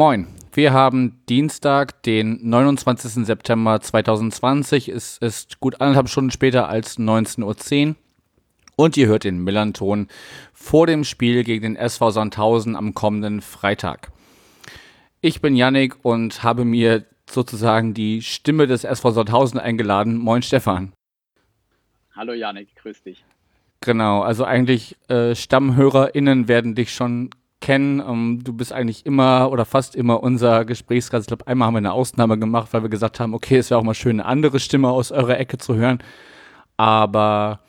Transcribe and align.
Moin. 0.00 0.28
Wir 0.54 0.72
haben 0.72 1.20
Dienstag, 1.28 2.02
den 2.04 2.38
29. 2.48 3.26
September 3.26 3.82
2020. 3.82 4.88
Es 4.88 5.18
ist 5.18 5.60
gut 5.60 5.82
anderthalb 5.82 6.08
Stunden 6.08 6.30
später 6.30 6.70
als 6.70 6.98
19.10 6.98 7.88
Uhr. 7.88 7.96
Und 8.76 8.96
ihr 8.96 9.08
hört 9.08 9.24
den 9.24 9.44
Millanton 9.44 10.08
vor 10.54 10.86
dem 10.86 11.04
Spiel 11.04 11.44
gegen 11.44 11.74
den 11.74 11.76
SV 11.76 12.12
Sandhausen 12.12 12.76
am 12.76 12.94
kommenden 12.94 13.42
Freitag. 13.42 14.10
Ich 15.20 15.42
bin 15.42 15.54
Yannick 15.54 16.02
und 16.02 16.42
habe 16.42 16.64
mir 16.64 17.04
sozusagen 17.28 17.92
die 17.92 18.22
Stimme 18.22 18.66
des 18.66 18.84
SV 18.84 19.10
Sandhausen 19.10 19.60
eingeladen. 19.60 20.16
Moin 20.16 20.40
Stefan. 20.40 20.94
Hallo 22.16 22.32
Yannick, 22.32 22.74
grüß 22.76 23.02
dich. 23.02 23.22
Genau, 23.82 24.22
also 24.22 24.44
eigentlich 24.44 24.96
äh, 25.10 25.34
StammhörerInnen 25.34 26.48
werden 26.48 26.74
dich 26.74 26.94
schon 26.94 27.28
kennen. 27.60 28.00
Ähm, 28.00 28.40
du 28.42 28.52
bist 28.52 28.72
eigentlich 28.72 29.06
immer 29.06 29.50
oder 29.50 29.64
fast 29.64 29.94
immer 29.96 30.22
unser 30.22 30.64
Gesprächsgast. 30.64 31.24
Ich 31.24 31.28
glaube, 31.28 31.46
einmal 31.46 31.66
haben 31.66 31.74
wir 31.74 31.78
eine 31.78 31.92
Ausnahme 31.92 32.38
gemacht, 32.38 32.68
weil 32.72 32.82
wir 32.82 32.90
gesagt 32.90 33.20
haben, 33.20 33.34
okay, 33.34 33.58
es 33.58 33.70
wäre 33.70 33.80
auch 33.80 33.84
mal 33.84 33.94
schön, 33.94 34.20
eine 34.20 34.28
andere 34.28 34.60
Stimme 34.60 34.88
aus 34.88 35.12
eurer 35.12 35.38
Ecke 35.38 35.58
zu 35.58 35.74
hören. 35.74 35.98
Aber 36.76 37.60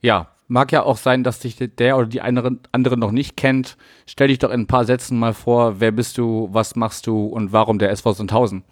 ja, 0.00 0.28
Mag 0.48 0.70
ja 0.70 0.84
auch 0.84 0.96
sein, 0.96 1.24
dass 1.24 1.40
dich 1.40 1.56
der 1.56 1.96
oder 1.96 2.06
die 2.06 2.20
andere, 2.20 2.58
andere 2.70 2.96
noch 2.96 3.10
nicht 3.10 3.36
kennt. 3.36 3.76
Stell 4.06 4.28
dich 4.28 4.38
doch 4.38 4.50
in 4.50 4.62
ein 4.62 4.66
paar 4.68 4.84
Sätzen 4.84 5.18
mal 5.18 5.34
vor, 5.34 5.80
wer 5.80 5.90
bist 5.90 6.18
du, 6.18 6.48
was 6.52 6.76
machst 6.76 7.08
du 7.08 7.26
und 7.26 7.52
warum 7.52 7.80
der 7.80 7.90
SV 7.90 8.12
Sandhausen? 8.12 8.62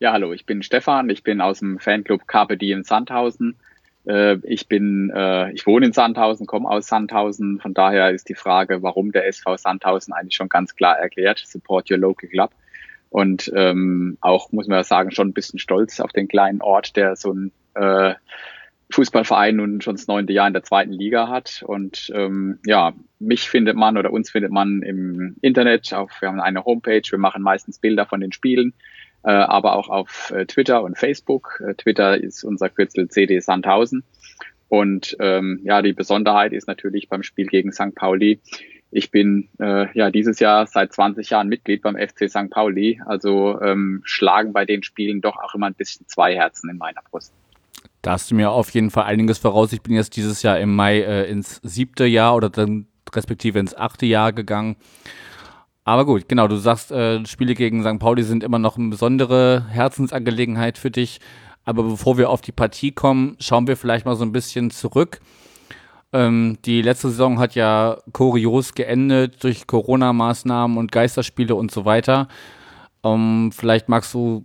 Ja, 0.00 0.12
hallo, 0.12 0.34
ich 0.34 0.44
bin 0.44 0.62
Stefan, 0.62 1.08
ich 1.08 1.22
bin 1.22 1.40
aus 1.40 1.60
dem 1.60 1.78
Fanclub 1.78 2.26
Carpe 2.26 2.58
Diem 2.58 2.84
Sandhausen. 2.84 3.56
Äh, 4.06 4.36
ich 4.44 4.68
bin, 4.68 5.10
äh, 5.14 5.52
ich 5.52 5.66
wohne 5.66 5.86
in 5.86 5.92
Sandhausen, 5.92 6.46
komme 6.46 6.68
aus 6.68 6.86
Sandhausen. 6.86 7.60
Von 7.60 7.74
daher 7.74 8.10
ist 8.10 8.28
die 8.28 8.34
Frage, 8.34 8.82
warum 8.82 9.12
der 9.12 9.26
SV 9.26 9.56
Sandhausen 9.56 10.12
eigentlich 10.12 10.34
schon 10.34 10.48
ganz 10.48 10.74
klar 10.74 10.98
erklärt. 10.98 11.42
Support 11.44 11.90
your 11.90 11.98
local 11.98 12.28
club. 12.28 12.50
Und 13.10 13.52
ähm, 13.54 14.18
auch, 14.20 14.50
muss 14.50 14.66
man 14.66 14.82
sagen, 14.82 15.12
schon 15.12 15.28
ein 15.28 15.34
bisschen 15.34 15.58
stolz 15.58 16.00
auf 16.00 16.12
den 16.12 16.26
kleinen 16.26 16.60
Ort, 16.60 16.96
der 16.96 17.14
so 17.14 17.32
ein 17.32 17.52
äh, 17.74 18.14
Fußballverein 18.90 19.56
nun 19.56 19.80
schon 19.80 19.96
das 19.96 20.06
neunte 20.06 20.32
Jahr 20.32 20.46
in 20.46 20.52
der 20.52 20.62
zweiten 20.62 20.92
Liga 20.92 21.28
hat. 21.28 21.64
Und 21.66 22.10
ähm, 22.14 22.58
ja, 22.66 22.92
mich 23.18 23.48
findet 23.48 23.76
man 23.76 23.96
oder 23.96 24.12
uns 24.12 24.30
findet 24.30 24.52
man 24.52 24.82
im 24.82 25.36
Internet. 25.40 25.94
Auf, 25.94 26.10
wir 26.20 26.28
haben 26.28 26.40
eine 26.40 26.64
Homepage, 26.64 27.02
wir 27.08 27.18
machen 27.18 27.42
meistens 27.42 27.78
Bilder 27.78 28.06
von 28.06 28.20
den 28.20 28.32
Spielen, 28.32 28.74
aber 29.28 29.76
auch 29.76 29.88
auf 29.88 30.30
äh, 30.30 30.46
Twitter 30.46 30.82
und 30.82 30.98
Facebook. 30.98 31.62
Äh, 31.66 31.74
Twitter 31.74 32.16
ist 32.16 32.44
unser 32.44 32.68
Kürzel 32.68 33.08
CD 33.08 33.40
Sandhausen. 33.40 34.04
Und 34.68 35.16
ähm, 35.20 35.60
ja, 35.62 35.82
die 35.82 35.92
Besonderheit 35.92 36.52
ist 36.52 36.68
natürlich 36.68 37.08
beim 37.08 37.22
Spiel 37.22 37.46
gegen 37.46 37.72
St. 37.72 37.94
Pauli. 37.94 38.40
Ich 38.90 39.10
bin 39.10 39.48
äh, 39.60 39.86
ja 39.96 40.10
dieses 40.10 40.40
Jahr 40.40 40.66
seit 40.66 40.92
20 40.92 41.30
Jahren 41.30 41.48
Mitglied 41.48 41.82
beim 41.82 41.96
FC 41.96 42.28
St. 42.28 42.50
Pauli. 42.50 43.00
Also 43.06 43.60
ähm, 43.60 44.02
schlagen 44.04 44.52
bei 44.52 44.64
den 44.64 44.82
Spielen 44.82 45.20
doch 45.20 45.36
auch 45.36 45.54
immer 45.54 45.66
ein 45.66 45.74
bisschen 45.74 46.06
zwei 46.06 46.34
Herzen 46.34 46.70
in 46.70 46.78
meiner 46.78 47.00
Brust. 47.10 47.32
Da 48.02 48.12
hast 48.12 48.30
du 48.30 48.34
mir 48.34 48.50
auf 48.50 48.70
jeden 48.70 48.90
Fall 48.90 49.04
einiges 49.04 49.38
voraus. 49.38 49.72
Ich 49.72 49.80
bin 49.80 49.94
jetzt 49.94 50.16
dieses 50.16 50.42
Jahr 50.42 50.60
im 50.60 50.74
Mai 50.74 51.00
äh, 51.00 51.30
ins 51.30 51.60
siebte 51.62 52.04
Jahr 52.04 52.36
oder 52.36 52.50
dann 52.50 52.86
respektive 53.14 53.58
ins 53.58 53.74
achte 53.74 54.06
Jahr 54.06 54.32
gegangen. 54.32 54.76
Aber 55.84 56.06
gut, 56.06 56.28
genau, 56.28 56.48
du 56.48 56.56
sagst, 56.56 56.90
äh, 56.90 57.24
Spiele 57.26 57.54
gegen 57.54 57.82
St. 57.82 57.98
Pauli 57.98 58.22
sind 58.22 58.42
immer 58.42 58.58
noch 58.58 58.78
eine 58.78 58.88
besondere 58.88 59.66
Herzensangelegenheit 59.68 60.78
für 60.78 60.90
dich. 60.90 61.20
Aber 61.64 61.82
bevor 61.82 62.18
wir 62.18 62.30
auf 62.30 62.40
die 62.40 62.52
Partie 62.52 62.92
kommen, 62.92 63.36
schauen 63.38 63.66
wir 63.66 63.76
vielleicht 63.76 64.06
mal 64.06 64.16
so 64.16 64.24
ein 64.24 64.32
bisschen 64.32 64.70
zurück. 64.70 65.20
Ähm, 66.12 66.58
die 66.64 66.80
letzte 66.80 67.08
Saison 67.10 67.38
hat 67.38 67.54
ja 67.54 67.98
kurios 68.12 68.74
geendet 68.74 69.42
durch 69.42 69.66
Corona-Maßnahmen 69.66 70.78
und 70.78 70.92
Geisterspiele 70.92 71.54
und 71.54 71.70
so 71.70 71.84
weiter. 71.84 72.28
Ähm, 73.02 73.50
vielleicht 73.52 73.88
magst 73.88 74.14
du 74.14 74.44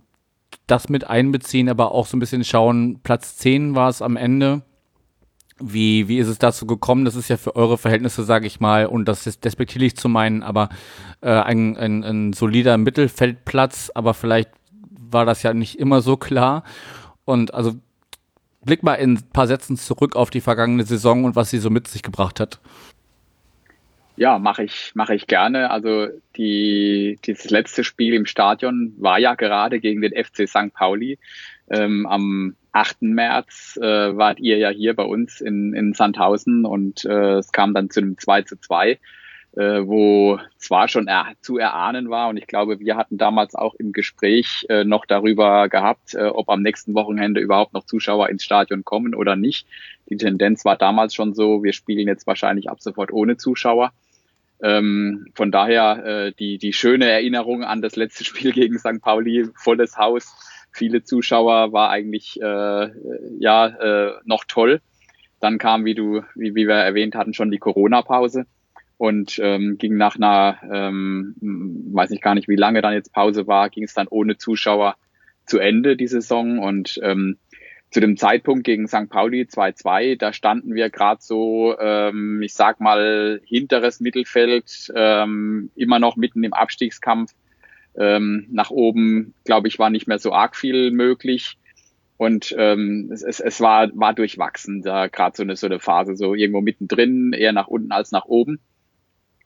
das 0.66 0.88
mit 0.88 1.04
einbeziehen, 1.08 1.68
aber 1.68 1.92
auch 1.92 2.06
so 2.06 2.16
ein 2.16 2.20
bisschen 2.20 2.44
schauen, 2.44 3.00
Platz 3.02 3.36
10 3.36 3.74
war 3.74 3.88
es 3.88 4.02
am 4.02 4.16
Ende. 4.16 4.62
Wie, 5.60 6.08
wie 6.08 6.18
ist 6.18 6.28
es 6.28 6.38
dazu 6.38 6.66
gekommen? 6.66 7.04
Das 7.04 7.16
ist 7.16 7.28
ja 7.28 7.36
für 7.36 7.54
eure 7.54 7.76
Verhältnisse, 7.76 8.24
sage 8.24 8.46
ich 8.46 8.60
mal, 8.60 8.86
und 8.86 9.06
das 9.06 9.26
ist 9.26 9.44
despektierlich 9.44 9.96
zu 9.96 10.08
meinen, 10.08 10.42
aber 10.42 10.70
äh, 11.20 11.30
ein, 11.30 11.76
ein, 11.76 12.02
ein 12.02 12.32
solider 12.32 12.78
Mittelfeldplatz, 12.78 13.90
aber 13.94 14.14
vielleicht 14.14 14.50
war 15.12 15.26
das 15.26 15.42
ja 15.42 15.52
nicht 15.52 15.78
immer 15.78 16.00
so 16.00 16.16
klar. 16.16 16.64
Und 17.24 17.52
also 17.52 17.74
blick 18.64 18.82
mal 18.82 18.94
in 18.94 19.14
ein 19.14 19.30
paar 19.32 19.46
Sätzen 19.46 19.76
zurück 19.76 20.16
auf 20.16 20.30
die 20.30 20.40
vergangene 20.40 20.84
Saison 20.84 21.24
und 21.24 21.36
was 21.36 21.50
sie 21.50 21.58
so 21.58 21.70
mit 21.70 21.88
sich 21.88 22.02
gebracht 22.02 22.40
hat. 22.40 22.60
Ja, 24.16 24.38
mache 24.38 24.64
ich, 24.64 24.92
mache 24.94 25.14
ich 25.14 25.26
gerne. 25.26 25.70
Also 25.70 26.08
die, 26.36 27.18
dieses 27.24 27.50
letzte 27.50 27.84
Spiel 27.84 28.12
im 28.12 28.26
Stadion 28.26 28.92
war 28.98 29.18
ja 29.18 29.34
gerade 29.34 29.80
gegen 29.80 30.02
den 30.02 30.12
FC 30.12 30.46
St. 30.46 30.74
Pauli. 30.74 31.18
Ähm, 31.70 32.06
am 32.06 32.54
8. 32.72 33.02
März 33.02 33.78
äh, 33.80 34.16
wart 34.16 34.40
ihr 34.40 34.58
ja 34.58 34.70
hier 34.70 34.94
bei 34.94 35.04
uns 35.04 35.40
in, 35.40 35.74
in 35.74 35.92
Sandhausen 35.92 36.64
und 36.64 37.04
äh, 37.04 37.38
es 37.38 37.52
kam 37.52 37.74
dann 37.74 37.90
zu 37.90 38.00
einem 38.00 38.18
2 38.18 38.42
zu 38.42 38.60
2, 38.60 38.90
äh, 38.92 38.98
wo 39.56 40.38
zwar 40.58 40.88
schon 40.88 41.08
er, 41.08 41.26
zu 41.40 41.58
erahnen 41.58 42.10
war 42.10 42.28
und 42.28 42.36
ich 42.36 42.46
glaube, 42.46 42.80
wir 42.80 42.96
hatten 42.96 43.18
damals 43.18 43.54
auch 43.54 43.74
im 43.74 43.92
Gespräch 43.92 44.66
äh, 44.68 44.84
noch 44.84 45.06
darüber 45.06 45.68
gehabt, 45.68 46.14
äh, 46.14 46.26
ob 46.26 46.48
am 46.48 46.62
nächsten 46.62 46.94
Wochenende 46.94 47.40
überhaupt 47.40 47.74
noch 47.74 47.84
Zuschauer 47.84 48.28
ins 48.28 48.44
Stadion 48.44 48.84
kommen 48.84 49.14
oder 49.14 49.36
nicht. 49.36 49.66
Die 50.08 50.16
Tendenz 50.16 50.64
war 50.64 50.76
damals 50.76 51.14
schon 51.14 51.34
so, 51.34 51.62
wir 51.64 51.72
spielen 51.72 52.06
jetzt 52.06 52.26
wahrscheinlich 52.26 52.70
ab 52.70 52.80
sofort 52.80 53.12
ohne 53.12 53.36
Zuschauer. 53.36 53.92
Ähm, 54.62 55.26
von 55.34 55.50
daher 55.50 56.04
äh, 56.04 56.32
die, 56.38 56.58
die 56.58 56.72
schöne 56.72 57.08
Erinnerung 57.08 57.64
an 57.64 57.80
das 57.80 57.96
letzte 57.96 58.24
Spiel 58.26 58.52
gegen 58.52 58.78
St. 58.78 59.00
Pauli, 59.00 59.48
volles 59.54 59.96
Haus, 59.96 60.34
viele 60.72 61.02
Zuschauer, 61.02 61.72
war 61.72 61.90
eigentlich 61.90 62.40
äh, 62.40 62.90
ja 63.38 63.66
äh, 63.66 64.12
noch 64.24 64.44
toll. 64.46 64.80
Dann 65.40 65.58
kam, 65.58 65.84
wie 65.84 65.94
du, 65.94 66.22
wie, 66.34 66.54
wie 66.54 66.68
wir 66.68 66.74
erwähnt 66.74 67.14
hatten, 67.14 67.34
schon 67.34 67.50
die 67.50 67.58
Corona-Pause 67.58 68.46
und 68.98 69.38
ähm, 69.42 69.78
ging 69.78 69.96
nach 69.96 70.16
einer, 70.16 70.58
ähm, 70.70 71.34
weiß 71.40 72.10
ich 72.10 72.20
gar 72.20 72.34
nicht, 72.34 72.48
wie 72.48 72.56
lange 72.56 72.82
dann 72.82 72.92
jetzt 72.92 73.14
Pause 73.14 73.46
war, 73.46 73.70
ging 73.70 73.84
es 73.84 73.94
dann 73.94 74.08
ohne 74.08 74.36
Zuschauer 74.36 74.96
zu 75.46 75.58
Ende 75.58 75.96
die 75.96 76.06
Saison 76.06 76.58
und 76.58 77.00
ähm, 77.02 77.38
zu 77.90 78.00
dem 78.00 78.16
Zeitpunkt 78.16 78.64
gegen 78.64 78.86
St. 78.86 79.08
Pauli 79.08 79.42
2-2, 79.50 80.16
da 80.16 80.32
standen 80.32 80.74
wir 80.74 80.90
gerade 80.90 81.20
so, 81.20 81.76
ähm, 81.80 82.40
ich 82.42 82.54
sag 82.54 82.80
mal, 82.80 83.40
hinteres 83.44 84.00
Mittelfeld, 84.00 84.92
ähm, 84.94 85.70
immer 85.74 85.98
noch 85.98 86.16
mitten 86.16 86.44
im 86.44 86.52
Abstiegskampf. 86.52 87.32
Ähm, 87.96 88.46
nach 88.50 88.70
oben, 88.70 89.34
glaube 89.44 89.68
ich, 89.68 89.78
war 89.78 89.90
nicht 89.90 90.06
mehr 90.06 90.18
so 90.18 90.32
arg 90.32 90.56
viel 90.56 90.90
möglich. 90.90 91.58
Und 92.16 92.54
ähm, 92.58 93.08
es, 93.12 93.22
es, 93.22 93.40
es 93.40 93.60
war, 93.60 93.88
war 93.94 94.12
durchwachsen, 94.12 94.82
da 94.82 95.06
gerade 95.06 95.36
so 95.36 95.42
eine, 95.42 95.56
so 95.56 95.66
eine 95.66 95.80
Phase, 95.80 96.16
so 96.16 96.34
irgendwo 96.34 96.60
mittendrin, 96.60 97.32
eher 97.32 97.52
nach 97.52 97.68
unten 97.68 97.92
als 97.92 98.12
nach 98.12 98.26
oben. 98.26 98.60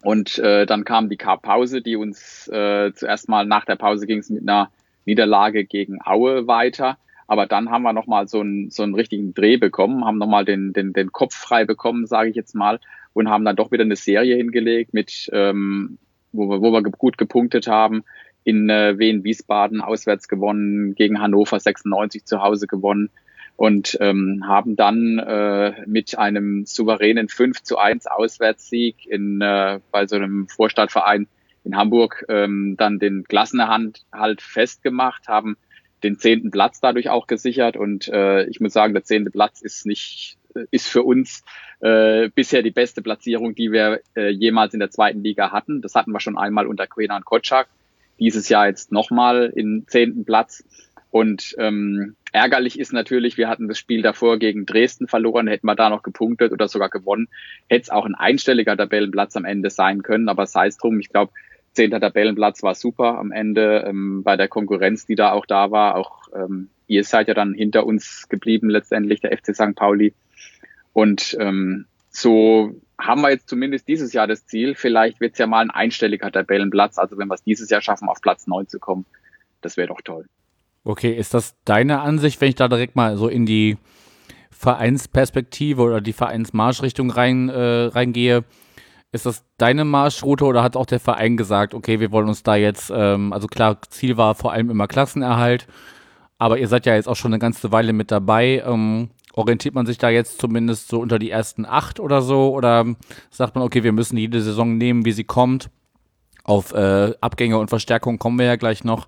Und 0.02 0.38
äh, 0.38 0.66
dann 0.66 0.84
kam 0.84 1.08
die 1.08 1.16
Pause, 1.16 1.80
die 1.80 1.96
uns 1.96 2.48
äh, 2.48 2.92
zuerst 2.94 3.28
mal 3.28 3.46
nach 3.46 3.64
der 3.64 3.76
Pause 3.76 4.06
ging 4.06 4.18
es 4.18 4.28
mit 4.28 4.42
einer 4.42 4.70
Niederlage 5.06 5.64
gegen 5.64 6.00
Aue 6.04 6.46
weiter. 6.46 6.98
Aber 7.26 7.46
dann 7.46 7.70
haben 7.70 7.82
wir 7.82 7.92
nochmal 7.92 8.28
so 8.28 8.40
einen, 8.40 8.70
so 8.70 8.82
einen 8.82 8.94
richtigen 8.94 9.32
Dreh 9.32 9.56
bekommen, 9.56 10.04
haben 10.04 10.18
nochmal 10.18 10.44
den, 10.44 10.72
den, 10.72 10.92
den 10.92 11.10
Kopf 11.10 11.34
frei 11.34 11.64
bekommen, 11.64 12.06
sage 12.06 12.28
ich 12.28 12.36
jetzt 12.36 12.54
mal, 12.54 12.80
und 13.14 13.30
haben 13.30 13.44
dann 13.44 13.56
doch 13.56 13.72
wieder 13.72 13.84
eine 13.84 13.96
Serie 13.96 14.36
hingelegt, 14.36 14.92
mit, 14.92 15.30
ähm, 15.32 15.98
wo, 16.32 16.50
wir, 16.50 16.60
wo 16.60 16.70
wir 16.72 16.82
gut 16.82 17.16
gepunktet 17.16 17.66
haben. 17.66 18.04
In 18.44 18.68
äh, 18.68 18.98
Wien, 18.98 19.24
Wiesbaden 19.24 19.80
auswärts 19.80 20.28
gewonnen, 20.28 20.94
gegen 20.94 21.20
Hannover 21.20 21.58
96 21.58 22.24
zu 22.24 22.42
Hause 22.42 22.66
gewonnen 22.66 23.10
und 23.56 23.96
ähm, 24.00 24.44
haben 24.46 24.76
dann 24.76 25.18
äh, 25.18 25.72
mit 25.86 26.18
einem 26.18 26.66
souveränen 26.66 27.28
5 27.28 27.62
zu 27.62 27.78
1 27.78 28.06
Auswärtssieg 28.06 29.06
in, 29.06 29.40
äh, 29.40 29.80
bei 29.90 30.06
so 30.06 30.16
einem 30.16 30.48
Vorstadtverein 30.48 31.28
in 31.64 31.76
Hamburg 31.76 32.24
ähm, 32.28 32.76
dann 32.76 32.98
den 32.98 33.24
Klassenerhalt 33.24 34.04
halt 34.12 34.42
festgemacht, 34.42 35.28
haben 35.28 35.56
den 36.02 36.18
zehnten 36.18 36.50
Platz 36.50 36.80
dadurch 36.80 37.08
auch 37.08 37.26
gesichert. 37.26 37.76
Und 37.76 38.08
äh, 38.08 38.44
ich 38.46 38.60
muss 38.60 38.72
sagen, 38.72 38.92
der 38.92 39.04
zehnte 39.04 39.30
Platz 39.30 39.62
ist 39.62 39.86
nicht, 39.86 40.36
ist 40.70 40.88
für 40.88 41.02
uns 41.02 41.42
äh, 41.80 42.28
bisher 42.28 42.62
die 42.62 42.70
beste 42.70 43.02
Platzierung, 43.02 43.54
die 43.54 43.72
wir 43.72 44.00
äh, 44.14 44.28
jemals 44.28 44.74
in 44.74 44.80
der 44.80 44.90
zweiten 44.90 45.22
Liga 45.22 45.52
hatten. 45.52 45.80
Das 45.80 45.94
hatten 45.94 46.12
wir 46.12 46.20
schon 46.20 46.36
einmal 46.36 46.66
unter 46.66 46.86
Quenan 46.86 47.24
Kotschak. 47.24 47.68
Dieses 48.18 48.48
Jahr 48.48 48.66
jetzt 48.66 48.92
nochmal 48.92 49.52
in 49.54 49.84
zehnten 49.86 50.24
Platz. 50.24 50.64
Und 51.10 51.54
ähm, 51.58 52.16
ärgerlich 52.32 52.78
ist 52.78 52.92
natürlich, 52.92 53.36
wir 53.36 53.48
hatten 53.48 53.68
das 53.68 53.78
Spiel 53.78 54.02
davor 54.02 54.38
gegen 54.38 54.66
Dresden 54.66 55.06
verloren, 55.06 55.46
hätten 55.46 55.66
wir 55.66 55.76
da 55.76 55.88
noch 55.88 56.02
gepunktet 56.02 56.52
oder 56.52 56.66
sogar 56.66 56.88
gewonnen, 56.88 57.28
hätte 57.68 57.82
es 57.82 57.90
auch 57.90 58.04
ein 58.04 58.16
einstelliger 58.16 58.76
Tabellenplatz 58.76 59.36
am 59.36 59.44
Ende 59.44 59.70
sein 59.70 60.02
können, 60.02 60.28
aber 60.28 60.46
sei 60.46 60.66
es 60.66 60.76
drum, 60.76 60.98
ich 60.98 61.10
glaube, 61.10 61.32
zehnter 61.74 62.00
Tabellenplatz 62.00 62.62
war 62.62 62.74
super 62.74 63.18
am 63.18 63.32
Ende 63.32 63.84
ähm, 63.86 64.22
bei 64.22 64.36
der 64.36 64.48
Konkurrenz, 64.48 65.06
die 65.06 65.14
da 65.14 65.32
auch 65.32 65.46
da 65.46 65.70
war. 65.70 65.96
Auch 65.96 66.28
ähm, 66.34 66.68
ihr 66.86 67.04
seid 67.04 67.28
ja 67.28 67.34
dann 67.34 67.54
hinter 67.54 67.84
uns 67.86 68.28
geblieben 68.28 68.70
letztendlich, 68.70 69.20
der 69.20 69.36
FC 69.36 69.54
St. 69.54 69.74
Pauli. 69.74 70.14
Und 70.92 71.36
ähm, 71.40 71.86
so 72.10 72.74
haben 72.98 73.22
wir 73.22 73.30
jetzt 73.30 73.48
zumindest 73.48 73.88
dieses 73.88 74.12
Jahr 74.12 74.26
das 74.26 74.46
Ziel. 74.46 74.74
Vielleicht 74.74 75.20
wird 75.20 75.32
es 75.32 75.38
ja 75.38 75.46
mal 75.46 75.60
ein 75.60 75.70
einstelliger 75.70 76.30
Tabellenplatz. 76.30 76.98
Also 76.98 77.18
wenn 77.18 77.28
wir 77.28 77.34
es 77.34 77.42
dieses 77.42 77.70
Jahr 77.70 77.80
schaffen, 77.80 78.08
auf 78.08 78.20
Platz 78.20 78.46
9 78.46 78.68
zu 78.68 78.78
kommen, 78.78 79.06
das 79.60 79.76
wäre 79.76 79.88
doch 79.88 80.00
toll. 80.02 80.26
Okay, 80.84 81.12
ist 81.12 81.34
das 81.34 81.56
deine 81.64 82.00
Ansicht, 82.00 82.40
wenn 82.40 82.50
ich 82.50 82.54
da 82.54 82.68
direkt 82.68 82.94
mal 82.94 83.16
so 83.16 83.28
in 83.28 83.46
die 83.46 83.78
Vereinsperspektive 84.50 85.82
oder 85.82 86.00
die 86.00 86.12
Vereinsmarschrichtung 86.12 87.10
rein, 87.10 87.48
äh, 87.48 87.86
reingehe? 87.86 88.44
Ist 89.10 89.26
das 89.26 89.44
deine 89.58 89.84
Marschroute 89.84 90.44
oder 90.44 90.62
hat 90.62 90.76
auch 90.76 90.86
der 90.86 91.00
Verein 91.00 91.36
gesagt, 91.36 91.72
okay, 91.72 92.00
wir 92.00 92.12
wollen 92.12 92.28
uns 92.28 92.42
da 92.42 92.56
jetzt, 92.56 92.92
ähm, 92.94 93.32
also 93.32 93.46
klar, 93.46 93.80
Ziel 93.88 94.16
war 94.16 94.34
vor 94.34 94.52
allem 94.52 94.70
immer 94.70 94.88
Klassenerhalt, 94.88 95.66
aber 96.36 96.58
ihr 96.58 96.68
seid 96.68 96.84
ja 96.84 96.94
jetzt 96.94 97.08
auch 97.08 97.16
schon 97.16 97.32
eine 97.32 97.38
ganze 97.38 97.72
Weile 97.72 97.92
mit 97.92 98.10
dabei. 98.10 98.62
Ähm, 98.66 99.10
orientiert 99.36 99.74
man 99.74 99.86
sich 99.86 99.98
da 99.98 100.08
jetzt 100.10 100.40
zumindest 100.40 100.88
so 100.88 101.00
unter 101.00 101.18
die 101.18 101.30
ersten 101.30 101.66
acht 101.66 102.00
oder 102.00 102.22
so? 102.22 102.54
Oder 102.54 102.86
sagt 103.30 103.54
man, 103.54 103.64
okay, 103.64 103.82
wir 103.82 103.92
müssen 103.92 104.16
jede 104.16 104.40
Saison 104.40 104.76
nehmen, 104.76 105.04
wie 105.04 105.12
sie 105.12 105.24
kommt? 105.24 105.70
Auf 106.44 106.72
äh, 106.72 107.12
Abgänge 107.20 107.58
und 107.58 107.68
Verstärkung 107.68 108.18
kommen 108.18 108.38
wir 108.38 108.46
ja 108.46 108.56
gleich 108.56 108.84
noch. 108.84 109.06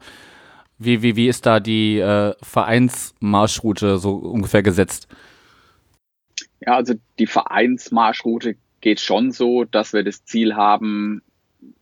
Wie, 0.78 1.02
wie, 1.02 1.16
wie 1.16 1.28
ist 1.28 1.46
da 1.46 1.60
die 1.60 1.98
äh, 1.98 2.34
Vereinsmarschroute 2.42 3.98
so 3.98 4.16
ungefähr 4.16 4.62
gesetzt? 4.62 5.08
Ja, 6.60 6.76
also 6.76 6.94
die 7.18 7.26
Vereinsmarschroute 7.26 8.56
geht 8.80 9.00
schon 9.00 9.30
so, 9.30 9.64
dass 9.64 9.92
wir 9.92 10.02
das 10.02 10.24
Ziel 10.24 10.54
haben, 10.54 11.22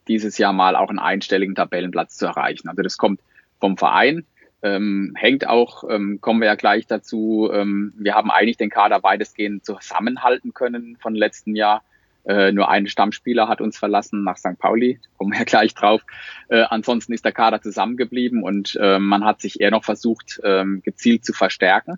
dieses 0.06 0.38
Jahr 0.38 0.52
mal 0.52 0.76
auch 0.76 0.90
einen 0.90 0.98
einstelligen 0.98 1.54
Tabellenplatz 1.54 2.16
zu 2.16 2.26
erreichen. 2.26 2.68
Also 2.68 2.82
das 2.82 2.98
kommt 2.98 3.20
vom 3.60 3.76
Verein, 3.76 4.26
ähm, 4.64 5.12
hängt 5.14 5.46
auch, 5.46 5.84
ähm, 5.88 6.18
kommen 6.22 6.40
wir 6.40 6.46
ja 6.46 6.54
gleich 6.54 6.86
dazu, 6.86 7.50
ähm, 7.52 7.92
wir 7.96 8.14
haben 8.14 8.30
eigentlich 8.30 8.56
den 8.56 8.70
Kader 8.70 9.02
weitestgehend 9.02 9.64
zusammenhalten 9.64 10.54
können 10.54 10.96
von 11.00 11.14
letzten 11.14 11.54
Jahr. 11.54 11.82
Äh, 12.24 12.52
nur 12.52 12.70
ein 12.70 12.86
Stammspieler 12.86 13.46
hat 13.46 13.60
uns 13.60 13.76
verlassen 13.76 14.24
nach 14.24 14.38
St. 14.38 14.58
Pauli, 14.58 14.98
kommen 15.18 15.32
wir 15.32 15.40
ja 15.40 15.44
gleich 15.46 15.74
drauf. 15.74 16.00
Äh, 16.48 16.62
ansonsten 16.62 17.12
ist 17.12 17.26
der 17.26 17.32
Kader 17.32 17.60
zusammengeblieben 17.60 18.42
und 18.42 18.78
äh, 18.80 18.98
man 18.98 19.24
hat 19.24 19.42
sich 19.42 19.60
eher 19.60 19.70
noch 19.70 19.84
versucht, 19.84 20.40
ähm, 20.42 20.80
gezielt 20.82 21.26
zu 21.26 21.34
verstärken. 21.34 21.96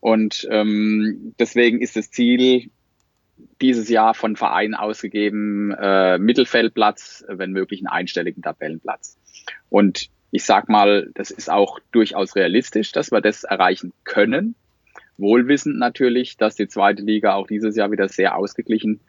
Und 0.00 0.48
ähm, 0.50 1.34
deswegen 1.38 1.82
ist 1.82 1.96
das 1.96 2.10
Ziel, 2.10 2.70
dieses 3.60 3.90
Jahr 3.90 4.14
von 4.14 4.36
Vereinen 4.36 4.74
ausgegeben, 4.74 5.72
äh, 5.72 6.16
Mittelfeldplatz, 6.16 7.24
wenn 7.28 7.52
möglich 7.52 7.80
einen 7.80 7.88
einstelligen 7.88 8.42
Tabellenplatz. 8.42 9.18
Und 9.68 10.08
ich 10.30 10.44
sag 10.44 10.68
mal, 10.68 11.10
das 11.14 11.30
ist 11.30 11.50
auch 11.50 11.80
durchaus 11.92 12.36
realistisch, 12.36 12.92
dass 12.92 13.10
wir 13.10 13.20
das 13.20 13.44
erreichen 13.44 13.92
können. 14.04 14.54
Wohlwissend 15.16 15.78
natürlich, 15.78 16.36
dass 16.36 16.54
die 16.54 16.68
zweite 16.68 17.02
Liga 17.02 17.34
auch 17.34 17.46
dieses 17.46 17.76
Jahr 17.76 17.90
wieder 17.90 18.08
sehr 18.08 18.36
ausgeglichen 18.36 19.00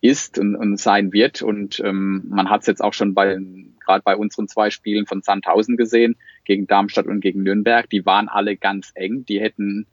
ist 0.00 0.38
und, 0.38 0.56
und 0.56 0.78
sein 0.78 1.12
wird. 1.12 1.42
Und 1.42 1.80
ähm, 1.80 2.24
man 2.28 2.50
hat 2.50 2.62
es 2.62 2.66
jetzt 2.66 2.82
auch 2.82 2.92
schon 2.92 3.14
bei 3.14 3.38
gerade 3.84 4.02
bei 4.02 4.16
unseren 4.16 4.48
zwei 4.48 4.70
Spielen 4.70 5.06
von 5.06 5.22
Sandhausen 5.22 5.76
gesehen, 5.76 6.16
gegen 6.44 6.66
Darmstadt 6.66 7.06
und 7.06 7.20
gegen 7.20 7.42
Nürnberg. 7.42 7.88
Die 7.90 8.04
waren 8.04 8.28
alle 8.28 8.56
ganz 8.56 8.92
eng. 8.94 9.24
Die 9.26 9.40
hätten 9.40 9.86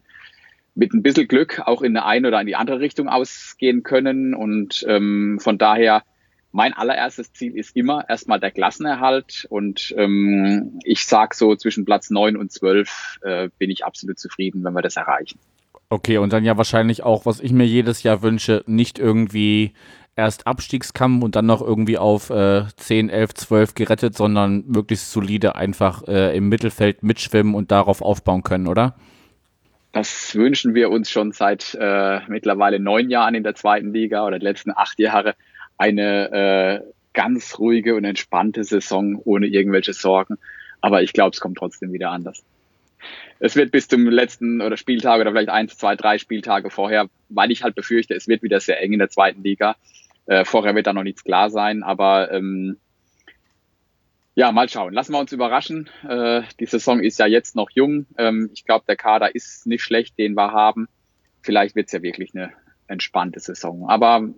mit 0.74 0.92
ein 0.92 1.02
bisschen 1.02 1.28
Glück 1.28 1.60
auch 1.64 1.82
in 1.82 1.96
eine 1.96 2.28
oder 2.28 2.40
in 2.40 2.46
die 2.46 2.56
andere 2.56 2.80
Richtung 2.80 3.08
ausgehen 3.08 3.82
können. 3.82 4.34
Und 4.34 4.84
ähm, 4.88 5.38
von 5.40 5.58
daher, 5.58 6.02
mein 6.52 6.74
allererstes 6.74 7.32
Ziel 7.32 7.56
ist 7.56 7.74
immer 7.74 8.08
erstmal 8.08 8.38
der 8.38 8.50
Klassenerhalt. 8.50 9.46
Und 9.48 9.94
ähm, 9.96 10.78
ich 10.84 11.06
sag 11.06 11.34
so, 11.34 11.56
zwischen 11.56 11.84
Platz 11.84 12.10
neun 12.10 12.36
und 12.36 12.52
zwölf 12.52 13.18
äh, 13.22 13.48
bin 13.58 13.70
ich 13.70 13.84
absolut 13.84 14.18
zufrieden, 14.18 14.62
wenn 14.62 14.74
wir 14.74 14.82
das 14.82 14.96
erreichen. 14.96 15.40
Okay, 15.88 16.18
und 16.18 16.32
dann 16.32 16.44
ja 16.44 16.56
wahrscheinlich 16.56 17.02
auch, 17.02 17.26
was 17.26 17.40
ich 17.40 17.52
mir 17.52 17.66
jedes 17.66 18.02
Jahr 18.02 18.22
wünsche, 18.22 18.62
nicht 18.66 18.98
irgendwie 18.98 19.72
erst 20.14 20.46
Abstiegskampf 20.46 21.24
und 21.24 21.36
dann 21.36 21.46
noch 21.46 21.62
irgendwie 21.62 21.98
auf 21.98 22.30
äh, 22.30 22.64
10, 22.76 23.08
11, 23.08 23.34
12 23.34 23.74
gerettet, 23.74 24.16
sondern 24.16 24.64
möglichst 24.66 25.10
solide 25.10 25.56
einfach 25.56 26.06
äh, 26.06 26.36
im 26.36 26.48
Mittelfeld 26.48 27.02
mitschwimmen 27.02 27.54
und 27.54 27.70
darauf 27.70 28.02
aufbauen 28.02 28.42
können, 28.42 28.68
oder? 28.68 28.94
Das 29.92 30.34
wünschen 30.34 30.74
wir 30.74 30.90
uns 30.90 31.10
schon 31.10 31.32
seit 31.32 31.76
äh, 31.78 32.20
mittlerweile 32.28 32.80
neun 32.80 33.10
Jahren 33.10 33.34
in 33.34 33.42
der 33.42 33.54
zweiten 33.54 33.92
Liga 33.92 34.26
oder 34.26 34.38
die 34.38 34.44
letzten 34.44 34.72
acht 34.74 34.98
Jahre 34.98 35.34
eine 35.82 36.84
äh, 36.84 36.92
ganz 37.12 37.58
ruhige 37.58 37.96
und 37.96 38.04
entspannte 38.04 38.62
Saison 38.62 39.20
ohne 39.24 39.46
irgendwelche 39.46 39.92
Sorgen. 39.92 40.38
Aber 40.80 41.02
ich 41.02 41.12
glaube, 41.12 41.34
es 41.34 41.40
kommt 41.40 41.58
trotzdem 41.58 41.92
wieder 41.92 42.10
anders. 42.10 42.44
Es 43.40 43.56
wird 43.56 43.72
bis 43.72 43.88
zum 43.88 44.08
letzten 44.08 44.60
oder 44.60 44.76
Spieltag 44.76 45.20
oder 45.20 45.32
vielleicht 45.32 45.48
eins, 45.48 45.76
zwei, 45.76 45.96
drei 45.96 46.18
Spieltage 46.18 46.70
vorher, 46.70 47.08
weil 47.28 47.50
ich 47.50 47.64
halt 47.64 47.74
befürchte, 47.74 48.14
es 48.14 48.28
wird 48.28 48.44
wieder 48.44 48.60
sehr 48.60 48.80
eng 48.80 48.92
in 48.92 49.00
der 49.00 49.10
zweiten 49.10 49.42
Liga. 49.42 49.74
Äh, 50.26 50.44
vorher 50.44 50.76
wird 50.76 50.86
da 50.86 50.92
noch 50.92 51.02
nichts 51.02 51.24
klar 51.24 51.50
sein, 51.50 51.82
aber 51.82 52.30
ähm, 52.30 52.76
ja, 54.36 54.52
mal 54.52 54.68
schauen. 54.68 54.94
Lassen 54.94 55.12
wir 55.12 55.18
uns 55.18 55.32
überraschen. 55.32 55.90
Äh, 56.08 56.42
die 56.60 56.66
Saison 56.66 57.00
ist 57.00 57.18
ja 57.18 57.26
jetzt 57.26 57.56
noch 57.56 57.70
jung. 57.70 58.06
Ähm, 58.16 58.50
ich 58.54 58.64
glaube, 58.64 58.84
der 58.86 58.96
Kader 58.96 59.34
ist 59.34 59.66
nicht 59.66 59.82
schlecht, 59.82 60.16
den 60.16 60.34
wir 60.34 60.52
haben. 60.52 60.86
Vielleicht 61.42 61.74
wird 61.74 61.86
es 61.86 61.92
ja 61.92 62.02
wirklich 62.02 62.34
eine 62.34 62.52
entspannte 62.86 63.40
Saison. 63.40 63.88
Aber 63.88 64.28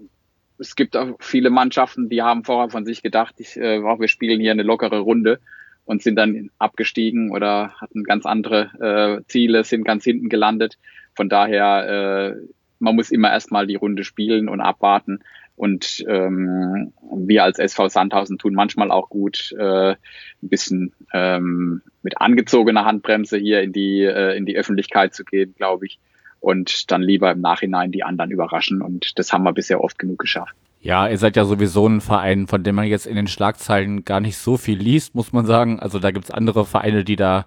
es 0.59 0.77
gibt 0.77 0.97
auch 0.97 1.17
viele 1.21 1.51
Mannschaften, 1.51 2.09
die 2.09 2.23
haben 2.23 2.45
vorher 2.45 2.71
von 2.71 2.85
sich 2.85 3.03
gedacht, 3.03 3.35
ich, 3.39 3.57
äh, 3.57 3.83
wir 3.83 4.09
spielen 4.09 4.41
hier 4.41 4.53
eine 4.53 4.63
lockere 4.63 4.99
Runde 4.99 5.41
und 5.85 6.03
sind 6.03 6.17
dann 6.17 6.51
abgestiegen 6.59 7.31
oder 7.31 7.71
hatten 7.81 8.05
ganz 8.05 8.27
andere 8.27 9.21
äh, 9.21 9.25
Ziele, 9.29 9.65
sind 9.65 9.85
ganz 9.85 10.05
hinten 10.05 10.29
gelandet. 10.29 10.79
Von 11.15 11.29
daher, 11.29 12.35
äh, 12.37 12.47
man 12.79 12.97
muss 12.97 13.11
immer 13.11 13.31
erstmal 13.31 13.67
die 13.67 13.77
Runde 13.77 14.05
spielen 14.05 14.49
und 14.49 14.61
abwarten. 14.61 15.21
Und 15.57 16.05
ähm, 16.09 16.93
wir 17.13 17.45
als 17.45 17.59
SV 17.61 17.89
Sandhausen 17.89 18.39
tun 18.39 18.55
manchmal 18.55 18.91
auch 18.91 19.09
gut, 19.09 19.53
äh, 19.57 19.91
ein 19.91 19.97
bisschen 20.41 20.93
ähm, 21.13 21.83
mit 22.03 22.21
angezogener 22.21 22.85
Handbremse 22.85 23.37
hier 23.39 23.63
in 23.63 23.73
die, 23.73 24.03
äh, 24.03 24.37
in 24.37 24.47
die 24.47 24.57
Öffentlichkeit 24.57 25.15
zu 25.15 25.25
gehen, 25.25 25.55
glaube 25.57 25.87
ich. 25.87 26.01
Und 26.45 26.91
dann 26.91 27.01
lieber 27.01 27.31
im 27.33 27.41
Nachhinein 27.41 27.91
die 27.91 28.05
anderen 28.05 28.31
überraschen. 28.31 28.83
Und 28.83 29.19
das 29.19 29.33
haben 29.33 29.45
wir 29.45 29.55
bisher 29.55 29.83
oft 29.83 29.99
genug 29.99 30.19
geschafft. 30.19 30.55
Ja, 30.81 31.09
ihr 31.09 31.17
seid 31.17 31.37
ja 31.37 31.47
sowieso 31.47 31.87
ein 31.89 32.03
Verein, 32.03 32.47
von 32.47 32.63
dem 32.63 32.75
man 32.75 32.87
jetzt 32.87 33.07
in 33.07 33.17
den 33.17 33.27
Schlagzeilen 33.27 34.05
gar 34.05 34.21
nicht 34.21 34.37
so 34.37 34.59
viel 34.59 34.79
liest, 34.79 35.15
muss 35.15 35.33
man 35.33 35.47
sagen. 35.47 35.81
Also 35.81 35.99
da 35.99 36.11
gibt's 36.11 36.31
andere 36.31 36.67
Vereine, 36.67 37.05
die 37.05 37.17
da 37.17 37.47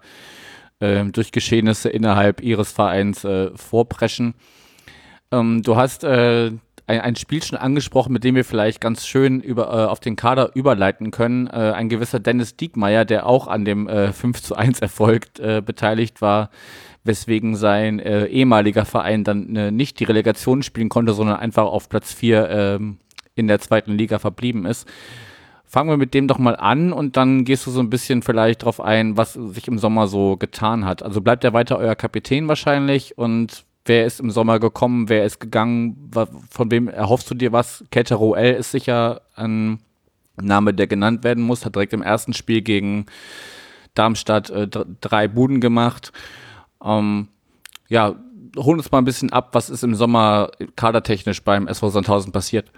äh, 0.79 1.05
durch 1.05 1.31
Geschehnisse 1.31 1.89
innerhalb 1.89 2.41
ihres 2.41 2.71
Vereins 2.71 3.23
äh, 3.23 3.51
vorpreschen. 3.55 4.33
Ähm, 5.31 5.61
du 5.61 5.75
hast 5.75 6.03
äh, 6.03 6.51
ein, 6.87 7.01
ein 7.01 7.15
Spiel 7.15 7.43
schon 7.43 7.59
angesprochen, 7.59 8.13
mit 8.13 8.23
dem 8.23 8.33
wir 8.33 8.45
vielleicht 8.45 8.81
ganz 8.81 9.05
schön 9.05 9.41
über, 9.41 9.67
äh, 9.67 9.85
auf 9.85 9.99
den 9.99 10.15
Kader 10.15 10.51
überleiten 10.55 11.11
können. 11.11 11.47
Äh, 11.47 11.73
ein 11.75 11.89
gewisser 11.89 12.19
Dennis 12.19 12.55
Diekmeyer, 12.55 13.05
der 13.05 13.27
auch 13.27 13.47
an 13.47 13.65
dem 13.65 13.87
äh, 13.87 14.13
5 14.13 14.41
zu 14.41 14.55
1 14.55 14.79
Erfolg 14.79 15.27
äh, 15.39 15.61
beteiligt 15.61 16.21
war, 16.21 16.49
weswegen 17.07 17.55
sein 17.55 17.99
äh, 17.99 18.25
ehemaliger 18.25 18.85
Verein 18.85 19.23
dann 19.23 19.55
äh, 19.55 19.71
nicht 19.71 19.99
die 19.99 20.03
Relegation 20.03 20.63
spielen 20.63 20.89
konnte, 20.89 21.13
sondern 21.13 21.37
einfach 21.37 21.65
auf 21.65 21.89
Platz 21.89 22.13
4 22.13 22.49
äh, 22.49 22.79
in 23.35 23.47
der 23.47 23.59
zweiten 23.59 23.93
Liga 23.93 24.19
verblieben 24.19 24.65
ist. 24.65 24.87
Fangen 25.65 25.89
wir 25.89 25.97
mit 25.97 26.13
dem 26.13 26.27
doch 26.27 26.37
mal 26.37 26.55
an 26.55 26.93
und 26.93 27.17
dann 27.17 27.43
gehst 27.43 27.67
du 27.67 27.71
so 27.71 27.81
ein 27.81 27.89
bisschen 27.89 28.21
vielleicht 28.21 28.63
drauf 28.63 28.79
ein, 28.79 29.17
was 29.17 29.33
sich 29.33 29.67
im 29.67 29.79
Sommer 29.79 30.07
so 30.07 30.37
getan 30.37 30.85
hat. 30.85 31.03
Also 31.03 31.19
bleibt 31.21 31.43
er 31.43 31.53
weiter 31.53 31.77
euer 31.77 31.95
Kapitän 31.95 32.47
wahrscheinlich 32.47 33.17
und 33.17 33.65
wer 33.85 34.05
ist 34.05 34.19
im 34.19 34.31
Sommer 34.31 34.59
gekommen, 34.59 35.09
wer 35.09 35.25
ist 35.25 35.39
gegangen, 35.39 36.11
von 36.49 36.71
wem 36.71 36.87
erhoffst 36.87 37.29
du 37.29 37.35
dir 37.35 37.51
was? 37.51 37.83
Ketero 37.91 38.35
L 38.35 38.53
ist 38.53 38.71
sicher 38.71 39.21
ein 39.35 39.79
Name, 40.41 40.73
der 40.73 40.87
genannt 40.87 41.23
werden 41.23 41.43
muss, 41.43 41.65
hat 41.65 41.75
direkt 41.75 41.93
im 41.93 42.01
ersten 42.01 42.33
Spiel 42.33 42.61
gegen 42.61 43.05
Darmstadt 43.93 44.49
äh, 44.49 44.67
drei 45.01 45.27
Buden 45.27 45.59
gemacht. 45.59 46.11
Ähm, 46.87 47.27
ja, 47.89 48.15
holen 48.57 48.79
uns 48.79 48.91
mal 48.91 48.99
ein 48.99 49.05
bisschen 49.05 49.31
ab, 49.31 49.49
was 49.53 49.69
ist 49.69 49.83
im 49.83 49.95
Sommer 49.95 50.51
kadertechnisch 50.75 51.43
beim 51.43 51.67
SV 51.67 51.89
Sandhausen 51.89 52.31
passiert? 52.31 52.71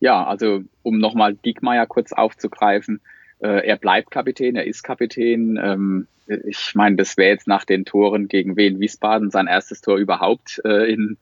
Ja, 0.00 0.26
also 0.26 0.62
um 0.82 0.98
nochmal 0.98 1.34
Diekmeyer 1.34 1.86
kurz 1.86 2.12
aufzugreifen, 2.12 3.00
äh, 3.40 3.66
er 3.66 3.76
bleibt 3.76 4.10
Kapitän, 4.10 4.56
er 4.56 4.66
ist 4.66 4.82
Kapitän. 4.82 5.58
Ähm, 5.62 6.06
ich 6.26 6.74
meine, 6.74 6.96
das 6.96 7.16
wäre 7.16 7.30
jetzt 7.30 7.46
nach 7.46 7.64
den 7.64 7.84
Toren 7.84 8.28
gegen 8.28 8.56
Wien 8.56 8.80
Wiesbaden 8.80 9.30
sein 9.30 9.46
erstes 9.46 9.80
Tor 9.80 9.96
überhaupt 9.96 10.60
äh, 10.64 10.92
in 10.92 11.18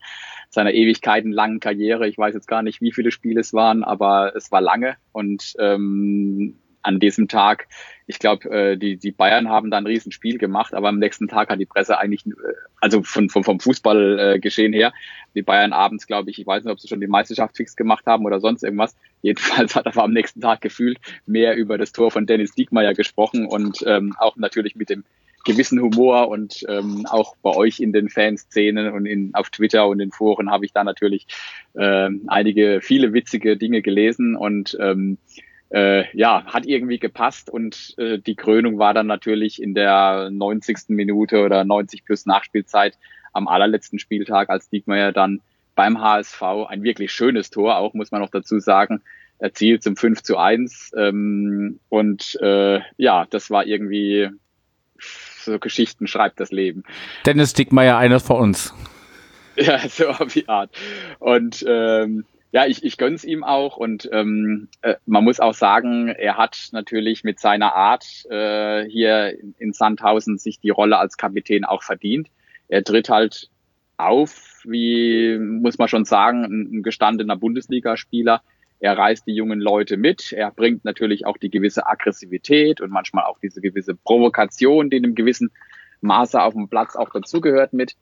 seiner 0.48 0.72
ewigkeitenlangen 0.72 1.60
Karriere. 1.60 2.08
Ich 2.08 2.16
weiß 2.16 2.34
jetzt 2.34 2.48
gar 2.48 2.62
nicht, 2.62 2.80
wie 2.80 2.92
viele 2.92 3.10
Spiele 3.10 3.40
es 3.40 3.52
waren, 3.52 3.84
aber 3.84 4.34
es 4.36 4.50
war 4.50 4.60
lange 4.60 4.96
und 5.12 5.54
ähm, 5.58 6.56
an 6.84 7.00
diesem 7.00 7.28
Tag, 7.28 7.66
ich 8.06 8.18
glaube, 8.18 8.48
äh, 8.50 8.76
die, 8.76 8.96
die 8.96 9.10
Bayern 9.10 9.48
haben 9.48 9.70
da 9.70 9.78
ein 9.78 9.86
Riesenspiel 9.86 10.38
gemacht, 10.38 10.74
aber 10.74 10.88
am 10.88 10.98
nächsten 10.98 11.28
Tag 11.28 11.48
hat 11.48 11.58
die 11.58 11.66
Presse 11.66 11.98
eigentlich, 11.98 12.26
äh, 12.26 12.32
also 12.80 13.02
von, 13.02 13.30
von, 13.30 13.42
vom 13.42 13.58
Fußballgeschehen 13.58 14.74
äh, 14.74 14.76
her, 14.76 14.92
die 15.34 15.42
Bayern 15.42 15.72
abends, 15.72 16.06
glaube 16.06 16.30
ich, 16.30 16.38
ich 16.38 16.46
weiß 16.46 16.64
nicht, 16.64 16.72
ob 16.72 16.80
sie 16.80 16.88
schon 16.88 17.00
die 17.00 17.06
Meisterschaft 17.06 17.56
fix 17.56 17.74
gemacht 17.74 18.04
haben 18.06 18.26
oder 18.26 18.40
sonst 18.40 18.62
irgendwas. 18.62 18.94
Jedenfalls 19.22 19.74
hat 19.74 19.86
aber 19.86 20.04
am 20.04 20.12
nächsten 20.12 20.40
Tag 20.40 20.60
gefühlt 20.60 20.98
mehr 21.26 21.56
über 21.56 21.78
das 21.78 21.92
Tor 21.92 22.10
von 22.10 22.26
Dennis 22.26 22.52
Diekmeyer 22.52 22.94
gesprochen 22.94 23.46
und 23.46 23.82
ähm, 23.86 24.14
auch 24.18 24.36
natürlich 24.36 24.76
mit 24.76 24.90
dem 24.90 25.04
gewissen 25.44 25.80
Humor 25.80 26.28
und 26.28 26.64
ähm, 26.68 27.06
auch 27.06 27.36
bei 27.42 27.50
euch 27.50 27.80
in 27.80 27.92
den 27.92 28.08
Fanszenen 28.08 28.92
und 28.92 29.06
in, 29.06 29.34
auf 29.34 29.50
Twitter 29.50 29.86
und 29.86 30.00
in 30.00 30.10
Foren 30.10 30.50
habe 30.50 30.64
ich 30.64 30.72
da 30.72 30.84
natürlich 30.84 31.26
ähm, 31.78 32.22
einige, 32.26 32.80
viele 32.82 33.12
witzige 33.12 33.56
Dinge 33.56 33.82
gelesen 33.82 34.36
und 34.36 34.76
ähm, 34.80 35.18
äh, 35.74 36.04
ja, 36.16 36.44
hat 36.46 36.66
irgendwie 36.66 37.00
gepasst 37.00 37.50
und 37.50 37.94
äh, 37.98 38.18
die 38.18 38.36
Krönung 38.36 38.78
war 38.78 38.94
dann 38.94 39.08
natürlich 39.08 39.60
in 39.60 39.74
der 39.74 40.30
90. 40.30 40.88
Minute 40.88 41.42
oder 41.42 41.64
90 41.64 42.04
plus 42.04 42.26
Nachspielzeit 42.26 42.96
am 43.32 43.48
allerletzten 43.48 43.98
Spieltag, 43.98 44.50
als 44.50 44.68
Diekmeyer 44.70 45.10
dann 45.10 45.40
beim 45.74 46.00
HSV 46.00 46.42
ein 46.68 46.84
wirklich 46.84 47.10
schönes 47.10 47.50
Tor, 47.50 47.78
auch 47.78 47.92
muss 47.92 48.12
man 48.12 48.20
noch 48.20 48.30
dazu 48.30 48.60
sagen, 48.60 49.02
erzielt 49.38 49.82
zum 49.82 49.96
5 49.96 50.22
zu 50.22 50.38
1. 50.38 50.92
Ähm, 50.96 51.80
und 51.88 52.38
äh, 52.40 52.80
ja, 52.96 53.26
das 53.28 53.50
war 53.50 53.66
irgendwie 53.66 54.28
so 54.96 55.58
Geschichten 55.58 56.06
schreibt 56.06 56.38
das 56.38 56.52
Leben. 56.52 56.84
Dennis 57.26 57.52
Dickmeyer, 57.52 57.98
einer 57.98 58.20
von 58.20 58.36
uns. 58.36 58.72
Ja, 59.56 59.78
so 59.88 60.08
auf 60.08 60.32
die 60.32 60.48
Art. 60.48 60.70
Und 61.20 61.64
ähm, 61.68 62.24
ja, 62.54 62.66
ich, 62.66 62.84
ich 62.84 62.99
gönn's 62.99 63.25
ihm 63.25 63.42
auch 63.42 63.76
und 63.76 64.08
ähm, 64.12 64.68
äh, 64.82 64.94
man 65.06 65.25
muss 65.25 65.40
auch 65.40 65.54
sagen, 65.54 66.06
er 66.06 66.37
hat 66.37 66.68
natürlich 66.70 67.25
mit 67.25 67.40
seiner 67.40 67.75
Art 67.75 68.06
äh, 68.30 68.88
hier 68.88 69.37
in, 69.37 69.56
in 69.58 69.73
Sandhausen 69.73 70.38
sich 70.38 70.61
die 70.61 70.70
Rolle 70.70 70.99
als 70.99 71.16
Kapitän 71.16 71.64
auch 71.64 71.82
verdient. 71.82 72.28
Er 72.68 72.84
tritt 72.84 73.08
halt 73.08 73.50
auf, 73.96 74.62
wie 74.62 75.37
muss 75.37 75.78
man 75.78 75.88
schon 75.88 76.04
sagen, 76.04 76.44
ein, 76.44 76.78
ein 76.78 76.82
gestandener 76.84 77.37
Bundesligaspieler, 77.37 78.40
er 78.78 78.96
reißt 78.96 79.26
die 79.26 79.34
jungen 79.34 79.58
Leute 79.58 79.96
mit. 79.96 80.32
Er 80.32 80.52
bringt 80.52 80.84
natürlich 80.84 81.26
auch 81.26 81.38
die 81.38 81.50
gewisse 81.50 81.88
Aggressivität 81.88 82.80
und 82.80 82.92
manchmal 82.92 83.25
auch 83.25 83.40
diese 83.40 83.62
gewisse 83.62 83.96
Provokation, 83.96 84.90
die 84.90 84.99
in 84.99 85.04
einem 85.04 85.16
gewissen 85.16 85.50
Maße 86.02 86.40
auf 86.40 86.54
dem 86.54 86.68
Platz 86.68 86.94
auch 86.94 87.11
dazugehört 87.11 87.73
mit. 87.73 87.96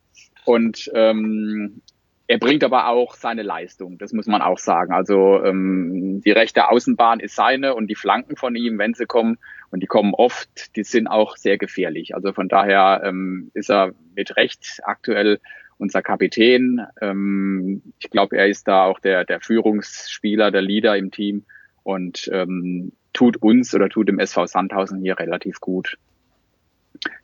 Und 0.45 0.91
ähm, 0.93 1.81
er 2.27 2.39
bringt 2.39 2.65
aber 2.65 2.89
auch 2.89 3.15
seine 3.15 3.43
Leistung, 3.43 3.99
das 3.99 4.13
muss 4.13 4.27
man 4.27 4.43
auch 4.43 4.59
sagen. 4.59 4.93
Also 4.93 5.43
ähm, 5.43 6.23
die 6.25 6.31
rechte 6.31 6.69
Außenbahn 6.69 7.21
ist 7.21 7.35
seine 7.35 7.75
und 7.75 7.89
die 7.89 7.95
Flanken 7.95 8.37
von 8.37 8.55
ihm, 8.55 8.79
wenn 8.79 8.95
sie 8.95 9.07
kommen, 9.07 9.39
und 9.71 9.83
die 9.83 9.87
kommen 9.87 10.13
oft, 10.13 10.77
die 10.77 10.85
sind 10.85 11.07
auch 11.07 11.37
sehr 11.37 11.57
gefährlich. 11.57 12.15
Also 12.15 12.33
von 12.35 12.49
daher 12.49 13.03
ähm, 13.05 13.51
ist 13.55 13.71
er 13.71 13.93
mit 14.15 14.37
Recht 14.37 14.81
aktuell 14.85 15.41
unser 15.79 16.03
Kapitän. 16.03 16.87
Ähm, 17.01 17.83
ich 17.99 18.11
glaube, 18.11 18.37
er 18.37 18.49
ist 18.49 18.69
da 18.69 18.85
auch 18.85 19.01
der, 19.01 19.25
der 19.25 19.41
Führungsspieler, 19.41 20.51
der 20.51 20.63
Leader 20.63 20.97
im 20.97 21.11
Team 21.11 21.45
und 21.83 22.31
ähm, 22.33 22.93
tut 23.15 23.39
uns 23.39 23.75
oder 23.75 23.89
tut 23.89 24.09
dem 24.09 24.19
SV 24.19 24.47
Sandhausen 24.47 25.01
hier 25.01 25.19
relativ 25.19 25.59
gut. 25.59 25.97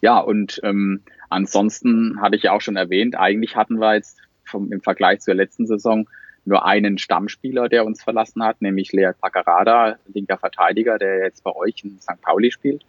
Ja, 0.01 0.19
und 0.19 0.61
ähm, 0.65 1.03
ansonsten 1.29 2.21
hatte 2.21 2.37
ich 2.37 2.45
ja 2.45 2.53
auch 2.53 2.61
schon 2.63 2.77
erwähnt, 2.77 3.15
eigentlich 3.15 3.57
hatten 3.57 3.79
wir 3.79 3.95
jetzt 3.95 4.19
vom, 4.49 4.73
im 4.73 4.81
Vergleich 4.81 5.21
zur 5.21 5.35
letzten 5.35 5.67
Saison 5.67 6.09
nur 6.45 6.65
einen 6.65 6.99
Stammspieler, 6.99 7.69
der 7.69 7.85
uns 7.85 8.03
verlassen 8.03 8.43
hat, 8.43 8.63
nämlich 8.63 8.93
Lea 8.93 9.11
Pacarada, 9.21 9.99
linker 10.13 10.39
Verteidiger, 10.39 10.99
der 10.99 11.25
jetzt 11.25 11.45
bei 11.45 11.55
euch 11.55 11.85
in 11.85 12.01
St. 12.01 12.21
Pauli 12.23 12.51
spielt. 12.51 12.85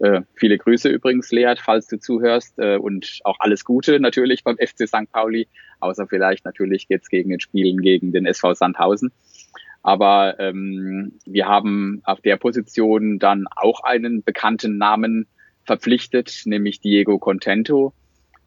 Äh, 0.00 0.20
viele 0.34 0.58
Grüße 0.58 0.88
übrigens, 0.88 1.32
Leat, 1.32 1.58
falls 1.58 1.86
du 1.88 1.98
zuhörst 1.98 2.58
äh, 2.58 2.76
und 2.76 3.20
auch 3.24 3.40
alles 3.40 3.64
Gute 3.64 3.98
natürlich 3.98 4.44
beim 4.44 4.56
FC 4.56 4.86
St. 4.86 5.10
Pauli, 5.10 5.48
außer 5.80 6.06
vielleicht 6.06 6.44
natürlich 6.44 6.86
jetzt 6.88 7.10
gegen 7.10 7.30
den 7.30 7.40
Spielen 7.40 7.80
gegen 7.80 8.12
den 8.12 8.26
SV 8.26 8.54
Sandhausen. 8.54 9.10
Aber 9.82 10.38
ähm, 10.38 11.18
wir 11.24 11.46
haben 11.46 12.00
auf 12.04 12.20
der 12.20 12.36
Position 12.36 13.18
dann 13.18 13.46
auch 13.54 13.82
einen 13.82 14.22
bekannten 14.22 14.76
Namen 14.76 15.26
verpflichtet, 15.64 16.42
nämlich 16.44 16.80
Diego 16.80 17.18
Contento, 17.18 17.92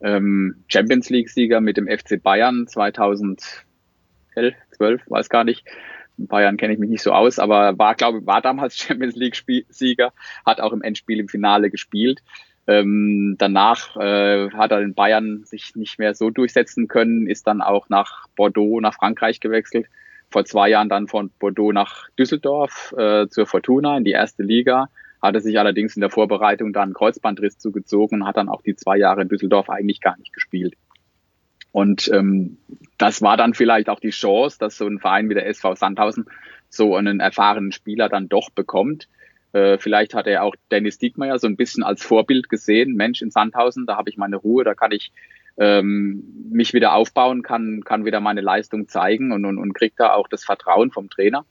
ähm, 0.01 0.63
Champions 0.67 1.10
League-Sieger 1.10 1.62
mit 1.62 1.77
dem 1.77 1.88
FC 1.88 2.22
Bayern 2.22 2.67
2011, 2.67 3.55
12, 4.72 5.01
weiß 5.08 5.29
gar 5.29 5.43
nicht. 5.43 5.65
In 6.17 6.27
Bayern 6.27 6.58
kenne 6.58 6.74
ich 6.74 6.79
mich 6.79 6.89
nicht 6.89 7.03
so 7.03 7.12
aus, 7.12 7.39
aber 7.39 7.77
war, 7.77 7.96
glaube 7.96 8.20
ich, 8.20 8.25
war 8.25 8.41
damals 8.41 8.77
Champions 8.77 9.15
League-Sieger, 9.15 10.13
hat 10.46 10.62
auch 10.62 10.74
im 10.74 10.81
Endspiel 10.81 11.20
im 11.20 11.27
Finale 11.27 11.70
gespielt. 11.70 12.22
Ähm, 12.67 13.36
danach 13.39 13.98
äh, 13.98 14.50
hat 14.51 14.72
er 14.72 14.81
in 14.81 14.93
Bayern 14.93 15.43
sich 15.46 15.75
nicht 15.75 15.98
mehr 15.98 16.13
so 16.13 16.29
durchsetzen 16.29 16.88
können, 16.88 17.27
ist 17.27 17.48
dann 17.48 17.62
auch 17.62 17.89
nach 17.89 18.27
Bordeaux, 18.36 18.79
nach 18.79 18.93
Frankreich 18.93 19.39
gewechselt. 19.39 19.88
Vor 20.29 20.46
zwei 20.46 20.70
Jahren 20.70 20.88
dann 20.88 21.08
von 21.08 21.31
Bordeaux 21.39 21.74
nach 21.74 22.10
Düsseldorf 22.17 22.93
äh, 22.98 23.27
zur 23.27 23.48
Fortuna 23.48 23.98
in 23.98 24.03
die 24.03 24.12
erste 24.12 24.43
Liga. 24.43 24.89
Hatte 25.21 25.41
sich 25.41 25.59
allerdings 25.59 25.95
in 25.95 26.01
der 26.01 26.09
Vorbereitung 26.09 26.73
dann 26.73 26.93
Kreuzbandriss 26.93 27.57
zugezogen 27.59 28.21
und 28.21 28.27
hat 28.27 28.37
dann 28.37 28.49
auch 28.49 28.61
die 28.61 28.75
zwei 28.75 28.97
Jahre 28.97 29.21
in 29.21 29.29
Düsseldorf 29.29 29.69
eigentlich 29.69 30.01
gar 30.01 30.17
nicht 30.17 30.33
gespielt. 30.33 30.75
Und 31.71 32.09
ähm, 32.13 32.57
das 32.97 33.21
war 33.21 33.37
dann 33.37 33.53
vielleicht 33.53 33.89
auch 33.89 33.99
die 33.99 34.09
Chance, 34.09 34.57
dass 34.59 34.77
so 34.77 34.87
ein 34.87 34.99
Verein 34.99 35.29
wie 35.29 35.35
der 35.35 35.47
SV 35.47 35.75
Sandhausen 35.75 36.25
so 36.69 36.95
einen 36.95 37.19
erfahrenen 37.19 37.71
Spieler 37.71 38.09
dann 38.09 38.29
doch 38.29 38.49
bekommt. 38.49 39.07
Äh, 39.53 39.77
vielleicht 39.77 40.13
hat 40.13 40.27
er 40.27 40.43
auch 40.43 40.55
Dennis 40.69 40.97
Diekmeyer 40.97 41.39
so 41.39 41.47
ein 41.47 41.57
bisschen 41.57 41.83
als 41.83 42.03
Vorbild 42.03 42.49
gesehen. 42.49 42.95
Mensch, 42.95 43.21
in 43.21 43.31
Sandhausen, 43.31 43.85
da 43.85 43.97
habe 43.97 44.09
ich 44.09 44.17
meine 44.17 44.37
Ruhe, 44.37 44.63
da 44.63 44.73
kann 44.73 44.91
ich 44.91 45.11
ähm, 45.57 46.23
mich 46.49 46.73
wieder 46.73 46.93
aufbauen, 46.93 47.41
kann, 47.41 47.83
kann 47.83 48.05
wieder 48.05 48.19
meine 48.19 48.41
Leistung 48.41 48.87
zeigen 48.87 49.31
und, 49.31 49.45
und, 49.45 49.57
und 49.57 49.73
kriegt 49.73 49.99
da 49.99 50.13
auch 50.13 50.27
das 50.27 50.43
Vertrauen 50.43 50.91
vom 50.91 51.09
Trainer. 51.09 51.45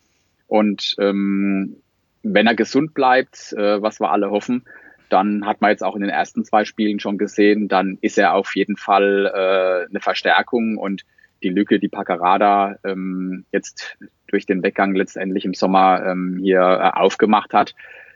Und 0.46 0.96
ähm, 0.98 1.76
wenn 2.22 2.46
er 2.46 2.54
gesund 2.54 2.94
bleibt, 2.94 3.52
äh, 3.52 3.80
was 3.80 4.00
wir 4.00 4.10
alle 4.10 4.30
hoffen, 4.30 4.64
dann 5.08 5.44
hat 5.46 5.60
man 5.60 5.70
jetzt 5.70 5.82
auch 5.82 5.96
in 5.96 6.02
den 6.02 6.10
ersten 6.10 6.44
zwei 6.44 6.64
Spielen 6.64 7.00
schon 7.00 7.18
gesehen, 7.18 7.68
dann 7.68 7.98
ist 8.00 8.18
er 8.18 8.34
auf 8.34 8.54
jeden 8.54 8.76
Fall 8.76 9.26
äh, 9.26 9.90
eine 9.90 10.00
Verstärkung 10.00 10.76
und 10.76 11.04
die 11.42 11.48
Lücke, 11.48 11.78
die 11.78 11.88
Paccarada 11.88 12.76
ähm, 12.84 13.44
jetzt 13.50 13.96
durch 14.28 14.46
den 14.46 14.62
Weggang 14.62 14.94
letztendlich 14.94 15.44
im 15.44 15.54
Sommer 15.54 16.04
ähm, 16.06 16.38
hier 16.40 16.60
äh, 16.60 16.98
aufgemacht 16.98 17.54
hat, 17.54 17.74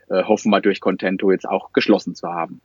äh, 0.09 0.23
hoffen 0.23 0.51
wir 0.51 0.61
durch 0.61 0.79
Contento 0.79 1.31
jetzt 1.31 1.47
auch 1.47 1.73
geschlossen 1.73 2.15
zu 2.15 2.29
haben. 2.29 2.61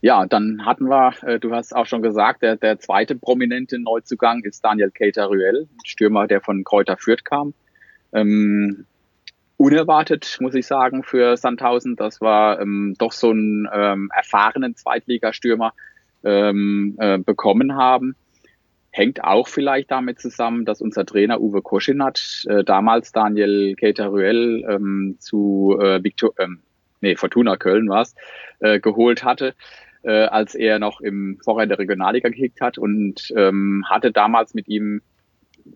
Ja, 0.00 0.26
dann 0.26 0.64
hatten 0.64 0.88
wir, 0.88 1.14
äh, 1.22 1.40
du 1.40 1.52
hast 1.54 1.74
auch 1.74 1.86
schon 1.86 2.02
gesagt, 2.02 2.42
der, 2.42 2.56
der 2.56 2.78
zweite 2.78 3.16
prominente 3.16 3.78
Neuzugang 3.78 4.44
ist 4.44 4.64
Daniel 4.64 4.90
Keita-Ruel, 4.90 5.66
Stürmer, 5.84 6.26
der 6.26 6.40
von 6.40 6.62
Kräuter 6.62 6.96
Fürth 6.96 7.24
kam. 7.24 7.54
Ähm, 8.12 8.86
unerwartet, 9.56 10.38
muss 10.40 10.54
ich 10.54 10.66
sagen, 10.66 11.02
für 11.02 11.36
Sandhausen. 11.36 11.96
Das 11.96 12.20
war 12.20 12.60
ähm, 12.60 12.94
doch 12.98 13.12
so 13.12 13.30
einen 13.30 13.68
ähm, 13.72 14.10
erfahrenen 14.14 14.76
Zweitligastürmer 14.76 15.72
ähm, 16.24 16.96
äh, 16.98 17.18
bekommen 17.18 17.76
haben. 17.76 18.16
Hängt 18.90 19.24
auch 19.24 19.48
vielleicht 19.48 19.90
damit 19.90 20.20
zusammen, 20.20 20.64
dass 20.64 20.80
unser 20.80 21.04
Trainer 21.04 21.40
Uwe 21.40 21.62
Koschinat 21.62 22.44
äh, 22.48 22.62
damals 22.62 23.12
Daniel 23.12 23.74
Keita-Ruel 23.74 24.64
ähm, 24.68 25.16
zu 25.18 25.76
äh, 25.80 26.02
Victor, 26.02 26.32
ähm, 26.38 26.60
nee, 27.00 27.16
Fortuna 27.16 27.56
Köln 27.56 27.88
war's, 27.88 28.14
äh, 28.60 28.78
geholt 28.78 29.24
hatte, 29.24 29.54
äh, 30.02 30.26
als 30.26 30.54
er 30.54 30.78
noch 30.78 31.00
im 31.00 31.38
Vorreiter 31.42 31.70
der 31.70 31.78
Regionalliga 31.80 32.28
gekickt 32.28 32.60
hat 32.60 32.78
und 32.78 33.32
ähm, 33.36 33.84
hatte 33.88 34.12
damals 34.12 34.54
mit 34.54 34.68
ihm 34.68 35.02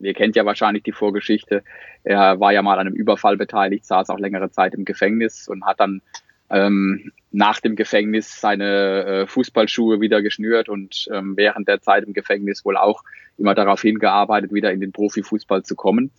ihr 0.01 0.15
kennt 0.15 0.37
ja 0.37 0.45
wahrscheinlich 0.45 0.83
die 0.83 0.93
Vorgeschichte. 0.93 1.63
Er 2.05 2.41
war 2.41 2.53
ja 2.53 2.63
mal 2.63 2.79
an 2.79 2.87
einem 2.87 2.95
Überfall 2.95 3.37
beteiligt, 3.37 3.85
saß 3.85 4.11
auch 4.11 4.19
längere 4.19 4.51
Zeit 4.51 4.75
im 4.75 4.85
Gefängnis 4.85 5.49
und 5.49 5.65
hat 5.65 5.81
dann 5.81 6.03
ähm, 6.51 7.13
nach 7.31 7.61
dem 7.61 7.77
Gefängnis 7.77 8.41
seine 8.41 9.05
äh, 9.05 9.27
Fußballschuhe 9.27 10.01
wieder 10.01 10.23
geschnürt 10.23 10.69
und 10.69 11.09
ähm, 11.13 11.37
während 11.37 11.69
der 11.69 11.81
Zeit 11.81 12.05
im 12.05 12.15
Gefängnis 12.15 12.65
wohl 12.65 12.77
auch 12.77 13.05
immer 13.37 13.55
darauf 13.55 13.83
hingearbeitet, 13.83 14.53
wieder 14.53 14.73
in 14.73 14.81
den 14.81 14.93
Profifußball 14.93 15.63
zu 15.63 15.77
kommen. 15.77 16.11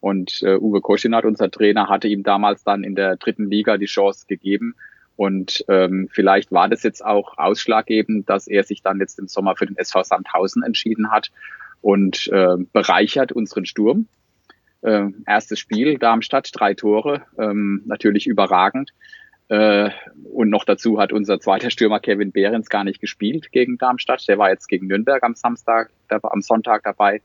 Und 0.00 0.42
äh, 0.42 0.56
Uwe 0.56 0.80
Koschinat, 0.80 1.24
unser 1.24 1.50
Trainer, 1.50 1.88
hatte 1.88 2.06
ihm 2.06 2.22
damals 2.22 2.62
dann 2.62 2.84
in 2.84 2.94
der 2.94 3.16
dritten 3.16 3.50
Liga 3.50 3.78
die 3.78 3.86
Chance 3.86 4.26
gegeben. 4.28 4.76
Und 5.16 5.64
ähm, 5.66 6.08
vielleicht 6.12 6.52
war 6.52 6.68
das 6.68 6.84
jetzt 6.84 7.04
auch 7.04 7.36
ausschlaggebend, 7.38 8.28
dass 8.28 8.46
er 8.46 8.62
sich 8.62 8.82
dann 8.82 9.00
jetzt 9.00 9.18
im 9.18 9.26
Sommer 9.26 9.56
für 9.56 9.66
den 9.66 9.76
SV 9.76 10.04
Sandhausen 10.04 10.62
entschieden 10.62 11.10
hat 11.10 11.30
und 11.80 12.28
äh, 12.32 12.56
bereichert 12.72 13.32
unseren 13.32 13.66
Sturm. 13.66 14.08
Äh, 14.82 15.06
erstes 15.26 15.58
Spiel, 15.58 15.98
Darmstadt, 15.98 16.50
drei 16.52 16.74
Tore, 16.74 17.22
ähm, 17.38 17.82
natürlich 17.86 18.26
überragend. 18.26 18.92
Äh, 19.48 19.90
und 20.32 20.50
noch 20.50 20.64
dazu 20.64 21.00
hat 21.00 21.12
unser 21.12 21.40
zweiter 21.40 21.70
Stürmer 21.70 22.00
Kevin 22.00 22.32
Behrens 22.32 22.68
gar 22.68 22.84
nicht 22.84 23.00
gespielt 23.00 23.50
gegen 23.50 23.78
Darmstadt. 23.78 24.28
Der 24.28 24.38
war 24.38 24.50
jetzt 24.50 24.68
gegen 24.68 24.86
Nürnberg 24.86 25.22
am 25.22 25.34
Samstag, 25.34 25.90
am 26.08 26.42
Sonntag 26.42 26.82
dabei. 26.84 27.22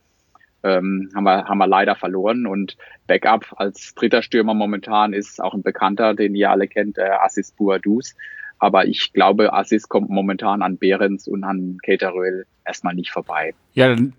ähm, 0.63 1.10
haben, 1.13 1.25
wir, 1.25 1.45
haben 1.45 1.57
wir 1.57 1.67
leider 1.67 1.95
verloren. 1.95 2.48
Und 2.48 2.77
Backup 3.07 3.53
als 3.57 3.93
dritter 3.95 4.22
Stürmer 4.22 4.53
momentan 4.53 5.13
ist 5.13 5.41
auch 5.41 5.53
ein 5.53 5.62
Bekannter, 5.62 6.13
den 6.13 6.36
ihr 6.36 6.50
alle 6.50 6.67
kennt, 6.67 6.98
äh, 6.98 7.10
Assis 7.22 7.51
Boadus. 7.51 8.15
Aber 8.60 8.86
ich 8.88 9.12
glaube, 9.12 9.53
Assis 9.53 9.89
kommt 9.89 10.10
momentan 10.10 10.62
an 10.62 10.77
Behrens 10.77 11.27
und 11.27 11.43
an 11.43 11.77
Cateröl 11.83 12.45
erstmal 12.65 12.95
nicht 12.95 13.12
vorbei. 13.12 13.53
Ja, 13.74 13.89
dann. 13.89 14.13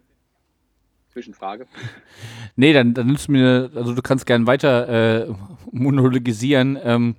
Zwischenfrage. 1.14 1.66
Nee, 2.56 2.72
dann, 2.72 2.92
dann 2.92 3.06
nimmst 3.06 3.28
du 3.28 3.32
mir, 3.32 3.70
also 3.74 3.94
du 3.94 4.02
kannst 4.02 4.26
gern 4.26 4.46
weiter 4.48 5.26
äh, 5.28 5.32
monologisieren. 5.70 6.76
Ähm, 6.82 7.14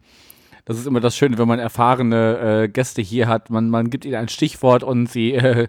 das 0.65 0.77
ist 0.77 0.85
immer 0.85 0.99
das 0.99 1.15
Schöne, 1.15 1.37
wenn 1.37 1.47
man 1.47 1.59
erfahrene 1.59 2.63
äh, 2.63 2.67
Gäste 2.67 3.01
hier 3.01 3.27
hat. 3.27 3.49
Man, 3.49 3.69
man 3.69 3.89
gibt 3.89 4.03
ihnen 4.03 4.15
ein 4.15 4.27
Stichwort 4.27 4.83
und 4.83 5.07
sie 5.07 5.33
äh, 5.33 5.67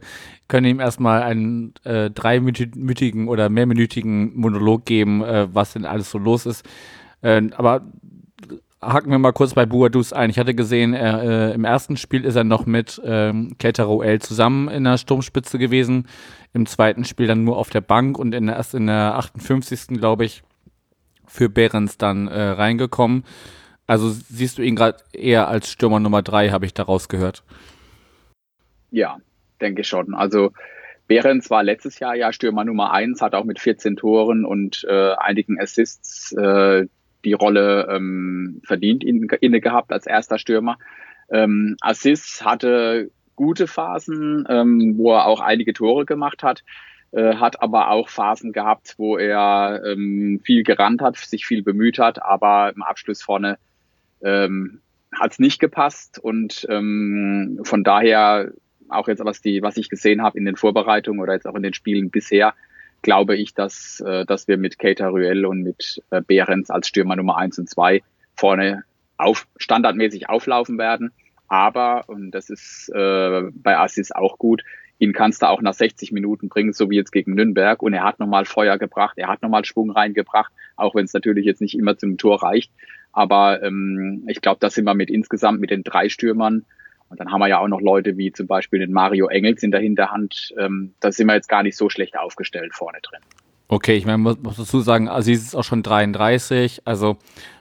können 0.49 0.67
ihm 0.67 0.81
erstmal 0.81 1.23
einen 1.23 1.75
äh, 1.85 2.11
dreimütigen 2.11 3.29
oder 3.29 3.49
mehrminütigen 3.49 4.37
Monolog 4.37 4.87
geben, 4.87 5.23
äh, 5.23 5.47
was 5.55 5.75
denn 5.75 5.85
alles 5.85 6.11
so 6.11 6.19
los 6.19 6.47
ist. 6.47 6.67
Äh, 7.23 7.43
aber 7.57 7.83
haken 8.83 9.11
wir 9.11 9.19
mal 9.19 9.33
kurz 9.33 9.55
bei 9.55 9.67
Buadus 9.67 10.13
ein. 10.13 10.31
Ich 10.31 10.39
hatte 10.39 10.55
gesehen, 10.55 10.95
er, 10.95 11.23
äh, 11.23 11.55
im 11.55 11.65
ersten 11.65 11.97
Spiel 11.97 12.25
ist 12.25 12.37
er 12.37 12.45
noch 12.45 12.67
mit 12.67 13.01
ähm, 13.05 13.57
Keteroel 13.59 14.21
zusammen 14.21 14.69
in 14.69 14.85
der 14.85 14.99
Sturmspitze 14.99 15.59
gewesen. 15.59 16.07
Im 16.57 16.65
zweiten 16.65 17.05
Spiel 17.05 17.27
dann 17.27 17.45
nur 17.45 17.59
auf 17.59 17.69
der 17.69 17.83
Bank 17.83 18.19
und 18.19 18.35
in 18.35 18.49
erst 18.49 18.73
in 18.73 18.87
der 18.87 19.17
58. 19.17 19.99
glaube 19.99 20.25
ich, 20.25 20.43
für 21.27 21.51
Behrens 21.51 21.99
dann 21.99 22.29
äh, 22.29 22.41
reingekommen. 22.41 23.25
Also 23.87 24.09
siehst 24.09 24.57
du 24.57 24.63
ihn 24.63 24.75
gerade 24.75 24.97
eher 25.13 25.49
als 25.49 25.71
Stürmer 25.71 26.01
Nummer 26.01 26.23
drei, 26.23 26.49
habe 26.49 26.65
ich 26.65 26.73
daraus 26.73 27.11
gehört. 27.11 27.45
Ja, 28.91 29.19
denke 29.61 29.85
schon. 29.85 30.15
Also 30.15 30.53
Behrens 31.07 31.51
war 31.51 31.63
letztes 31.63 31.99
Jahr 31.99 32.15
ja 32.15 32.33
Stürmer 32.33 32.65
Nummer 32.65 32.91
eins, 32.91 33.21
hat 33.21 33.35
auch 33.35 33.45
mit 33.45 33.61
14 33.61 33.97
Toren 33.97 34.47
und 34.47 34.83
äh, 34.89 35.13
einigen 35.13 35.61
Assists 35.61 36.33
äh, 36.33 36.87
die 37.27 37.35
Rolle 37.35 37.87
ähm, 37.91 38.63
verdient 38.65 39.05
in, 39.05 39.29
inne 39.43 39.61
gehabt 39.61 39.93
als 39.93 40.07
erster 40.07 40.39
Stürmer. 40.39 40.79
Ähm, 41.29 41.77
Assis 41.83 42.43
hatte 42.43 43.11
gute 43.37 43.67
Phasen, 43.67 44.47
ähm, 44.49 44.95
wo 44.97 45.13
er 45.13 45.27
auch 45.27 45.41
einige 45.41 45.73
Tore 45.73 46.07
gemacht 46.07 46.43
hat, 46.43 46.65
äh, 47.13 47.37
hat 47.37 47.63
aber 47.63 47.91
auch 47.91 48.09
Phasen 48.09 48.53
gehabt, 48.53 48.95
wo 48.99 49.17
er 49.17 49.83
ähm, 49.85 50.41
viel 50.45 50.65
gerannt 50.65 51.01
hat, 51.03 51.17
sich 51.17 51.47
viel 51.47 51.63
bemüht 51.63 51.99
hat, 51.99 52.23
aber 52.23 52.73
im 52.75 52.83
Abschluss 52.83 53.23
vorne 53.23 53.59
ähm, 54.23 54.81
hat 55.13 55.33
es 55.33 55.39
nicht 55.39 55.61
gepasst 55.61 56.19
und 56.19 56.67
ähm, 56.69 57.61
von 57.63 57.85
daher 57.85 58.53
auch 58.89 59.09
jetzt 59.09 59.25
was 59.25 59.41
die 59.41 59.63
was 59.63 59.77
ich 59.77 59.89
gesehen 59.89 60.23
habe 60.23 60.39
in 60.39 60.45
den 60.45 60.57
Vorbereitungen 60.57 61.21
oder 61.21 61.33
jetzt 61.33 61.47
auch 61.47 61.55
in 61.55 61.63
den 61.63 61.75
Spielen 61.75 62.11
bisher 62.11 62.55
glaube 63.03 63.37
ich, 63.37 63.55
dass 63.55 64.01
äh, 64.01 64.25
dass 64.27 64.49
wir 64.49 64.57
mit 64.57 64.79
Keita 64.79 65.09
Ruel 65.09 65.47
und 65.47 65.63
mit 65.63 66.03
äh, 66.11 66.21
Behrens 66.21 66.71
als 66.71 66.89
Stürmer 66.89 67.17
Nummer 67.17 67.37
eins 67.37 67.59
und 67.59 67.69
zwei 67.69 68.03
vorne 68.35 68.85
auf 69.17 69.47
standardmäßig 69.57 70.29
auflaufen 70.29 70.79
werden. 70.79 71.13
Aber 71.49 72.05
und 72.09 72.31
das 72.31 72.51
ist 72.51 72.91
äh, 72.95 73.43
bei 73.53 73.79
Assis 73.79 74.13
auch 74.13 74.39
gut. 74.39 74.63
Ihn 74.99 75.13
kannst 75.13 75.43
du 75.43 75.49
auch 75.49 75.61
nach 75.61 75.75
60 75.75 76.13
Minuten 76.13 76.49
bringen, 76.49 76.73
so 76.73 76.89
wie 76.89 76.97
jetzt 76.97 77.13
gegen 77.13 77.35
Nürnberg. 77.35 77.83
Und 77.83 77.93
er 77.93 78.05
hat 78.05 78.19
nochmal 78.19 78.47
Feuer 78.47 78.79
gebracht, 78.79 79.19
er 79.19 79.29
hat 79.29 79.43
nochmal 79.43 79.65
Schwung 79.65 79.91
reingebracht, 79.91 80.53
auch 80.77 80.95
wenn 80.95 81.05
es 81.05 81.13
natürlich 81.13 81.45
jetzt 81.45 81.61
nicht 81.61 81.79
immer 81.79 81.99
zum 81.99 82.17
Tor 82.17 82.43
reicht. 82.43 82.73
Aber 83.13 83.63
ähm, 83.63 84.25
ich 84.27 84.41
glaube, 84.41 84.59
da 84.61 84.71
sind 84.71 84.85
wir 84.85 84.95
mit 84.95 85.11
insgesamt 85.11 85.61
mit 85.61 85.71
den 85.71 85.85
drei 85.85 86.09
Stürmern 86.09 86.65
und 87.09 87.21
dann 87.21 87.31
haben 87.31 87.41
wir 87.41 87.49
ja 87.49 87.59
auch 87.59 87.69
noch 87.69 87.81
Leute 87.81 88.17
wie 88.17 88.33
zum 88.33 88.47
Beispiel 88.47 88.81
den 88.81 88.93
Mario 88.93 89.29
Engels 89.29 89.63
in 89.63 89.71
der 89.71 89.81
Hinterhand. 89.81 90.53
Ähm, 90.59 90.95
da 91.01 91.13
sind 91.13 91.27
wir 91.27 91.35
jetzt 91.35 91.49
gar 91.49 91.63
nicht 91.63 91.77
so 91.77 91.89
schlecht 91.89 92.19
aufgestellt 92.19 92.75
vorne 92.75 92.99
drin. 93.03 93.21
Okay, 93.69 93.97
ich 93.97 94.07
meine, 94.07 94.19
muss, 94.19 94.39
muss 94.43 94.57
dazu 94.57 94.81
sagen, 94.81 95.09
Aziz 95.09 95.43
ist 95.43 95.55
auch 95.55 95.65
schon 95.65 95.83
33. 95.83 96.83
Also 96.85 97.17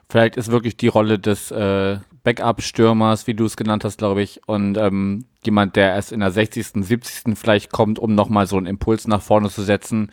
vielleicht 0.09 0.37
ist 0.37 0.51
wirklich 0.51 0.77
die 0.77 0.87
Rolle 0.87 1.19
des 1.19 1.51
äh, 1.51 1.97
Backup-Stürmers, 2.25 3.27
wie 3.27 3.33
du 3.33 3.45
es 3.45 3.55
genannt 3.55 3.85
hast, 3.85 3.99
glaube 3.99 4.21
ich, 4.21 4.41
und 4.45 4.77
ähm, 4.77 5.23
jemand, 5.45 5.77
der 5.77 5.93
erst 5.93 6.11
in 6.11 6.19
der 6.19 6.31
60., 6.31 6.67
70. 6.85 7.37
vielleicht 7.37 7.71
kommt, 7.71 7.99
um 7.99 8.13
nochmal 8.15 8.47
so 8.47 8.57
einen 8.57 8.65
Impuls 8.65 9.07
nach 9.07 9.21
vorne 9.21 9.49
zu 9.49 9.61
setzen, 9.61 10.11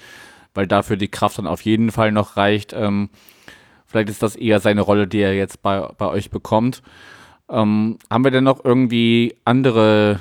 weil 0.54 0.68
dafür 0.68 0.96
die 0.96 1.08
Kraft 1.08 1.38
dann 1.38 1.48
auf 1.48 1.62
jeden 1.62 1.90
Fall 1.90 2.12
noch 2.12 2.36
reicht. 2.36 2.72
Ähm, 2.72 3.10
Vielleicht 3.92 4.08
ist 4.08 4.22
das 4.22 4.36
eher 4.36 4.58
seine 4.58 4.80
Rolle, 4.80 5.06
die 5.06 5.20
er 5.20 5.34
jetzt 5.34 5.60
bei, 5.60 5.86
bei 5.98 6.06
euch 6.06 6.30
bekommt. 6.30 6.82
Ähm, 7.50 7.98
haben 8.08 8.24
wir 8.24 8.30
denn 8.30 8.44
noch 8.44 8.64
irgendwie 8.64 9.36
andere 9.44 10.18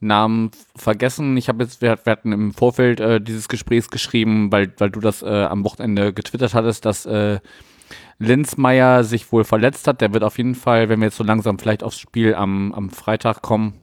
Namen 0.00 0.50
vergessen? 0.74 1.36
Ich 1.36 1.48
habe 1.48 1.62
jetzt, 1.62 1.82
wir, 1.82 1.96
wir, 2.02 2.10
hatten 2.10 2.32
im 2.32 2.52
Vorfeld 2.52 2.98
äh, 2.98 3.20
dieses 3.20 3.48
Gesprächs 3.48 3.90
geschrieben, 3.90 4.50
weil, 4.50 4.72
weil 4.78 4.90
du 4.90 4.98
das 4.98 5.22
äh, 5.22 5.44
am 5.44 5.62
Wochenende 5.62 6.12
getwittert 6.12 6.52
hattest, 6.52 6.84
dass 6.84 7.06
äh, 7.06 7.38
Linzmeier 8.18 9.04
sich 9.04 9.30
wohl 9.32 9.44
verletzt 9.44 9.86
hat. 9.86 10.00
Der 10.00 10.12
wird 10.12 10.24
auf 10.24 10.38
jeden 10.38 10.54
Fall, 10.54 10.88
wenn 10.88 11.00
wir 11.00 11.06
jetzt 11.06 11.16
so 11.16 11.24
langsam 11.24 11.58
vielleicht 11.58 11.82
aufs 11.82 11.98
Spiel 11.98 12.34
am, 12.34 12.72
am 12.72 12.90
Freitag 12.90 13.42
kommen, 13.42 13.74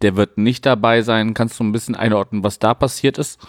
der 0.00 0.16
wird 0.16 0.38
nicht 0.38 0.64
dabei 0.64 1.02
sein. 1.02 1.34
Kannst 1.34 1.58
du 1.60 1.64
ein 1.64 1.72
bisschen 1.72 1.94
einordnen, 1.94 2.44
was 2.44 2.58
da 2.58 2.74
passiert 2.74 3.18
ist? 3.18 3.46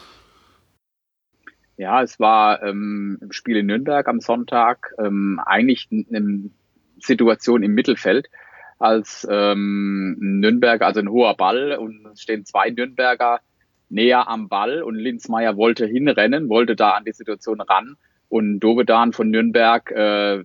Ja, 1.78 2.04
es 2.04 2.20
war 2.20 2.62
ähm, 2.64 3.18
im 3.22 3.32
Spiel 3.32 3.58
in 3.58 3.66
Nürnberg 3.66 4.08
am 4.08 4.20
Sonntag 4.20 4.94
ähm, 5.00 5.40
eigentlich 5.44 5.90
eine 5.92 6.52
Situation 7.00 7.64
im 7.64 7.74
Mittelfeld, 7.74 8.30
als 8.80 9.28
ähm, 9.30 10.18
Nürnberg, 10.20 10.82
also 10.82 11.00
ein 11.00 11.10
hoher 11.10 11.36
Ball 11.36 11.74
und 11.74 12.06
es 12.14 12.22
stehen 12.22 12.46
zwei 12.46 12.70
Nürnberger 12.70 13.40
näher 13.90 14.28
am 14.28 14.50
Ball 14.50 14.84
und 14.84 14.96
Linzmeier 14.96 15.56
wollte 15.58 15.86
hinrennen, 15.86 16.50
wollte 16.50 16.76
da 16.76 16.92
an 16.92 17.06
die 17.06 17.12
Situation 17.12 17.62
ran 17.62 17.98
und 18.34 18.62
Dovedan 18.62 19.14
von 19.14 19.30
Nürnberg, 19.30 19.92
äh, 19.92 20.44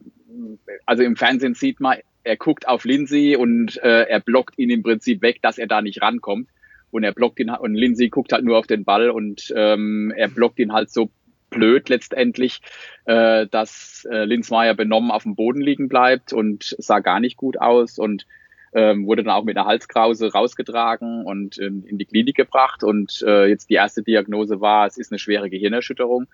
also 0.84 1.02
im 1.02 1.16
Fernsehen 1.16 1.54
sieht 1.54 1.80
man, 1.80 1.96
er 2.22 2.36
guckt 2.36 2.68
auf 2.68 2.84
Lindsay 2.84 3.34
und 3.34 3.82
äh, 3.82 4.02
er 4.02 4.20
blockt 4.20 4.58
ihn 4.58 4.68
im 4.68 4.82
Prinzip 4.82 5.22
weg, 5.22 5.40
dass 5.40 5.56
er 5.56 5.68
da 5.68 5.80
nicht 5.80 6.02
rankommt. 6.02 6.50
Und 6.90 7.02
er 7.02 7.12
blockt 7.12 7.40
ihn 7.40 7.48
und 7.48 7.74
Lindsay 7.74 8.10
guckt 8.10 8.34
halt 8.34 8.44
nur 8.44 8.58
auf 8.58 8.66
den 8.66 8.84
Ball 8.84 9.08
und 9.08 9.54
ähm, 9.56 10.12
er 10.14 10.28
blockt 10.28 10.58
ihn 10.58 10.74
halt 10.74 10.90
so 10.90 11.08
blöd 11.48 11.88
letztendlich, 11.88 12.60
äh, 13.06 13.46
dass 13.46 14.06
äh, 14.10 14.24
Linzmeier 14.24 14.74
benommen 14.74 15.10
auf 15.10 15.22
dem 15.22 15.34
Boden 15.34 15.62
liegen 15.62 15.88
bleibt 15.88 16.34
und 16.34 16.76
sah 16.78 16.98
gar 16.98 17.20
nicht 17.20 17.38
gut 17.38 17.58
aus 17.58 17.98
und 17.98 18.26
ähm, 18.74 19.06
wurde 19.06 19.22
dann 19.22 19.32
auch 19.32 19.44
mit 19.44 19.56
einer 19.56 19.66
Halskrause 19.66 20.30
rausgetragen 20.30 21.24
und 21.24 21.56
in, 21.56 21.84
in 21.84 21.96
die 21.96 22.04
Klinik 22.04 22.36
gebracht. 22.36 22.84
Und 22.84 23.22
äh, 23.26 23.46
jetzt 23.46 23.70
die 23.70 23.74
erste 23.74 24.02
Diagnose 24.02 24.60
war, 24.60 24.86
es 24.86 24.98
ist 24.98 25.10
eine 25.10 25.18
schwere 25.18 25.48
Gehirnerschütterung 25.48 26.26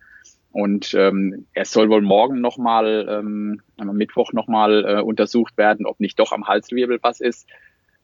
und 0.55 0.95
ähm, 0.95 1.47
er 1.53 1.65
soll 1.65 1.91
wohl 1.91 2.01
morgen 2.01 2.41
nochmal, 2.41 3.09
ähm, 3.11 3.61
am 3.77 3.97
Mittwoch 3.97 4.33
nochmal 4.33 4.85
äh, 4.87 5.01
untersucht 5.01 5.59
werden, 5.59 5.85
ob 5.85 5.99
nicht 5.99 6.17
doch 6.21 6.31
am 6.31 6.47
Halswirbel 6.47 7.01
was 7.03 7.21
ist. 7.21 7.49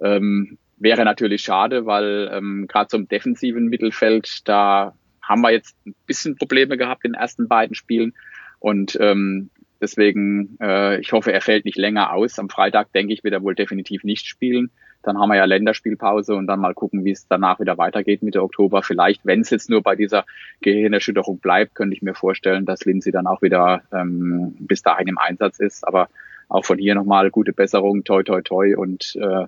Ähm, 0.00 0.58
wäre 0.76 1.04
natürlich 1.04 1.42
schade, 1.42 1.86
weil 1.86 2.28
ähm, 2.32 2.66
gerade 2.66 2.88
zum 2.88 3.06
defensiven 3.06 3.66
Mittelfeld, 3.66 4.48
da 4.48 4.96
haben 5.22 5.42
wir 5.42 5.52
jetzt 5.52 5.76
ein 5.86 5.94
bisschen 6.06 6.34
Probleme 6.34 6.76
gehabt 6.76 7.04
in 7.04 7.12
den 7.12 7.20
ersten 7.20 7.46
beiden 7.46 7.76
Spielen. 7.76 8.14
Und 8.58 8.98
ähm, 9.00 9.50
deswegen, 9.80 10.58
äh, 10.60 10.98
ich 10.98 11.12
hoffe, 11.12 11.32
er 11.32 11.42
fällt 11.42 11.64
nicht 11.64 11.78
länger 11.78 12.12
aus. 12.12 12.36
Am 12.40 12.48
Freitag, 12.48 12.92
denke 12.92 13.12
ich, 13.12 13.22
wird 13.22 13.34
er 13.34 13.44
wohl 13.44 13.54
definitiv 13.54 14.02
nicht 14.02 14.26
spielen. 14.26 14.72
Dann 15.02 15.18
haben 15.18 15.30
wir 15.30 15.36
ja 15.36 15.44
Länderspielpause 15.44 16.34
und 16.34 16.46
dann 16.46 16.60
mal 16.60 16.74
gucken, 16.74 17.04
wie 17.04 17.12
es 17.12 17.26
danach 17.26 17.58
wieder 17.60 17.78
weitergeht 17.78 18.22
Mitte 18.22 18.42
Oktober. 18.42 18.82
Vielleicht, 18.82 19.24
wenn 19.24 19.40
es 19.40 19.50
jetzt 19.50 19.70
nur 19.70 19.82
bei 19.82 19.96
dieser 19.96 20.24
Gehirnerschütterung 20.60 21.38
bleibt, 21.38 21.74
könnte 21.74 21.96
ich 21.96 22.02
mir 22.02 22.14
vorstellen, 22.14 22.66
dass 22.66 22.84
Lindsay 22.84 23.12
dann 23.12 23.26
auch 23.26 23.42
wieder 23.42 23.82
ähm, 23.92 24.54
bis 24.58 24.82
dahin 24.82 25.08
im 25.08 25.18
Einsatz 25.18 25.58
ist. 25.58 25.86
Aber 25.86 26.08
auch 26.48 26.64
von 26.64 26.78
hier 26.78 26.94
nochmal 26.94 27.30
gute 27.30 27.52
Besserung, 27.52 28.04
toi, 28.04 28.22
toi, 28.22 28.42
toi 28.42 28.76
und 28.76 29.16
äh, 29.16 29.46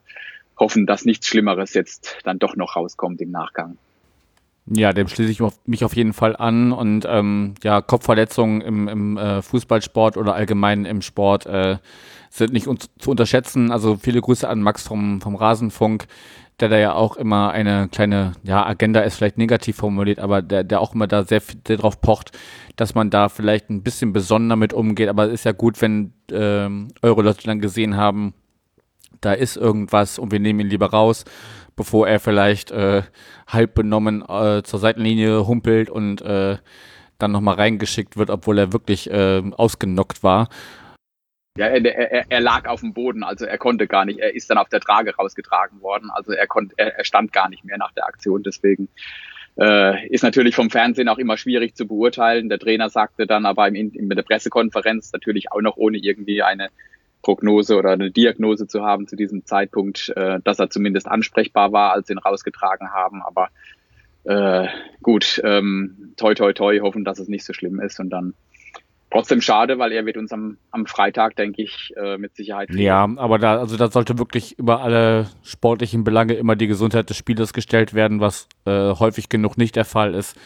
hoffen, 0.59 0.87
dass 0.87 1.05
nichts 1.05 1.27
Schlimmeres 1.27 1.75
jetzt 1.75 2.19
dann 2.25 2.39
doch 2.39 2.57
noch 2.57 2.77
rauskommt 2.77 3.21
im 3.21 3.31
Nachgang. 3.31 3.77
Ja, 4.67 4.93
dem 4.93 5.09
schließe 5.09 5.31
ich 5.31 5.43
mich 5.67 5.85
auf 5.85 5.97
jeden 5.97 6.13
Fall 6.13 6.37
an. 6.37 6.73
Und 6.73 7.05
ähm, 7.09 7.55
ja, 7.63 7.81
Kopfverletzungen 7.81 8.61
im, 8.61 8.89
im 8.89 9.17
äh, 9.17 9.43
Fußballsport 9.43 10.17
oder 10.17 10.35
allgemein 10.35 10.85
im 10.85 11.03
Sport 11.03 11.47
äh, 11.47 11.79
sind 12.31 12.53
nicht 12.53 12.69
un 12.69 12.79
zu 12.99 13.11
unterschätzen. 13.11 13.73
Also 13.73 13.97
viele 13.97 14.21
Grüße 14.21 14.49
an 14.49 14.63
Max 14.63 14.87
vom, 14.87 15.21
vom 15.21 15.35
Rasenfunk, 15.35 16.07
der 16.61 16.69
da 16.69 16.79
ja 16.79 16.95
auch 16.95 17.17
immer 17.17 17.51
eine 17.51 17.89
kleine, 17.89 18.33
ja, 18.45 18.65
Agenda 18.65 19.01
ist 19.01 19.17
vielleicht 19.17 19.37
negativ 19.37 19.77
formuliert, 19.77 20.21
aber 20.21 20.43
der, 20.43 20.63
der 20.63 20.81
auch 20.81 20.95
immer 20.95 21.09
da 21.09 21.25
sehr, 21.25 21.43
sehr 21.67 21.77
drauf 21.77 22.01
pocht, 22.01 22.31
dass 22.77 22.95
man 22.95 23.11
da 23.11 23.29
vielleicht 23.29 23.69
ein 23.69 23.83
bisschen 23.83 24.13
besonder 24.13 24.55
mit 24.55 24.73
umgeht. 24.73 25.09
Aber 25.09 25.27
es 25.27 25.33
ist 25.33 25.45
ja 25.45 25.53
gut, 25.53 25.83
wenn 25.83 26.13
ähm, 26.31 26.89
eure 27.03 27.23
Leute 27.23 27.45
dann 27.45 27.61
gesehen 27.61 27.97
haben, 27.97 28.33
da 29.21 29.33
ist 29.33 29.57
irgendwas 29.57 30.19
und 30.19 30.31
wir 30.31 30.41
nehmen 30.41 30.61
ihn 30.61 30.69
lieber 30.69 30.91
raus 30.91 31.25
bevor 31.77 32.09
er 32.09 32.21
vielleicht 32.21 32.71
äh, 32.71 33.03
halb 33.47 33.75
benommen 33.75 34.23
äh, 34.23 34.63
zur 34.63 34.79
Seitenlinie 34.79 35.47
humpelt 35.47 35.91
und 35.91 36.23
äh, 36.23 36.59
dann 37.19 37.33
nochmal 37.33 37.57
reingeschickt 37.57 38.17
wird, 38.17 38.31
obwohl 38.31 38.59
er 38.59 38.73
wirklich 38.73 39.11
äh, 39.11 39.43
ausgenockt 39.57 40.23
war. 40.23 40.49
Ja, 41.59 41.67
er, 41.67 41.85
er, 41.85 42.25
er, 42.31 42.41
lag 42.41 42.67
auf 42.67 42.81
dem 42.81 42.95
Boden, 42.95 43.23
also 43.23 43.45
er 43.45 43.59
konnte 43.59 43.87
gar 43.87 44.07
nicht. 44.07 44.19
Er 44.19 44.35
ist 44.35 44.49
dann 44.49 44.57
auf 44.57 44.71
der 44.71 44.81
Trage 44.81 45.15
rausgetragen 45.15 45.83
worden, 45.83 46.11
also 46.11 46.33
er 46.33 46.47
konnte, 46.47 46.75
er, 46.79 46.97
er 46.97 47.05
stand 47.05 47.33
gar 47.33 47.51
nicht 47.51 47.65
mehr 47.65 47.77
nach 47.77 47.93
der 47.93 48.07
Aktion. 48.07 48.43
Deswegen 48.43 48.89
Äh, 49.59 50.09
ist 50.09 50.23
natürlich 50.23 50.55
vom 50.55 50.71
Fernsehen 50.71 51.09
auch 51.09 51.19
immer 51.19 51.37
schwierig 51.37 51.75
zu 51.75 51.87
beurteilen. 51.87 52.49
Der 52.49 52.59
Trainer 52.59 52.89
sagte 52.89 53.27
dann 53.27 53.45
aber 53.45 53.69
in, 53.69 53.91
in 53.91 54.09
der 54.09 54.23
Pressekonferenz 54.23 55.13
natürlich 55.13 55.53
auch 55.53 55.61
noch 55.61 55.77
ohne 55.77 55.99
irgendwie 55.99 56.43
eine 56.43 56.71
Prognose 57.23 57.77
oder 57.77 57.91
eine 57.91 58.11
Diagnose 58.11 58.67
zu 58.67 58.83
haben 58.83 59.07
zu 59.07 59.17
diesem 59.17 59.45
Zeitpunkt, 59.45 60.13
äh, 60.17 60.41
dass 60.45 60.59
er 60.59 60.71
zumindest 60.71 61.07
ansprechbar 61.09 61.73
war, 61.73 61.93
als 61.93 62.09
sie 62.09 62.15
ihn 62.15 62.19
rausgetragen 62.19 62.91
haben. 62.91 63.23
Aber 63.23 63.49
äh, 64.25 64.69
gut, 65.03 65.41
ähm, 65.45 66.13
toi 66.17 66.35
toi 66.35 66.53
toi, 66.53 66.81
hoffen, 66.81 67.05
dass 67.05 67.19
es 67.19 67.29
nicht 67.29 67.45
so 67.45 67.53
schlimm 67.53 67.81
ist 67.81 67.99
und 68.01 68.11
dann 68.11 68.35
trotzdem 69.13 69.41
schade, 69.41 69.79
weil 69.79 69.93
er 69.93 70.07
wird 70.07 70.17
uns 70.17 70.33
am, 70.33 70.57
am 70.71 70.87
Freitag, 70.87 71.37
denke 71.37 71.63
ich, 71.63 71.93
äh, 71.97 72.17
mit 72.19 72.35
Sicherheit. 72.35 72.69
Fehlen. 72.69 72.81
Ja, 72.81 73.09
aber 73.17 73.39
da, 73.39 73.59
also 73.59 73.77
da 73.77 73.91
sollte 73.91 74.19
wirklich 74.19 74.59
über 74.59 74.81
alle 74.81 75.29
sportlichen 75.43 76.03
Belange 76.03 76.35
immer 76.35 76.57
die 76.57 76.67
Gesundheit 76.67 77.11
des 77.11 77.17
Spielers 77.17 77.53
gestellt 77.53 77.95
werden, 77.95 78.21
was 78.21 78.49
äh, 78.65 78.95
häufig 78.95 79.29
genug 79.29 79.59
nicht 79.59 79.77
der 79.77 79.85
Fall 79.85 80.15
ist. 80.15 80.37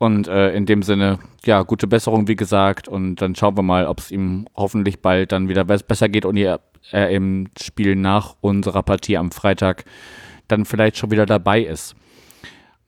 Und 0.00 0.28
äh, 0.28 0.54
in 0.54 0.64
dem 0.64 0.82
Sinne, 0.82 1.18
ja, 1.44 1.60
gute 1.60 1.86
Besserung, 1.86 2.26
wie 2.26 2.34
gesagt. 2.34 2.88
Und 2.88 3.16
dann 3.16 3.34
schauen 3.34 3.58
wir 3.58 3.62
mal, 3.62 3.84
ob 3.84 3.98
es 3.98 4.10
ihm 4.10 4.46
hoffentlich 4.56 5.02
bald 5.02 5.30
dann 5.30 5.50
wieder 5.50 5.62
besser 5.64 6.08
geht 6.08 6.24
und 6.24 6.38
er, 6.38 6.60
im 6.90 7.48
Spiel 7.60 7.96
nach 7.96 8.34
unserer 8.40 8.82
Partie 8.82 9.18
am 9.18 9.30
Freitag 9.30 9.84
dann 10.48 10.64
vielleicht 10.64 10.96
schon 10.96 11.10
wieder 11.10 11.26
dabei 11.26 11.60
ist. 11.60 11.94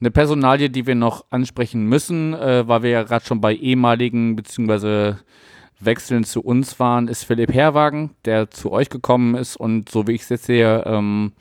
Eine 0.01 0.11
Personalie, 0.11 0.70
die 0.70 0.87
wir 0.87 0.94
noch 0.94 1.27
ansprechen 1.29 1.87
müssen, 1.87 2.33
äh, 2.33 2.66
weil 2.66 2.83
wir 2.83 2.90
ja 2.90 3.03
gerade 3.03 3.27
schon 3.27 3.42
bei 3.42 3.55
ehemaligen 3.55 4.35
bzw. 4.35 5.16
Wechseln 5.81 6.25
zu 6.25 6.40
uns 6.40 6.81
waren, 6.81 7.09
ist 7.09 7.25
Philipp 7.25 7.53
Herwagen, 7.53 8.12
der 8.25 8.51
zu 8.51 8.72
euch 8.72 8.88
gekommen 8.88 9.35
ist 9.35 9.57
und 9.57 9.90
so 9.90 10.07
wie 10.07 10.12
ich 10.12 10.22
es 10.22 10.31
jetzt 10.31 10.44
sehe, 10.46 10.83
ähm, 10.87 11.33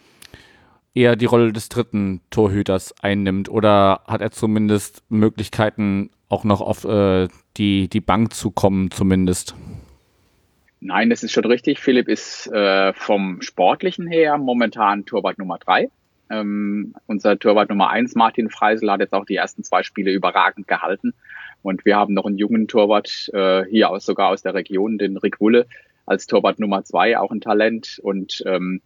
eher 0.93 1.15
die 1.15 1.25
Rolle 1.25 1.53
des 1.53 1.69
dritten 1.69 2.21
Torhüters 2.29 2.93
einnimmt. 3.01 3.49
Oder 3.49 4.01
hat 4.07 4.21
er 4.21 4.31
zumindest 4.31 5.03
Möglichkeiten, 5.09 6.09
auch 6.29 6.43
noch 6.43 6.61
auf 6.61 6.85
äh, 6.85 7.27
die, 7.57 7.87
die 7.87 8.01
Bank 8.01 8.33
zu 8.33 8.51
kommen, 8.51 8.91
zumindest? 8.91 9.55
Nein, 10.79 11.09
das 11.09 11.23
ist 11.23 11.31
schon 11.31 11.45
richtig. 11.45 11.79
Philipp 11.79 12.07
ist 12.07 12.47
äh, 12.47 12.93
vom 12.93 13.41
Sportlichen 13.41 14.07
her 14.07 14.37
momentan 14.37 15.05
Torwart 15.05 15.37
Nummer 15.37 15.59
drei. 15.59 15.89
Ähm, 16.29 16.95
unser 17.07 17.37
Torwart 17.37 17.69
Nummer 17.69 17.89
eins, 17.89 18.15
Martin 18.15 18.49
Freisel, 18.49 18.89
hat 18.89 19.01
jetzt 19.01 19.13
auch 19.13 19.25
die 19.25 19.35
ersten 19.35 19.63
zwei 19.63 19.83
Spiele 19.83 20.11
überragend 20.11 20.67
gehalten. 20.67 21.13
Und 21.61 21.85
wir 21.85 21.97
haben 21.97 22.13
noch 22.13 22.25
einen 22.25 22.37
jungen 22.37 22.67
Torwart 22.67 23.29
äh, 23.33 23.63
hier 23.65 23.89
aus, 23.89 24.05
sogar 24.05 24.29
aus 24.29 24.41
der 24.41 24.55
Region, 24.55 24.97
den 24.97 25.17
Rick 25.17 25.39
Wulle, 25.39 25.67
als 26.05 26.25
Torwart 26.25 26.59
Nummer 26.59 26.83
zwei, 26.83 27.17
auch 27.19 27.31
ein 27.31 27.41
Talent. 27.41 27.99
Und 28.01 28.41
ähm, 28.47 28.81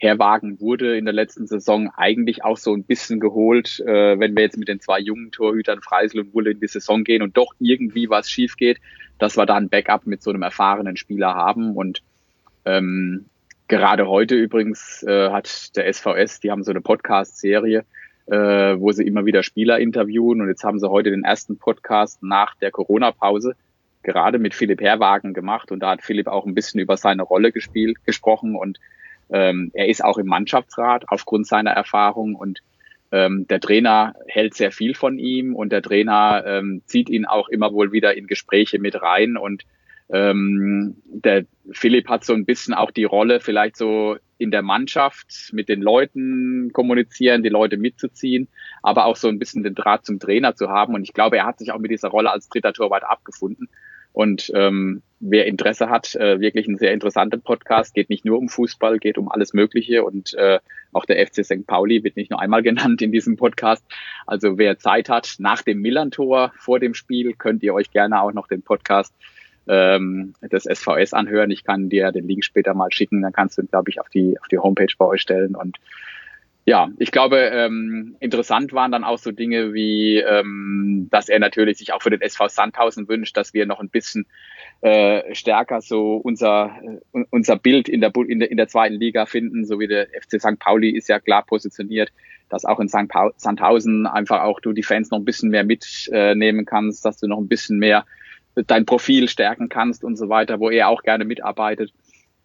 Herwagen 0.00 0.60
wurde 0.60 0.96
in 0.96 1.04
der 1.04 1.14
letzten 1.14 1.46
Saison 1.46 1.90
eigentlich 1.96 2.44
auch 2.44 2.56
so 2.56 2.74
ein 2.74 2.84
bisschen 2.84 3.20
geholt, 3.20 3.80
äh, 3.80 4.18
wenn 4.18 4.34
wir 4.34 4.42
jetzt 4.42 4.56
mit 4.56 4.68
den 4.68 4.80
zwei 4.80 4.98
jungen 4.98 5.30
Torhütern 5.30 5.80
Freisel 5.80 6.20
und 6.20 6.34
Wulle 6.34 6.52
in 6.52 6.60
die 6.60 6.68
Saison 6.68 7.04
gehen 7.04 7.22
und 7.22 7.36
doch 7.36 7.54
irgendwie 7.58 8.10
was 8.10 8.30
schief 8.30 8.56
geht, 8.56 8.80
dass 9.18 9.36
wir 9.36 9.46
da 9.46 9.56
ein 9.56 9.68
Backup 9.68 10.06
mit 10.06 10.22
so 10.22 10.30
einem 10.30 10.42
erfahrenen 10.42 10.96
Spieler 10.96 11.34
haben. 11.34 11.76
Und 11.76 12.02
ähm, 12.64 13.26
Gerade 13.70 14.08
heute 14.08 14.34
übrigens 14.34 15.04
äh, 15.04 15.30
hat 15.30 15.76
der 15.76 15.92
SVS, 15.92 16.40
die 16.40 16.50
haben 16.50 16.64
so 16.64 16.72
eine 16.72 16.80
Podcast-Serie, 16.80 17.84
äh, 18.26 18.34
wo 18.34 18.90
sie 18.90 19.06
immer 19.06 19.26
wieder 19.26 19.44
Spieler 19.44 19.78
interviewen. 19.78 20.40
Und 20.40 20.48
jetzt 20.48 20.64
haben 20.64 20.80
sie 20.80 20.90
heute 20.90 21.12
den 21.12 21.22
ersten 21.22 21.56
Podcast 21.56 22.20
nach 22.20 22.56
der 22.56 22.72
Corona-Pause 22.72 23.54
gerade 24.02 24.40
mit 24.40 24.56
Philipp 24.56 24.80
Herwagen 24.80 25.34
gemacht. 25.34 25.70
Und 25.70 25.84
da 25.84 25.90
hat 25.90 26.02
Philipp 26.02 26.26
auch 26.26 26.46
ein 26.46 26.54
bisschen 26.56 26.80
über 26.80 26.96
seine 26.96 27.22
Rolle 27.22 27.52
gespielt, 27.52 28.04
gesprochen. 28.04 28.56
Und 28.56 28.80
ähm, 29.32 29.70
er 29.74 29.88
ist 29.88 30.04
auch 30.04 30.18
im 30.18 30.26
Mannschaftsrat 30.26 31.04
aufgrund 31.08 31.46
seiner 31.46 31.70
Erfahrung. 31.70 32.34
Und 32.34 32.60
ähm, 33.12 33.46
der 33.48 33.60
Trainer 33.60 34.14
hält 34.26 34.54
sehr 34.54 34.72
viel 34.72 34.94
von 34.94 35.18
ihm 35.18 35.54
und 35.54 35.72
der 35.72 35.82
Trainer 35.82 36.44
ähm, 36.46 36.82
zieht 36.86 37.08
ihn 37.08 37.24
auch 37.24 37.48
immer 37.48 37.72
wohl 37.72 37.92
wieder 37.92 38.16
in 38.16 38.26
Gespräche 38.26 38.78
mit 38.78 39.00
rein. 39.00 39.36
Und 39.36 39.64
ähm, 40.12 40.96
der 41.04 41.46
Philipp 41.70 42.08
hat 42.08 42.24
so 42.24 42.34
ein 42.34 42.44
bisschen 42.44 42.74
auch 42.74 42.90
die 42.90 43.04
Rolle, 43.04 43.40
vielleicht 43.40 43.76
so 43.76 44.16
in 44.38 44.50
der 44.50 44.62
Mannschaft 44.62 45.50
mit 45.52 45.68
den 45.68 45.82
Leuten 45.82 46.70
kommunizieren, 46.72 47.42
die 47.42 47.50
Leute 47.50 47.76
mitzuziehen, 47.76 48.48
aber 48.82 49.04
auch 49.04 49.16
so 49.16 49.28
ein 49.28 49.38
bisschen 49.38 49.62
den 49.62 49.74
Draht 49.74 50.06
zum 50.06 50.18
Trainer 50.18 50.56
zu 50.56 50.70
haben. 50.70 50.94
Und 50.94 51.02
ich 51.02 51.12
glaube, 51.12 51.36
er 51.36 51.46
hat 51.46 51.58
sich 51.58 51.72
auch 51.72 51.78
mit 51.78 51.90
dieser 51.90 52.08
Rolle 52.08 52.30
als 52.30 52.48
dritter 52.48 52.72
Torwart 52.72 53.04
abgefunden. 53.04 53.68
Und 54.12 54.50
ähm, 54.54 55.02
wer 55.20 55.46
Interesse 55.46 55.90
hat, 55.90 56.14
äh, 56.14 56.40
wirklich 56.40 56.66
ein 56.66 56.78
sehr 56.78 56.92
interessanter 56.92 57.36
Podcast. 57.36 57.94
Geht 57.94 58.08
nicht 58.08 58.24
nur 58.24 58.38
um 58.38 58.48
Fußball, 58.48 58.98
geht 58.98 59.18
um 59.18 59.30
alles 59.30 59.52
Mögliche. 59.52 60.02
Und 60.02 60.34
äh, 60.34 60.58
auch 60.92 61.04
der 61.04 61.24
FC 61.24 61.44
St. 61.44 61.66
Pauli 61.66 62.02
wird 62.02 62.16
nicht 62.16 62.30
nur 62.30 62.40
einmal 62.40 62.62
genannt 62.64 63.02
in 63.02 63.12
diesem 63.12 63.36
Podcast. 63.36 63.84
Also 64.26 64.58
wer 64.58 64.78
Zeit 64.78 65.08
hat, 65.08 65.36
nach 65.38 65.62
dem 65.62 65.80
Millantor 65.80 66.52
vor 66.56 66.80
dem 66.80 66.94
Spiel, 66.94 67.34
könnt 67.34 67.62
ihr 67.62 67.74
euch 67.74 67.90
gerne 67.90 68.20
auch 68.22 68.32
noch 68.32 68.48
den 68.48 68.62
Podcast 68.62 69.14
ähm, 69.68 70.34
des 70.42 70.64
SVS 70.64 71.12
anhören. 71.12 71.50
Ich 71.50 71.64
kann 71.64 71.90
dir 71.90 72.10
den 72.12 72.26
Link 72.26 72.44
später 72.44 72.74
mal 72.74 72.90
schicken, 72.90 73.22
dann 73.22 73.32
kannst 73.32 73.58
du 73.58 73.62
ihn, 73.62 73.68
glaube 73.68 73.90
ich, 73.90 74.00
auf 74.00 74.08
die, 74.08 74.38
auf 74.40 74.48
die 74.48 74.58
Homepage 74.58 74.92
bei 74.98 75.04
euch 75.04 75.20
stellen. 75.20 75.54
Und 75.54 75.78
ja, 76.66 76.88
ich 76.98 77.10
glaube, 77.10 77.38
ähm, 77.38 78.16
interessant 78.20 78.72
waren 78.72 78.92
dann 78.92 79.02
auch 79.02 79.18
so 79.18 79.32
Dinge 79.32 79.72
wie, 79.72 80.18
ähm, 80.18 81.08
dass 81.10 81.28
er 81.28 81.38
natürlich 81.38 81.78
sich 81.78 81.92
auch 81.92 82.02
für 82.02 82.10
den 82.10 82.20
SV 82.20 82.48
Sandhausen 82.48 83.08
wünscht, 83.08 83.36
dass 83.36 83.54
wir 83.54 83.66
noch 83.66 83.80
ein 83.80 83.88
bisschen 83.88 84.26
äh, 84.82 85.34
stärker 85.34 85.80
so 85.80 86.16
unser, 86.16 86.76
äh, 87.12 87.24
unser 87.30 87.56
Bild 87.56 87.88
in 87.88 88.00
der, 88.00 88.12
in, 88.28 88.40
der, 88.40 88.50
in 88.50 88.56
der 88.56 88.68
zweiten 88.68 88.94
Liga 88.94 89.26
finden, 89.26 89.64
so 89.64 89.80
wie 89.80 89.88
der 89.88 90.08
FC 90.08 90.40
St. 90.40 90.58
Pauli 90.58 90.90
ist 90.90 91.08
ja 91.08 91.18
klar 91.18 91.44
positioniert, 91.44 92.12
dass 92.50 92.64
auch 92.64 92.78
in 92.78 92.88
St. 92.88 93.08
Pa 93.08 93.30
Sandhausen 93.36 94.06
einfach 94.06 94.42
auch 94.42 94.60
du 94.60 94.72
die 94.72 94.82
Fans 94.82 95.10
noch 95.10 95.18
ein 95.18 95.24
bisschen 95.24 95.50
mehr 95.50 95.64
mitnehmen 95.64 96.60
äh, 96.60 96.64
kannst, 96.64 97.04
dass 97.04 97.18
du 97.18 97.26
noch 97.26 97.38
ein 97.38 97.48
bisschen 97.48 97.78
mehr 97.78 98.04
dein 98.54 98.84
Profil 98.84 99.28
stärken 99.28 99.68
kannst 99.68 100.04
und 100.04 100.16
so 100.16 100.28
weiter, 100.28 100.60
wo 100.60 100.70
er 100.70 100.88
auch 100.88 101.02
gerne 101.02 101.24
mitarbeitet. 101.24 101.92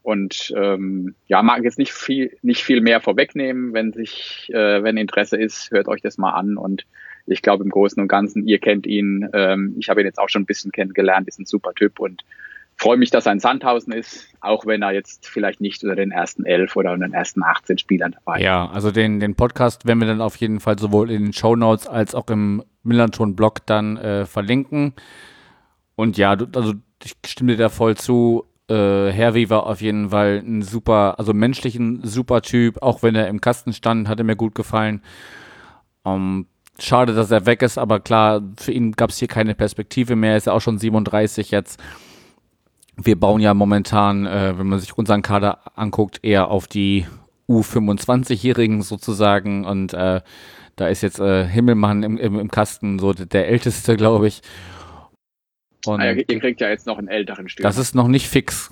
Und 0.05 0.53
ähm, 0.55 1.15
ja, 1.25 1.41
mag 1.41 1.63
jetzt 1.63 1.79
nicht 1.79 1.91
viel, 1.91 2.37
nicht 2.43 2.63
viel 2.63 2.79
mehr 2.79 3.01
vorwegnehmen. 3.01 3.73
Wenn 3.73 3.91
sich, 3.91 4.51
äh, 4.53 4.83
wenn 4.83 4.97
Interesse 4.97 5.35
ist, 5.35 5.71
hört 5.71 5.87
euch 5.87 6.01
das 6.01 6.19
mal 6.19 6.33
an. 6.33 6.57
Und 6.57 6.85
ich 7.25 7.41
glaube 7.41 7.63
im 7.63 7.71
Großen 7.71 7.99
und 7.99 8.07
Ganzen, 8.07 8.47
ihr 8.47 8.59
kennt 8.59 8.85
ihn. 8.85 9.27
Ähm, 9.33 9.75
ich 9.79 9.89
habe 9.89 10.01
ihn 10.01 10.05
jetzt 10.05 10.19
auch 10.19 10.29
schon 10.29 10.43
ein 10.43 10.45
bisschen 10.45 10.71
kennengelernt, 10.71 11.27
ist 11.27 11.39
ein 11.39 11.47
super 11.47 11.73
Typ 11.73 11.99
und 11.99 12.23
freue 12.77 12.97
mich, 12.97 13.09
dass 13.09 13.25
er 13.25 13.31
in 13.31 13.39
Sandhausen 13.39 13.93
ist, 13.93 14.27
auch 14.41 14.67
wenn 14.67 14.83
er 14.83 14.91
jetzt 14.91 15.27
vielleicht 15.27 15.59
nicht 15.59 15.81
unter 15.81 15.95
den 15.95 16.11
ersten 16.11 16.45
elf 16.45 16.75
oder 16.75 16.91
unter 16.91 17.07
den 17.07 17.15
ersten 17.15 17.41
18 17.41 17.79
Spielern 17.79 18.11
dabei 18.11 18.37
ist. 18.37 18.43
Ja, 18.43 18.69
also 18.69 18.91
den, 18.91 19.19
den 19.19 19.33
Podcast 19.33 19.87
werden 19.87 20.01
wir 20.01 20.07
dann 20.07 20.21
auf 20.21 20.35
jeden 20.35 20.59
Fall 20.59 20.77
sowohl 20.77 21.09
in 21.09 21.23
den 21.23 21.33
Show 21.33 21.55
Notes 21.55 21.87
als 21.87 22.13
auch 22.13 22.27
im 22.29 22.63
Millanton-Blog 22.83 23.65
dann 23.65 23.97
äh, 23.97 24.27
verlinken. 24.27 24.93
Und 25.95 26.19
ja, 26.19 26.37
also 26.53 26.73
ich 27.03 27.15
stimme 27.25 27.53
dir 27.53 27.57
da 27.57 27.69
voll 27.69 27.97
zu. 27.97 28.45
Äh, 28.67 29.11
Hervey 29.11 29.49
war 29.49 29.67
auf 29.67 29.81
jeden 29.81 30.09
Fall 30.09 30.41
ein 30.45 30.61
super, 30.61 31.19
also 31.19 31.33
menschlichen 31.33 32.01
super 32.03 32.41
Typ, 32.41 32.81
auch 32.81 33.03
wenn 33.03 33.15
er 33.15 33.27
im 33.27 33.41
Kasten 33.41 33.73
stand, 33.73 34.07
hat 34.07 34.19
er 34.19 34.25
mir 34.25 34.35
gut 34.35 34.55
gefallen. 34.55 35.01
Ähm, 36.03 36.47
schade, 36.79 37.13
dass 37.13 37.31
er 37.31 37.45
weg 37.45 37.61
ist, 37.61 37.77
aber 37.77 37.99
klar, 37.99 38.41
für 38.57 38.71
ihn 38.71 38.93
gab 38.93 39.11
es 39.11 39.17
hier 39.17 39.27
keine 39.27 39.55
Perspektive 39.55 40.15
mehr. 40.15 40.31
Er 40.31 40.37
ist 40.37 40.47
ja 40.47 40.53
auch 40.53 40.61
schon 40.61 40.77
37 40.77 41.51
jetzt. 41.51 41.79
Wir 42.97 43.19
bauen 43.19 43.41
ja 43.41 43.53
momentan, 43.53 44.25
äh, 44.25 44.57
wenn 44.57 44.67
man 44.67 44.79
sich 44.79 44.97
unseren 44.97 45.21
Kader 45.21 45.59
anguckt, 45.75 46.19
eher 46.23 46.49
auf 46.49 46.67
die 46.67 47.05
U25-Jährigen 47.49 48.81
sozusagen. 48.81 49.65
Und 49.65 49.93
äh, 49.93 50.21
da 50.75 50.87
ist 50.87 51.01
jetzt 51.01 51.19
äh, 51.19 51.45
Himmelmann 51.45 52.03
im, 52.03 52.17
im, 52.17 52.39
im 52.39 52.51
Kasten 52.51 52.99
so 52.99 53.13
der 53.13 53.47
älteste, 53.47 53.95
glaube 53.97 54.27
ich. 54.27 54.41
Und 55.87 56.01
ah, 56.01 56.11
ihr 56.11 56.39
kriegt 56.39 56.61
ja 56.61 56.69
jetzt 56.69 56.87
noch 56.87 56.97
einen 56.97 57.07
älteren 57.07 57.49
Stürmer. 57.49 57.69
Das 57.69 57.77
ist 57.77 57.95
noch 57.95 58.07
nicht 58.07 58.27
fix. 58.27 58.69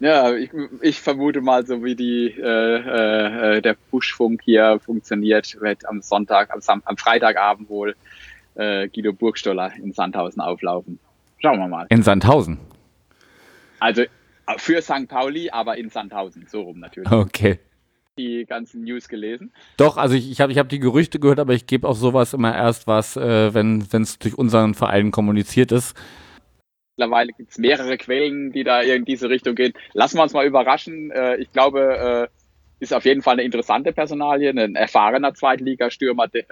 Ja, 0.00 0.32
ich, 0.34 0.50
ich 0.80 1.00
vermute 1.00 1.40
mal, 1.40 1.66
so 1.66 1.82
wie 1.82 1.96
die 1.96 2.30
äh, 2.30 3.56
äh, 3.56 3.60
der 3.60 3.76
Buschfunk 3.90 4.42
hier 4.44 4.78
funktioniert, 4.84 5.60
wird 5.60 5.88
am 5.88 6.02
Sonntag, 6.02 6.52
am, 6.52 6.60
Sam 6.60 6.82
am 6.84 6.96
Freitagabend 6.96 7.68
wohl 7.68 7.96
äh, 8.54 8.88
Guido 8.88 9.12
Burgstoller 9.12 9.72
in 9.76 9.92
Sandhausen 9.92 10.40
auflaufen. 10.40 11.00
Schauen 11.38 11.58
wir 11.58 11.68
mal. 11.68 11.86
In 11.88 12.02
Sandhausen? 12.02 12.58
Also 13.80 14.04
für 14.56 14.82
St. 14.82 15.08
Pauli, 15.08 15.50
aber 15.50 15.76
in 15.76 15.90
Sandhausen, 15.90 16.46
so 16.48 16.62
rum 16.62 16.78
natürlich. 16.78 17.10
Okay 17.10 17.58
die 18.18 18.44
ganzen 18.46 18.82
News 18.82 19.08
gelesen? 19.08 19.52
Doch, 19.76 19.96
also 19.96 20.14
ich, 20.14 20.30
ich 20.30 20.40
habe 20.40 20.52
ich 20.52 20.58
hab 20.58 20.68
die 20.68 20.80
Gerüchte 20.80 21.18
gehört, 21.18 21.38
aber 21.38 21.54
ich 21.54 21.66
gebe 21.66 21.88
auch 21.88 21.94
sowas 21.94 22.34
immer 22.34 22.54
erst 22.54 22.86
was, 22.86 23.16
äh, 23.16 23.54
wenn 23.54 23.80
es 23.90 24.18
durch 24.18 24.36
unseren 24.36 24.74
Verein 24.74 25.10
kommuniziert 25.10 25.72
ist. 25.72 25.96
Mittlerweile 26.96 27.32
gibt 27.32 27.52
es 27.52 27.58
mehrere 27.58 27.96
Quellen, 27.96 28.50
die 28.50 28.64
da 28.64 28.80
in 28.80 29.04
diese 29.04 29.30
Richtung 29.30 29.54
gehen. 29.54 29.72
Lassen 29.92 30.18
wir 30.18 30.24
uns 30.24 30.32
mal 30.32 30.46
überraschen. 30.46 31.12
Äh, 31.12 31.36
ich 31.36 31.52
glaube, 31.52 32.28
äh, 32.28 32.38
ist 32.80 32.92
auf 32.92 33.04
jeden 33.04 33.22
Fall 33.22 33.34
eine 33.34 33.44
interessante 33.44 33.92
Personalie, 33.92 34.50
ein 34.50 34.74
erfahrener 34.74 35.34
Zweitligastürmer, 35.34 36.26
äh, 36.32 36.44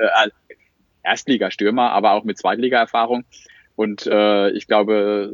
Erstligastürmer, 1.02 1.90
aber 1.92 2.12
auch 2.12 2.24
mit 2.24 2.38
Zweitliga-Erfahrung. 2.38 3.24
Und 3.76 4.06
äh, 4.06 4.50
ich 4.50 4.66
glaube, 4.66 5.32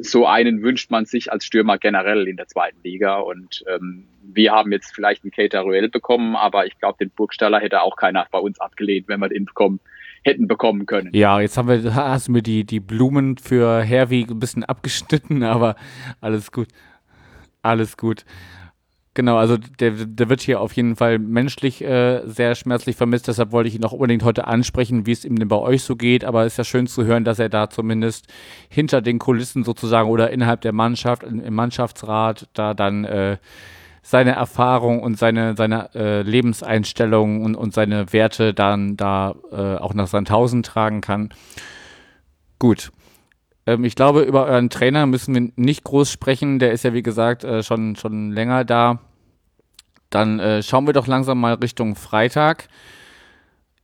so 0.00 0.26
einen 0.26 0.62
wünscht 0.62 0.90
man 0.90 1.06
sich 1.06 1.32
als 1.32 1.44
Stürmer 1.44 1.78
generell 1.78 2.28
in 2.28 2.36
der 2.36 2.48
zweiten 2.48 2.78
Liga. 2.82 3.16
Und 3.16 3.64
ähm, 3.68 4.06
wir 4.22 4.52
haben 4.52 4.72
jetzt 4.72 4.94
vielleicht 4.94 5.24
einen 5.24 5.30
Cater 5.30 5.60
Ruel 5.60 5.88
bekommen, 5.88 6.36
aber 6.36 6.66
ich 6.66 6.78
glaube, 6.78 6.98
den 6.98 7.10
Burgstaller 7.10 7.60
hätte 7.60 7.82
auch 7.82 7.96
keiner 7.96 8.26
bei 8.30 8.38
uns 8.38 8.60
abgelehnt, 8.60 9.08
wenn 9.08 9.20
wir 9.20 9.28
den 9.28 9.46
bekommen 9.46 9.80
hätten 10.26 10.48
bekommen 10.48 10.86
können. 10.86 11.10
Ja, 11.14 11.40
jetzt 11.40 11.56
haben 11.56 11.68
wir, 11.68 11.94
hast 11.94 12.26
du 12.26 12.32
mir 12.32 12.42
die, 12.42 12.64
die 12.64 12.80
Blumen 12.80 13.38
für 13.38 13.82
Herwig 13.82 14.28
ein 14.28 14.40
bisschen 14.40 14.64
abgeschnitten, 14.64 15.42
aber 15.44 15.76
alles 16.20 16.50
gut. 16.50 16.68
Alles 17.62 17.96
gut. 17.96 18.24
Genau, 19.16 19.38
also 19.38 19.56
der, 19.56 19.92
der 19.92 20.28
wird 20.28 20.42
hier 20.42 20.60
auf 20.60 20.74
jeden 20.74 20.94
Fall 20.94 21.18
menschlich 21.18 21.82
äh, 21.82 22.20
sehr 22.26 22.54
schmerzlich 22.54 22.96
vermisst. 22.96 23.28
Deshalb 23.28 23.50
wollte 23.50 23.66
ich 23.68 23.74
ihn 23.74 23.84
auch 23.86 23.92
unbedingt 23.92 24.24
heute 24.24 24.46
ansprechen, 24.46 25.06
wie 25.06 25.12
es 25.12 25.24
ihm 25.24 25.36
denn 25.36 25.48
bei 25.48 25.56
euch 25.56 25.84
so 25.84 25.96
geht. 25.96 26.22
Aber 26.22 26.44
es 26.44 26.52
ist 26.52 26.56
ja 26.58 26.64
schön 26.64 26.86
zu 26.86 27.06
hören, 27.06 27.24
dass 27.24 27.38
er 27.38 27.48
da 27.48 27.70
zumindest 27.70 28.26
hinter 28.68 29.00
den 29.00 29.18
Kulissen 29.18 29.64
sozusagen 29.64 30.10
oder 30.10 30.30
innerhalb 30.32 30.60
der 30.60 30.74
Mannschaft, 30.74 31.22
im 31.22 31.54
Mannschaftsrat, 31.54 32.50
da 32.52 32.74
dann 32.74 33.06
äh, 33.06 33.38
seine 34.02 34.32
Erfahrung 34.32 35.02
und 35.02 35.16
seine, 35.16 35.56
seine 35.56 35.94
äh, 35.94 36.20
Lebenseinstellung 36.20 37.42
und, 37.42 37.54
und 37.54 37.72
seine 37.72 38.12
Werte 38.12 38.52
dann 38.52 38.98
da 38.98 39.34
äh, 39.50 39.76
auch 39.76 39.94
nach 39.94 40.08
Sandhausen 40.08 40.62
tragen 40.62 41.00
kann. 41.00 41.30
Gut. 42.58 42.92
Ähm, 43.66 43.84
ich 43.84 43.94
glaube, 43.94 44.22
über 44.22 44.46
euren 44.46 44.70
Trainer 44.70 45.06
müssen 45.06 45.34
wir 45.34 45.52
nicht 45.56 45.84
groß 45.84 46.10
sprechen. 46.10 46.58
Der 46.58 46.72
ist 46.72 46.84
ja, 46.84 46.94
wie 46.94 47.02
gesagt, 47.02 47.44
äh, 47.44 47.62
schon, 47.62 47.96
schon 47.96 48.32
länger 48.32 48.64
da. 48.64 49.00
Dann 50.10 50.38
äh, 50.38 50.62
schauen 50.62 50.86
wir 50.86 50.92
doch 50.92 51.06
langsam 51.06 51.40
mal 51.40 51.54
Richtung 51.54 51.96
Freitag. 51.96 52.68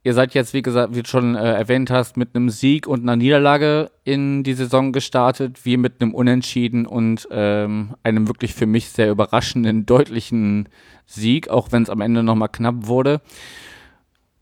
Ihr 0.04 0.14
seid 0.14 0.34
jetzt, 0.34 0.52
wie 0.52 0.62
gesagt, 0.62 0.96
wie 0.96 1.02
du 1.02 1.08
schon 1.08 1.36
äh, 1.36 1.52
erwähnt 1.52 1.90
hast, 1.90 2.16
mit 2.16 2.34
einem 2.34 2.50
Sieg 2.50 2.88
und 2.88 3.02
einer 3.02 3.14
Niederlage 3.14 3.90
in 4.02 4.42
die 4.42 4.54
Saison 4.54 4.92
gestartet. 4.92 5.64
Wir 5.64 5.78
mit 5.78 6.00
einem 6.00 6.12
Unentschieden 6.12 6.86
und 6.86 7.28
ähm, 7.30 7.94
einem 8.02 8.26
wirklich 8.26 8.54
für 8.54 8.66
mich 8.66 8.88
sehr 8.88 9.10
überraschenden, 9.10 9.86
deutlichen 9.86 10.68
Sieg, 11.06 11.48
auch 11.48 11.70
wenn 11.70 11.84
es 11.84 11.90
am 11.90 12.00
Ende 12.00 12.22
nochmal 12.24 12.48
knapp 12.48 12.86
wurde. 12.86 13.20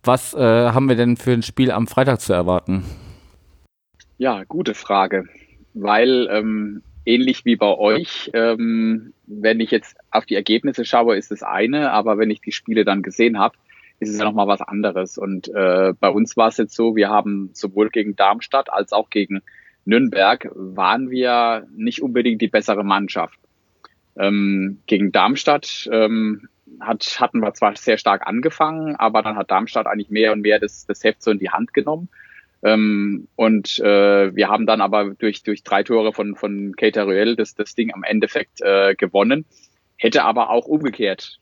Was 0.03 0.33
äh, 0.33 0.39
haben 0.39 0.89
wir 0.89 0.97
denn 0.97 1.19
für 1.19 1.33
ein 1.33 1.43
Spiel 1.43 1.71
am 1.71 1.87
Freitag 1.87 2.23
zu 2.23 2.33
erwarten? 2.33 2.85
Ja, 4.21 4.45
gute 4.45 4.75
Frage, 4.75 5.25
weil 5.73 6.29
ähm, 6.31 6.83
ähnlich 7.07 7.47
wie 7.47 7.57
bei 7.57 7.75
euch, 7.75 8.31
ähm, 8.35 9.15
wenn 9.27 9.61
ich 9.61 9.71
jetzt 9.71 9.97
auf 10.11 10.27
die 10.27 10.35
Ergebnisse 10.35 10.85
schaue, 10.85 11.17
ist 11.17 11.31
das 11.31 11.43
eine, 11.43 11.91
aber 11.91 12.19
wenn 12.19 12.29
ich 12.29 12.43
die 12.43 12.53
Spiele 12.53 12.85
dann 12.85 13.01
gesehen 13.01 13.39
habe, 13.39 13.57
ist 13.99 14.11
es 14.11 14.19
ja 14.19 14.27
nochmal 14.27 14.47
was 14.47 14.61
anderes. 14.61 15.17
Und 15.17 15.49
äh, 15.49 15.95
bei 15.99 16.11
uns 16.11 16.37
war 16.37 16.49
es 16.49 16.59
jetzt 16.59 16.75
so, 16.77 16.97
wir 16.97 17.09
haben 17.09 17.49
sowohl 17.55 17.89
gegen 17.89 18.15
Darmstadt 18.15 18.71
als 18.71 18.93
auch 18.93 19.09
gegen 19.09 19.41
Nürnberg 19.87 20.51
waren 20.55 21.09
wir 21.09 21.67
nicht 21.75 22.03
unbedingt 22.03 22.43
die 22.43 22.49
bessere 22.49 22.85
Mannschaft. 22.85 23.39
Ähm, 24.19 24.81
gegen 24.87 25.13
Darmstadt 25.13 25.89
ähm, 25.91 26.47
hat, 26.79 27.17
hatten 27.21 27.41
wir 27.41 27.55
zwar 27.55 27.75
sehr 27.75 27.97
stark 27.97 28.27
angefangen, 28.27 28.97
aber 28.97 29.23
dann 29.23 29.37
hat 29.37 29.51
Darmstadt 29.51 29.87
eigentlich 29.87 30.11
mehr 30.11 30.33
und 30.33 30.43
mehr 30.43 30.59
das, 30.59 30.85
das 30.85 31.03
Heft 31.05 31.23
so 31.23 31.31
in 31.31 31.39
die 31.39 31.49
Hand 31.49 31.73
genommen. 31.73 32.11
Ähm, 32.63 33.29
und 33.37 33.79
äh, 33.81 34.35
wir 34.35 34.49
haben 34.49 34.67
dann 34.67 34.81
aber 34.81 35.15
durch, 35.15 35.43
durch 35.43 35.63
drei 35.63 35.83
Tore 35.83 36.13
von, 36.13 36.37
von 36.37 36.75
Keita 36.77 37.05
Ruel 37.05 37.37
das, 37.37 37.55
das 37.55 37.75
Ding 37.75 37.93
am 37.93 38.03
Endeffekt 38.03 38.61
äh, 38.61 38.95
gewonnen. 38.95 39.47
Hätte 39.97 40.25
aber 40.25 40.51
auch 40.51 40.67
umgekehrt 40.67 41.41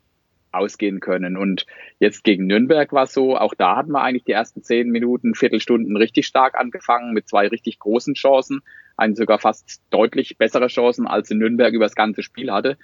ausgehen 0.53 1.01
können. 1.01 1.37
Und 1.37 1.67
jetzt 1.99 2.25
gegen 2.25 2.47
Nürnberg 2.47 2.93
war 2.93 3.05
es 3.05 3.13
so, 3.13 3.37
auch 3.37 3.55
da 3.55 3.77
hatten 3.77 3.93
wir 3.93 4.03
eigentlich 4.03 4.25
die 4.25 4.33
ersten 4.33 4.63
zehn 4.63 4.91
Minuten, 4.91 5.35
Viertelstunden 5.35 5.97
richtig 5.97 6.27
stark 6.27 6.57
angefangen 6.57 7.13
mit 7.13 7.29
zwei 7.29 7.49
richtig 7.49 7.79
großen 7.79 8.15
Chancen, 8.15 8.61
einen 8.97 9.15
sogar 9.15 9.39
fast 9.39 9.83
deutlich 9.91 10.39
bessere 10.39 10.69
Chancen, 10.69 11.07
als 11.07 11.31
in 11.31 11.39
Nürnberg 11.39 11.73
über 11.73 11.85
das 11.85 11.95
ganze 11.95 12.23
Spiel 12.23 12.51
hatte. 12.51 12.79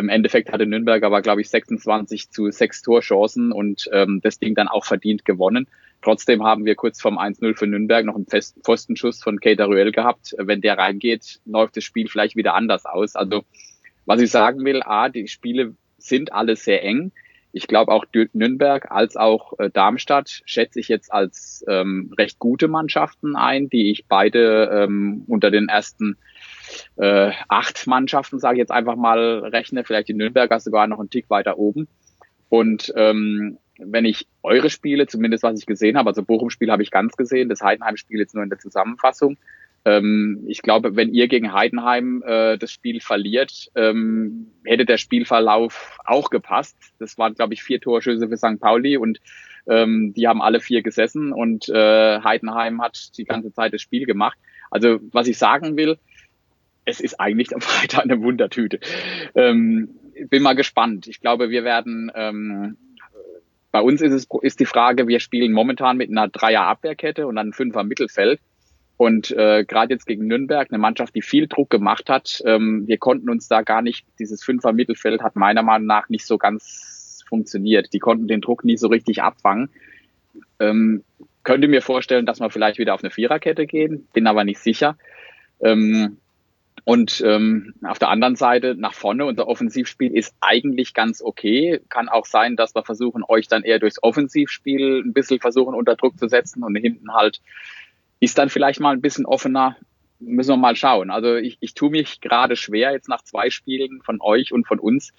Im 0.00 0.08
Endeffekt 0.08 0.50
hatte 0.50 0.66
Nürnberg 0.66 1.02
aber, 1.04 1.22
glaube 1.22 1.40
ich, 1.40 1.50
26 1.50 2.30
zu 2.30 2.50
6 2.50 2.82
Torchancen 2.82 3.52
und 3.52 3.88
ähm, 3.92 4.20
das 4.22 4.38
Ding 4.38 4.54
dann 4.54 4.68
auch 4.68 4.84
verdient 4.84 5.24
gewonnen. 5.24 5.68
Trotzdem 6.02 6.42
haben 6.42 6.64
wir 6.64 6.74
kurz 6.74 7.00
vorm 7.00 7.18
1-0 7.18 7.56
für 7.56 7.66
Nürnberg 7.66 8.04
noch 8.06 8.16
einen 8.16 8.26
Fest 8.26 8.56
Pfostenschuss 8.64 9.22
von 9.22 9.38
Keita 9.38 9.66
Ruel 9.66 9.92
gehabt. 9.92 10.34
Wenn 10.38 10.62
der 10.62 10.78
reingeht, 10.78 11.40
läuft 11.44 11.76
das 11.76 11.84
Spiel 11.84 12.08
vielleicht 12.08 12.36
wieder 12.36 12.54
anders 12.54 12.86
aus. 12.86 13.16
Also 13.16 13.44
was 14.06 14.20
ich 14.20 14.30
sagen 14.30 14.64
will, 14.64 14.82
A, 14.82 15.08
die 15.08 15.28
Spiele 15.28 15.74
sind 15.98 16.32
alle 16.32 16.56
sehr 16.56 16.82
eng. 16.82 17.12
Ich 17.52 17.66
glaube 17.66 17.92
auch 17.92 18.04
Nürnberg 18.32 18.90
als 18.90 19.16
auch 19.16 19.58
äh, 19.58 19.70
Darmstadt 19.70 20.42
schätze 20.44 20.80
ich 20.80 20.88
jetzt 20.88 21.12
als 21.12 21.64
ähm, 21.68 22.12
recht 22.16 22.38
gute 22.38 22.68
Mannschaften 22.68 23.36
ein, 23.36 23.68
die 23.68 23.90
ich 23.90 24.06
beide 24.06 24.70
ähm, 24.72 25.24
unter 25.26 25.50
den 25.50 25.68
ersten 25.68 26.16
äh, 26.96 27.32
acht 27.48 27.86
Mannschaften, 27.86 28.38
sage 28.38 28.56
ich 28.56 28.60
jetzt 28.60 28.72
einfach 28.72 28.96
mal, 28.96 29.40
rechne. 29.40 29.84
Vielleicht 29.84 30.08
die 30.08 30.14
Nürnberger 30.14 30.60
sogar 30.60 30.86
noch 30.86 30.98
einen 30.98 31.10
Tick 31.10 31.30
weiter 31.30 31.58
oben. 31.58 31.88
Und 32.48 32.92
ähm, 32.96 33.58
wenn 33.78 34.04
ich 34.04 34.26
eure 34.42 34.70
Spiele, 34.70 35.06
zumindest 35.06 35.42
was 35.42 35.58
ich 35.58 35.66
gesehen 35.66 35.96
habe, 35.96 36.10
also 36.10 36.22
Bochum-Spiel 36.22 36.70
habe 36.70 36.82
ich 36.82 36.90
ganz 36.90 37.16
gesehen, 37.16 37.48
das 37.48 37.62
Heidenheim-Spiel 37.62 38.18
jetzt 38.18 38.34
nur 38.34 38.44
in 38.44 38.50
der 38.50 38.58
Zusammenfassung. 38.58 39.38
Ähm, 39.84 40.44
ich 40.46 40.60
glaube, 40.60 40.96
wenn 40.96 41.14
ihr 41.14 41.28
gegen 41.28 41.52
Heidenheim 41.52 42.22
äh, 42.26 42.58
das 42.58 42.70
Spiel 42.70 43.00
verliert, 43.00 43.70
ähm, 43.74 44.48
hätte 44.64 44.84
der 44.84 44.98
Spielverlauf 44.98 45.98
auch 46.04 46.28
gepasst. 46.28 46.76
Das 46.98 47.16
waren, 47.16 47.34
glaube 47.34 47.54
ich, 47.54 47.62
vier 47.62 47.80
Torschüsse 47.80 48.28
für 48.28 48.36
St. 48.36 48.60
Pauli 48.60 48.98
und 48.98 49.20
ähm, 49.66 50.12
die 50.14 50.28
haben 50.28 50.42
alle 50.42 50.60
vier 50.60 50.82
gesessen 50.82 51.32
und 51.32 51.68
äh, 51.68 52.20
Heidenheim 52.20 52.82
hat 52.82 53.16
die 53.16 53.24
ganze 53.24 53.52
Zeit 53.52 53.72
das 53.72 53.80
Spiel 53.80 54.04
gemacht. 54.04 54.38
Also 54.70 55.00
was 55.12 55.28
ich 55.28 55.38
sagen 55.38 55.76
will, 55.76 55.98
es 56.90 57.00
ist 57.00 57.20
eigentlich 57.20 57.54
am 57.54 57.60
Freitag 57.60 58.04
eine 58.04 58.20
Wundertüte. 58.20 58.80
Ähm, 59.34 59.90
bin 60.28 60.42
mal 60.42 60.54
gespannt. 60.54 61.06
Ich 61.06 61.20
glaube, 61.20 61.50
wir 61.50 61.64
werden 61.64 62.12
ähm, 62.14 62.76
bei 63.72 63.80
uns 63.80 64.00
ist 64.00 64.12
es 64.12 64.26
ist 64.42 64.60
die 64.60 64.66
Frage, 64.66 65.06
wir 65.06 65.20
spielen 65.20 65.52
momentan 65.52 65.96
mit 65.96 66.10
einer 66.10 66.28
Dreier 66.28 66.62
Abwehrkette 66.62 67.26
und 67.26 67.38
einem 67.38 67.52
Fünfer 67.52 67.84
Mittelfeld. 67.84 68.40
Und 68.96 69.30
äh, 69.30 69.64
gerade 69.64 69.94
jetzt 69.94 70.06
gegen 70.06 70.26
Nürnberg, 70.26 70.70
eine 70.70 70.78
Mannschaft, 70.78 71.14
die 71.14 71.22
viel 71.22 71.46
Druck 71.46 71.70
gemacht 71.70 72.10
hat, 72.10 72.42
ähm, 72.44 72.86
wir 72.86 72.98
konnten 72.98 73.30
uns 73.30 73.48
da 73.48 73.62
gar 73.62 73.80
nicht, 73.80 74.04
dieses 74.18 74.44
Fünfer 74.44 74.74
Mittelfeld 74.74 75.22
hat 75.22 75.36
meiner 75.36 75.62
Meinung 75.62 75.86
nach 75.86 76.10
nicht 76.10 76.26
so 76.26 76.36
ganz 76.36 77.24
funktioniert. 77.26 77.94
Die 77.94 77.98
konnten 77.98 78.28
den 78.28 78.42
Druck 78.42 78.62
nie 78.62 78.76
so 78.76 78.88
richtig 78.88 79.22
abfangen. 79.22 79.70
Ähm, 80.58 81.02
könnte 81.44 81.68
mir 81.68 81.80
vorstellen, 81.80 82.26
dass 82.26 82.40
wir 82.40 82.50
vielleicht 82.50 82.78
wieder 82.78 82.92
auf 82.92 83.02
eine 83.02 83.10
Viererkette 83.10 83.66
gehen, 83.66 84.06
bin 84.12 84.26
aber 84.26 84.44
nicht 84.44 84.58
sicher. 84.58 84.98
Ähm, 85.62 86.18
und 86.84 87.22
ähm, 87.24 87.74
auf 87.82 87.98
der 87.98 88.08
anderen 88.08 88.36
Seite 88.36 88.74
nach 88.74 88.94
vorne, 88.94 89.26
unser 89.26 89.48
Offensivspiel 89.48 90.14
ist 90.14 90.34
eigentlich 90.40 90.94
ganz 90.94 91.22
okay. 91.22 91.80
Kann 91.88 92.08
auch 92.08 92.26
sein, 92.26 92.56
dass 92.56 92.74
wir 92.74 92.82
versuchen, 92.82 93.22
euch 93.26 93.48
dann 93.48 93.62
eher 93.62 93.78
durchs 93.78 94.02
Offensivspiel 94.02 95.02
ein 95.04 95.12
bisschen 95.12 95.40
versuchen, 95.40 95.74
unter 95.74 95.96
Druck 95.96 96.18
zu 96.18 96.28
setzen 96.28 96.62
und 96.62 96.76
hinten 96.76 97.12
halt 97.12 97.40
ist 98.20 98.36
dann 98.38 98.50
vielleicht 98.50 98.80
mal 98.80 98.92
ein 98.92 99.00
bisschen 99.00 99.26
offener. 99.26 99.76
Müssen 100.18 100.50
wir 100.50 100.56
mal 100.58 100.76
schauen. 100.76 101.10
Also 101.10 101.36
ich, 101.36 101.56
ich 101.60 101.72
tue 101.72 101.90
mich 101.90 102.20
gerade 102.20 102.54
schwer, 102.54 102.92
jetzt 102.92 103.08
nach 103.08 103.22
zwei 103.22 103.48
Spielen 103.48 104.02
von 104.02 104.20
euch 104.20 104.52
und 104.52 104.66
von 104.66 104.78
uns 104.78 105.12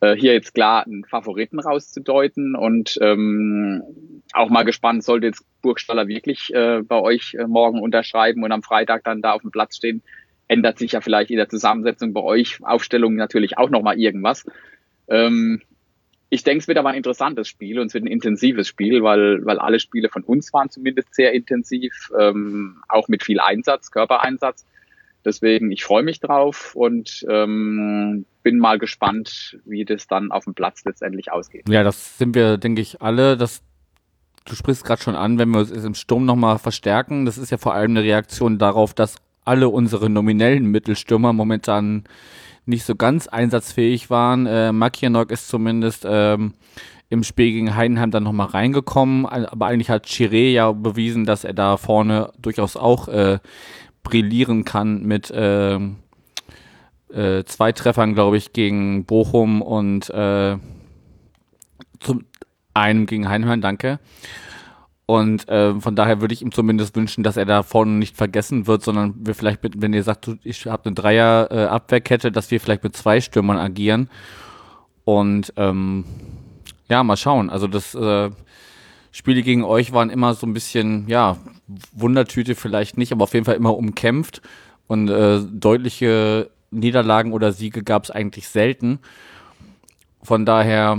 äh, 0.00 0.16
hier 0.16 0.32
jetzt 0.32 0.54
klar 0.54 0.84
einen 0.84 1.04
Favoriten 1.04 1.60
rauszudeuten 1.60 2.56
und 2.56 2.98
ähm, 3.00 4.22
auch 4.32 4.48
mal 4.48 4.64
gespannt, 4.64 5.04
sollte 5.04 5.26
jetzt 5.26 5.44
Burgstaller 5.62 6.08
wirklich 6.08 6.52
äh, 6.54 6.82
bei 6.82 7.00
euch 7.00 7.34
äh, 7.34 7.46
morgen 7.46 7.80
unterschreiben 7.80 8.42
und 8.42 8.52
am 8.52 8.62
Freitag 8.62 9.04
dann 9.04 9.22
da 9.22 9.32
auf 9.32 9.42
dem 9.42 9.50
Platz 9.50 9.76
stehen, 9.76 10.02
ändert 10.48 10.78
sich 10.78 10.92
ja 10.92 11.00
vielleicht 11.00 11.30
in 11.30 11.36
der 11.36 11.48
Zusammensetzung 11.48 12.12
bei 12.12 12.22
euch, 12.22 12.58
Aufstellung 12.62 13.14
natürlich 13.14 13.58
auch 13.58 13.70
nochmal 13.70 13.98
irgendwas. 13.98 14.44
Ähm, 15.08 15.62
ich 16.30 16.42
denke, 16.42 16.60
es 16.60 16.68
wird 16.68 16.78
aber 16.78 16.90
ein 16.90 16.96
interessantes 16.96 17.48
Spiel 17.48 17.78
und 17.78 17.86
es 17.86 17.94
wird 17.94 18.04
ein 18.04 18.08
intensives 18.08 18.68
Spiel, 18.68 19.02
weil, 19.02 19.44
weil 19.46 19.58
alle 19.58 19.80
Spiele 19.80 20.08
von 20.08 20.22
uns 20.22 20.52
waren 20.52 20.68
zumindest 20.68 21.14
sehr 21.14 21.32
intensiv, 21.32 22.10
ähm, 22.18 22.82
auch 22.88 23.08
mit 23.08 23.22
viel 23.22 23.40
Einsatz, 23.40 23.90
Körpereinsatz. 23.90 24.66
Deswegen, 25.24 25.70
ich 25.70 25.84
freue 25.84 26.02
mich 26.02 26.20
drauf 26.20 26.74
und 26.74 27.24
ähm, 27.28 28.24
bin 28.42 28.58
mal 28.58 28.78
gespannt, 28.78 29.58
wie 29.64 29.84
das 29.84 30.06
dann 30.06 30.30
auf 30.30 30.44
dem 30.44 30.54
Platz 30.54 30.84
letztendlich 30.84 31.32
ausgeht. 31.32 31.68
Ja, 31.68 31.82
das 31.82 32.18
sind 32.18 32.34
wir, 32.34 32.56
denke 32.56 32.82
ich, 32.82 33.02
alle. 33.02 33.36
Das, 33.36 33.62
du 34.44 34.54
sprichst 34.54 34.84
gerade 34.84 35.02
schon 35.02 35.16
an, 35.16 35.38
wenn 35.38 35.50
wir 35.50 35.60
uns 35.60 35.70
im 35.70 35.94
Sturm 35.94 36.24
nochmal 36.24 36.58
verstärken. 36.58 37.24
Das 37.24 37.36
ist 37.36 37.50
ja 37.50 37.58
vor 37.58 37.74
allem 37.74 37.92
eine 37.92 38.04
Reaktion 38.04 38.58
darauf, 38.58 38.94
dass 38.94 39.16
alle 39.48 39.68
unsere 39.68 40.10
nominellen 40.10 40.66
Mittelstürmer 40.66 41.32
momentan 41.32 42.04
nicht 42.66 42.84
so 42.84 42.94
ganz 42.94 43.26
einsatzfähig 43.26 44.10
waren. 44.10 44.46
Äh, 44.46 44.72
Makianok 44.72 45.30
ist 45.30 45.48
zumindest 45.48 46.06
ähm, 46.08 46.52
im 47.08 47.24
Spiel 47.24 47.52
gegen 47.52 47.74
Heidenheim 47.74 48.10
dann 48.10 48.24
nochmal 48.24 48.48
reingekommen, 48.48 49.24
aber 49.24 49.66
eigentlich 49.66 49.88
hat 49.88 50.06
Chiré 50.06 50.52
ja 50.52 50.70
bewiesen, 50.72 51.24
dass 51.24 51.44
er 51.44 51.54
da 51.54 51.78
vorne 51.78 52.30
durchaus 52.38 52.76
auch 52.76 53.08
äh, 53.08 53.38
brillieren 54.02 54.66
kann 54.66 55.02
mit 55.04 55.30
äh, 55.30 55.76
äh, 55.76 57.44
zwei 57.46 57.72
Treffern, 57.72 58.12
glaube 58.12 58.36
ich, 58.36 58.52
gegen 58.52 59.06
Bochum 59.06 59.62
und 59.62 60.10
äh, 60.10 60.58
zum 62.00 62.24
einem 62.74 63.06
gegen 63.06 63.28
Heidenheim, 63.28 63.62
danke. 63.62 63.98
Und 65.10 65.48
äh, 65.48 65.80
von 65.80 65.96
daher 65.96 66.20
würde 66.20 66.34
ich 66.34 66.42
ihm 66.42 66.52
zumindest 66.52 66.94
wünschen, 66.94 67.24
dass 67.24 67.38
er 67.38 67.46
da 67.46 67.62
vorne 67.62 67.92
nicht 67.92 68.14
vergessen 68.14 68.66
wird, 68.66 68.82
sondern 68.82 69.14
wir 69.16 69.34
vielleicht, 69.34 69.62
mit, 69.62 69.80
wenn 69.80 69.94
ihr 69.94 70.02
sagt, 70.02 70.28
ich 70.44 70.66
habe 70.66 70.84
eine 70.84 70.94
Dreier-Abwehrkette, 70.94 72.28
äh, 72.28 72.30
dass 72.30 72.50
wir 72.50 72.60
vielleicht 72.60 72.84
mit 72.84 72.94
zwei 72.94 73.22
Stürmern 73.22 73.56
agieren. 73.56 74.10
Und 75.04 75.54
ähm, 75.56 76.04
ja, 76.90 77.02
mal 77.04 77.16
schauen. 77.16 77.48
Also 77.48 77.66
das 77.68 77.94
äh, 77.94 78.28
Spiele 79.10 79.42
gegen 79.42 79.64
euch 79.64 79.94
waren 79.94 80.10
immer 80.10 80.34
so 80.34 80.46
ein 80.46 80.52
bisschen, 80.52 81.08
ja, 81.08 81.38
Wundertüte 81.92 82.54
vielleicht 82.54 82.98
nicht, 82.98 83.10
aber 83.10 83.24
auf 83.24 83.32
jeden 83.32 83.46
Fall 83.46 83.56
immer 83.56 83.78
umkämpft. 83.78 84.42
Und 84.88 85.08
äh, 85.08 85.40
deutliche 85.40 86.50
Niederlagen 86.70 87.32
oder 87.32 87.52
Siege 87.52 87.82
gab 87.82 88.04
es 88.04 88.10
eigentlich 88.10 88.46
selten. 88.48 88.98
Von 90.22 90.44
daher, 90.44 90.98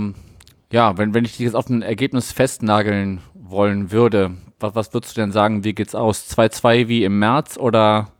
ja, 0.72 0.98
wenn, 0.98 1.14
wenn 1.14 1.24
ich 1.24 1.36
dich 1.36 1.46
jetzt 1.46 1.54
auf 1.54 1.68
ein 1.68 1.82
Ergebnis 1.82 2.32
festnageln 2.32 3.20
wollen 3.50 3.90
würde, 3.90 4.32
was, 4.58 4.74
was 4.74 4.94
würdest 4.94 5.16
du 5.16 5.20
denn 5.20 5.32
sagen, 5.32 5.64
wie 5.64 5.74
geht's 5.74 5.94
aus? 5.94 6.28
2-2 6.30 6.88
wie 6.88 7.04
im 7.04 7.18
März 7.18 7.56
oder 7.56 8.12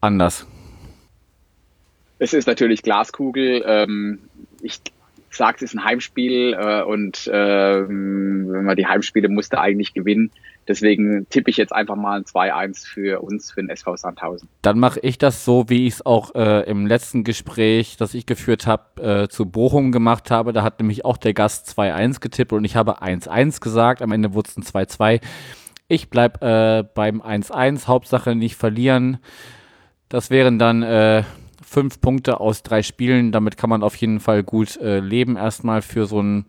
anders? 0.00 0.46
Es 2.18 2.32
ist 2.32 2.46
natürlich 2.46 2.82
Glaskugel. 2.82 3.64
Ähm, 3.66 4.20
ich 4.62 4.80
sage, 5.36 5.56
es 5.56 5.62
ist 5.62 5.74
ein 5.74 5.84
Heimspiel 5.84 6.54
äh, 6.54 6.82
und 6.82 7.30
ähm, 7.32 8.46
wenn 8.48 8.64
man 8.64 8.76
die 8.76 8.86
Heimspiele 8.86 9.28
musste 9.28 9.60
eigentlich 9.60 9.94
gewinnen. 9.94 10.30
Deswegen 10.68 11.26
tippe 11.28 11.50
ich 11.50 11.56
jetzt 11.56 11.72
einfach 11.72 11.96
mal 11.96 12.18
ein 12.18 12.24
2-1 12.24 12.86
für 12.86 13.20
uns, 13.20 13.50
für 13.50 13.60
den 13.60 13.68
SV 13.68 13.96
Sandhausen. 13.96 14.48
Dann 14.62 14.78
mache 14.78 15.00
ich 15.00 15.18
das 15.18 15.44
so, 15.44 15.68
wie 15.68 15.86
ich 15.86 15.94
es 15.94 16.06
auch 16.06 16.34
äh, 16.36 16.62
im 16.70 16.86
letzten 16.86 17.24
Gespräch, 17.24 17.96
das 17.96 18.14
ich 18.14 18.26
geführt 18.26 18.66
habe, 18.66 19.24
äh, 19.24 19.28
zu 19.28 19.46
Bochum 19.46 19.90
gemacht 19.90 20.30
habe. 20.30 20.52
Da 20.52 20.62
hat 20.62 20.78
nämlich 20.78 21.04
auch 21.04 21.16
der 21.16 21.34
Gast 21.34 21.68
2-1 21.76 22.20
getippt 22.20 22.52
und 22.52 22.64
ich 22.64 22.76
habe 22.76 23.02
1-1 23.02 23.60
gesagt. 23.60 24.02
Am 24.02 24.12
Ende 24.12 24.34
wurde 24.34 24.50
es 24.50 24.56
ein 24.56 24.62
2-2. 24.62 25.20
Ich 25.88 26.10
bleibe 26.10 26.46
äh, 26.46 26.88
beim 26.94 27.20
1-1. 27.20 27.88
Hauptsache 27.88 28.36
nicht 28.36 28.56
verlieren. 28.56 29.18
Das 30.08 30.30
wären 30.30 30.58
dann 30.58 30.82
äh, 30.82 31.24
fünf 31.72 32.00
Punkte 32.00 32.38
aus 32.40 32.62
drei 32.62 32.82
Spielen. 32.82 33.32
Damit 33.32 33.56
kann 33.56 33.70
man 33.70 33.82
auf 33.82 33.96
jeden 33.96 34.20
Fall 34.20 34.42
gut 34.44 34.76
äh, 34.76 35.00
leben. 35.00 35.36
Erstmal 35.36 35.82
für 35.82 36.06
so 36.06 36.18
einen 36.18 36.46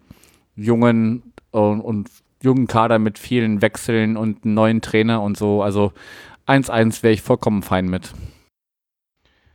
jungen 0.56 1.34
und, 1.52 1.82
und 1.82 2.10
jungen 2.42 2.68
Kader 2.68 3.00
mit 3.00 3.18
vielen 3.18 3.62
Wechseln 3.62 4.18
und 4.18 4.44
einen 4.44 4.54
neuen 4.54 4.82
Trainer 4.82 5.22
und 5.22 5.38
so. 5.38 5.64
Also 5.64 5.94
1-1 6.46 7.04
wäre 7.04 7.14
ich 7.14 7.22
vollkommen 7.22 7.64
fein 7.64 7.86
mit. 7.86 8.14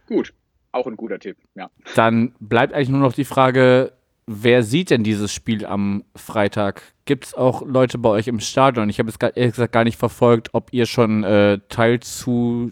Gut, 0.06 0.32
auch 0.72 0.86
ein 0.86 0.96
guter 0.96 1.18
Tipp, 1.18 1.36
ja. 1.54 1.70
Dann 1.94 2.32
bleibt 2.40 2.72
eigentlich 2.72 2.88
nur 2.88 3.00
noch 3.00 3.12
die 3.12 3.26
Frage, 3.26 3.92
wer 4.26 4.62
sieht 4.62 4.88
denn 4.88 5.04
dieses 5.04 5.32
Spiel 5.32 5.66
am 5.66 6.02
Freitag? 6.16 6.82
Gibt 7.04 7.26
es 7.26 7.34
auch 7.34 7.66
Leute 7.66 7.98
bei 7.98 8.08
euch 8.08 8.26
im 8.26 8.40
Stadion? 8.40 8.88
Ich 8.88 8.98
habe 8.98 9.10
jetzt 9.10 9.22
ehrlich 9.22 9.52
gesagt 9.52 9.72
gar 9.72 9.84
nicht 9.84 9.98
verfolgt, 9.98 10.54
ob 10.54 10.72
ihr 10.72 10.86
schon 10.86 11.24
äh, 11.24 11.58
Teil 11.68 12.00
zu 12.00 12.70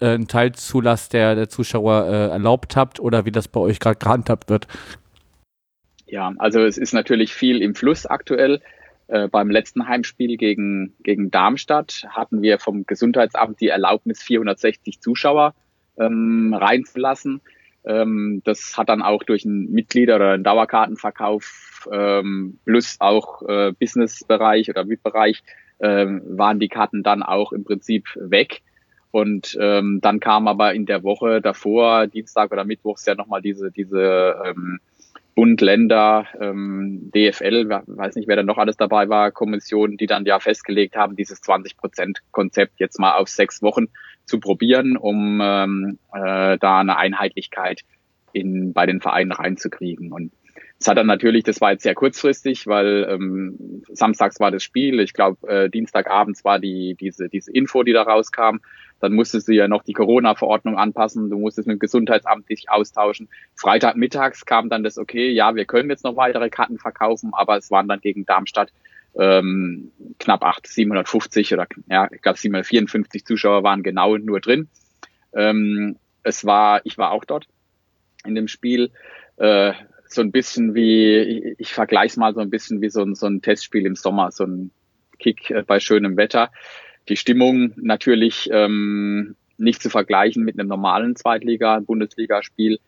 äh, 0.00 0.14
einen 0.14 0.28
Teilzulass 0.28 1.08
der, 1.08 1.34
der 1.34 1.48
Zuschauer 1.48 2.06
äh, 2.06 2.28
erlaubt 2.30 2.76
habt 2.76 3.00
oder 3.00 3.24
wie 3.24 3.32
das 3.32 3.48
bei 3.48 3.60
euch 3.60 3.80
gerade 3.80 3.98
gehandhabt 3.98 4.50
wird. 4.50 4.66
Ja, 6.06 6.32
also 6.38 6.60
es 6.60 6.78
ist 6.78 6.92
natürlich 6.92 7.34
viel 7.34 7.62
im 7.62 7.74
Fluss 7.74 8.06
aktuell. 8.06 8.60
Äh, 9.08 9.28
beim 9.28 9.50
letzten 9.50 9.86
Heimspiel 9.86 10.36
gegen, 10.36 10.94
gegen 11.02 11.30
Darmstadt 11.30 12.06
hatten 12.10 12.42
wir 12.42 12.58
vom 12.58 12.86
Gesundheitsamt 12.86 13.60
die 13.60 13.68
Erlaubnis, 13.68 14.22
460 14.22 15.00
Zuschauer 15.00 15.54
ähm, 15.98 16.54
reinzulassen. 16.54 17.40
Ähm, 17.84 18.42
das 18.44 18.76
hat 18.76 18.88
dann 18.88 19.02
auch 19.02 19.22
durch 19.22 19.46
einen 19.46 19.70
Mitglieder- 19.70 20.16
oder 20.16 20.32
einen 20.32 20.42
Dauerkartenverkauf 20.42 21.88
ähm, 21.92 22.58
plus 22.64 22.96
auch 22.98 23.42
äh, 23.42 23.72
Businessbereich 23.78 24.70
oder 24.70 24.88
VIP-Bereich 24.88 25.42
ähm, 25.78 26.22
waren 26.26 26.58
die 26.58 26.68
Karten 26.68 27.02
dann 27.04 27.22
auch 27.22 27.52
im 27.52 27.64
Prinzip 27.64 28.06
weg. 28.16 28.62
Und 29.16 29.56
ähm, 29.58 30.00
dann 30.02 30.20
kam 30.20 30.46
aber 30.46 30.74
in 30.74 30.84
der 30.84 31.02
Woche 31.02 31.40
davor, 31.40 32.06
Dienstag 32.06 32.52
oder 32.52 32.64
Mittwochs 32.64 33.06
ja 33.06 33.14
nochmal 33.14 33.40
diese, 33.40 33.72
diese 33.72 34.36
ähm, 34.44 34.78
Bund, 35.34 35.62
Länder, 35.62 36.26
ähm, 36.38 37.10
DFL, 37.14 37.66
weiß 37.86 38.16
nicht, 38.16 38.28
wer 38.28 38.36
da 38.36 38.42
noch 38.42 38.58
alles 38.58 38.76
dabei 38.76 39.08
war, 39.08 39.30
Kommission, 39.30 39.96
die 39.96 40.06
dann 40.06 40.26
ja 40.26 40.38
festgelegt 40.38 40.96
haben, 40.96 41.16
dieses 41.16 41.42
20-Prozent-Konzept 41.42 42.78
jetzt 42.78 43.00
mal 43.00 43.14
auf 43.14 43.28
sechs 43.28 43.62
Wochen 43.62 43.86
zu 44.26 44.38
probieren, 44.38 44.98
um 44.98 45.40
ähm, 45.42 45.98
äh, 46.12 46.58
da 46.58 46.80
eine 46.80 46.98
Einheitlichkeit 46.98 47.84
in, 48.34 48.74
bei 48.74 48.84
den 48.84 49.00
Vereinen 49.00 49.32
reinzukriegen. 49.32 50.12
Und 50.12 50.30
es 50.78 50.88
hat 50.88 50.98
dann 50.98 51.06
natürlich, 51.06 51.42
das 51.44 51.62
war 51.62 51.72
jetzt 51.72 51.84
sehr 51.84 51.94
kurzfristig, 51.94 52.66
weil 52.66 53.06
ähm, 53.08 53.82
samstags 53.88 54.40
war 54.40 54.50
das 54.50 54.62
Spiel, 54.62 55.00
ich 55.00 55.14
glaube 55.14 55.48
äh, 55.48 55.70
Dienstagabends 55.70 56.44
war 56.44 56.58
die 56.58 56.94
diese 57.00 57.30
diese 57.30 57.50
Info, 57.50 57.82
die 57.82 57.94
da 57.94 58.02
rauskam. 58.02 58.58
Dann 59.06 59.14
musstest 59.14 59.46
du 59.46 59.52
ja 59.52 59.68
noch 59.68 59.84
die 59.84 59.92
Corona-Verordnung 59.92 60.76
anpassen, 60.76 61.30
du 61.30 61.38
musstest 61.38 61.68
mit 61.68 61.76
dem 61.76 61.78
Gesundheitsamt 61.78 62.48
dich 62.48 62.68
austauschen. 62.68 63.28
Freitagmittags 63.54 64.44
kam 64.46 64.68
dann 64.68 64.82
das 64.82 64.98
okay, 64.98 65.30
ja, 65.30 65.54
wir 65.54 65.64
können 65.64 65.88
jetzt 65.90 66.02
noch 66.02 66.16
weitere 66.16 66.50
Karten 66.50 66.78
verkaufen, 66.78 67.30
aber 67.32 67.56
es 67.56 67.70
waren 67.70 67.86
dann 67.86 68.00
gegen 68.00 68.26
Darmstadt 68.26 68.72
ähm, 69.16 69.92
knapp 70.18 70.42
8, 70.42 70.66
750 70.66 71.54
oder 71.54 71.66
ja, 71.88 72.08
ich 72.12 72.20
glaube 72.20 72.38
754 72.38 73.24
Zuschauer 73.24 73.62
waren 73.62 73.84
genau 73.84 74.16
nur 74.16 74.40
drin. 74.40 74.68
Ähm, 75.32 75.96
es 76.24 76.44
war, 76.44 76.80
ich 76.84 76.98
war 76.98 77.12
auch 77.12 77.24
dort 77.24 77.46
in 78.24 78.34
dem 78.34 78.48
Spiel. 78.48 78.90
Äh, 79.36 79.72
so 80.08 80.20
ein 80.20 80.32
bisschen 80.32 80.74
wie, 80.74 81.16
ich, 81.18 81.54
ich 81.58 81.74
vergleiche 81.74 82.12
es 82.12 82.16
mal 82.16 82.34
so 82.34 82.40
ein 82.40 82.50
bisschen 82.50 82.80
wie 82.80 82.90
so 82.90 83.02
ein, 83.02 83.14
so 83.14 83.26
ein 83.26 83.42
Testspiel 83.42 83.86
im 83.86 83.94
Sommer, 83.94 84.32
so 84.32 84.44
ein 84.44 84.70
Kick 85.18 85.50
äh, 85.50 85.62
bei 85.62 85.80
schönem 85.80 86.16
Wetter. 86.16 86.50
Die 87.08 87.16
Stimmung 87.16 87.72
natürlich 87.76 88.48
ähm, 88.52 89.36
nicht 89.58 89.82
zu 89.82 89.90
vergleichen 89.90 90.44
mit 90.44 90.58
einem 90.58 90.68
normalen 90.68 91.16
Zweitliga-Bundesligaspiel. 91.16 92.78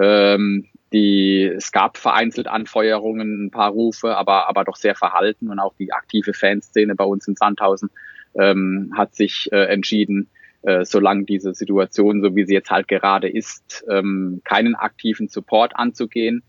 Ähm, 0.00 0.66
die, 0.92 1.42
es 1.42 1.72
gab 1.72 1.96
vereinzelt 1.98 2.46
Anfeuerungen, 2.46 3.46
ein 3.46 3.50
paar 3.50 3.70
Rufe, 3.70 4.16
aber, 4.16 4.48
aber 4.48 4.64
doch 4.64 4.76
sehr 4.76 4.94
verhalten 4.94 5.48
und 5.50 5.58
auch 5.58 5.74
die 5.78 5.92
aktive 5.92 6.34
Fanszene 6.34 6.94
bei 6.94 7.04
uns 7.04 7.26
in 7.26 7.36
Sandhausen 7.36 7.90
ähm, 8.38 8.92
hat 8.96 9.14
sich 9.14 9.50
äh, 9.50 9.64
entschieden, 9.64 10.28
äh, 10.62 10.84
solange 10.84 11.24
diese 11.24 11.54
Situation, 11.54 12.22
so 12.22 12.36
wie 12.36 12.44
sie 12.44 12.54
jetzt 12.54 12.70
halt 12.70 12.88
gerade 12.88 13.28
ist, 13.28 13.84
ähm, 13.90 14.40
keinen 14.44 14.74
aktiven 14.74 15.28
Support 15.28 15.76
anzugehen. 15.76 16.42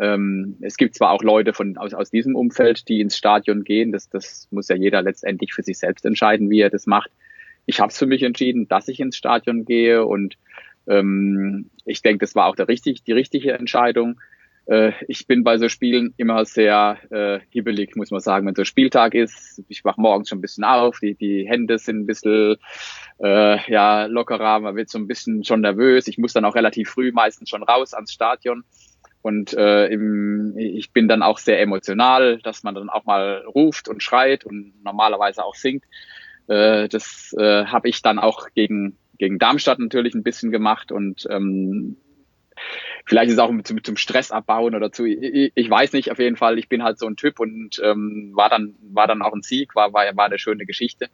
Ähm, 0.00 0.56
es 0.62 0.76
gibt 0.76 0.94
zwar 0.94 1.10
auch 1.10 1.22
Leute 1.22 1.52
von, 1.52 1.76
aus, 1.76 1.92
aus 1.92 2.10
diesem 2.10 2.34
Umfeld, 2.34 2.88
die 2.88 3.00
ins 3.00 3.16
Stadion 3.16 3.64
gehen. 3.64 3.92
Das, 3.92 4.08
das 4.08 4.48
muss 4.50 4.68
ja 4.68 4.76
jeder 4.76 5.02
letztendlich 5.02 5.52
für 5.52 5.62
sich 5.62 5.78
selbst 5.78 6.06
entscheiden, 6.06 6.48
wie 6.48 6.60
er 6.60 6.70
das 6.70 6.86
macht. 6.86 7.10
Ich 7.66 7.80
habe 7.80 7.90
es 7.90 7.98
für 7.98 8.06
mich 8.06 8.22
entschieden, 8.22 8.66
dass 8.66 8.88
ich 8.88 8.98
ins 8.98 9.16
Stadion 9.16 9.64
gehe 9.66 10.04
und 10.04 10.36
ähm, 10.86 11.70
ich 11.84 12.00
denke, 12.02 12.24
das 12.24 12.34
war 12.34 12.46
auch 12.46 12.56
der 12.56 12.68
richtig, 12.68 13.04
die 13.04 13.12
richtige 13.12 13.52
Entscheidung. 13.52 14.18
Äh, 14.66 14.92
ich 15.06 15.26
bin 15.26 15.44
bei 15.44 15.58
so 15.58 15.68
Spielen 15.68 16.14
immer 16.16 16.44
sehr 16.46 16.96
äh, 17.10 17.40
hibbelig, 17.50 17.94
muss 17.94 18.10
man 18.10 18.20
sagen, 18.20 18.46
wenn 18.46 18.54
so 18.54 18.64
Spieltag 18.64 19.14
ist. 19.14 19.62
Ich 19.68 19.84
wach 19.84 19.98
morgens 19.98 20.28
schon 20.28 20.38
ein 20.38 20.42
bisschen 20.42 20.64
auf, 20.64 20.98
die, 21.00 21.14
die 21.14 21.46
Hände 21.46 21.78
sind 21.78 22.00
ein 22.00 22.06
bisschen 22.06 22.56
äh, 23.22 23.70
ja, 23.70 24.06
lockerer, 24.06 24.60
man 24.60 24.76
wird 24.76 24.88
so 24.88 24.98
ein 24.98 25.06
bisschen 25.06 25.44
schon 25.44 25.60
nervös. 25.60 26.08
Ich 26.08 26.16
muss 26.16 26.32
dann 26.32 26.44
auch 26.46 26.54
relativ 26.54 26.88
früh 26.88 27.12
meistens 27.12 27.50
schon 27.50 27.62
raus 27.62 27.92
ans 27.92 28.12
Stadion. 28.12 28.64
Und 29.22 29.52
äh, 29.52 29.86
im, 29.88 30.56
ich 30.56 30.92
bin 30.92 31.08
dann 31.08 31.22
auch 31.22 31.38
sehr 31.38 31.60
emotional, 31.60 32.38
dass 32.38 32.62
man 32.62 32.74
dann 32.74 32.88
auch 32.88 33.04
mal 33.04 33.44
ruft 33.46 33.88
und 33.88 34.02
schreit 34.02 34.44
und 34.44 34.72
normalerweise 34.82 35.44
auch 35.44 35.54
singt. 35.54 35.84
Äh, 36.46 36.88
das 36.88 37.34
äh, 37.38 37.66
habe 37.66 37.88
ich 37.88 38.00
dann 38.02 38.18
auch 38.18 38.48
gegen, 38.54 38.96
gegen 39.18 39.38
Darmstadt 39.38 39.78
natürlich 39.78 40.14
ein 40.14 40.22
bisschen 40.22 40.50
gemacht 40.50 40.90
und 40.90 41.26
ähm, 41.30 41.96
vielleicht 43.04 43.28
ist 43.28 43.34
es 43.34 43.40
auch 43.40 43.52
zum, 43.62 43.84
zum 43.84 43.96
Stress 43.96 44.30
abbauen 44.30 44.74
oder 44.74 44.90
zu, 44.90 45.04
ich, 45.04 45.52
ich, 45.54 45.70
weiß 45.70 45.92
nicht, 45.92 46.10
auf 46.10 46.18
jeden 46.18 46.36
Fall, 46.36 46.58
ich 46.58 46.68
bin 46.68 46.82
halt 46.82 46.98
so 46.98 47.06
ein 47.06 47.16
Typ 47.16 47.40
und 47.40 47.80
ähm, 47.84 48.32
war 48.34 48.48
dann 48.48 48.74
war 48.80 49.06
dann 49.06 49.22
auch 49.22 49.34
ein 49.34 49.42
Sieg, 49.42 49.74
war 49.74 49.92
war, 49.92 50.04
war 50.16 50.26
eine 50.26 50.38
schöne 50.38 50.64
Geschichte. 50.64 51.08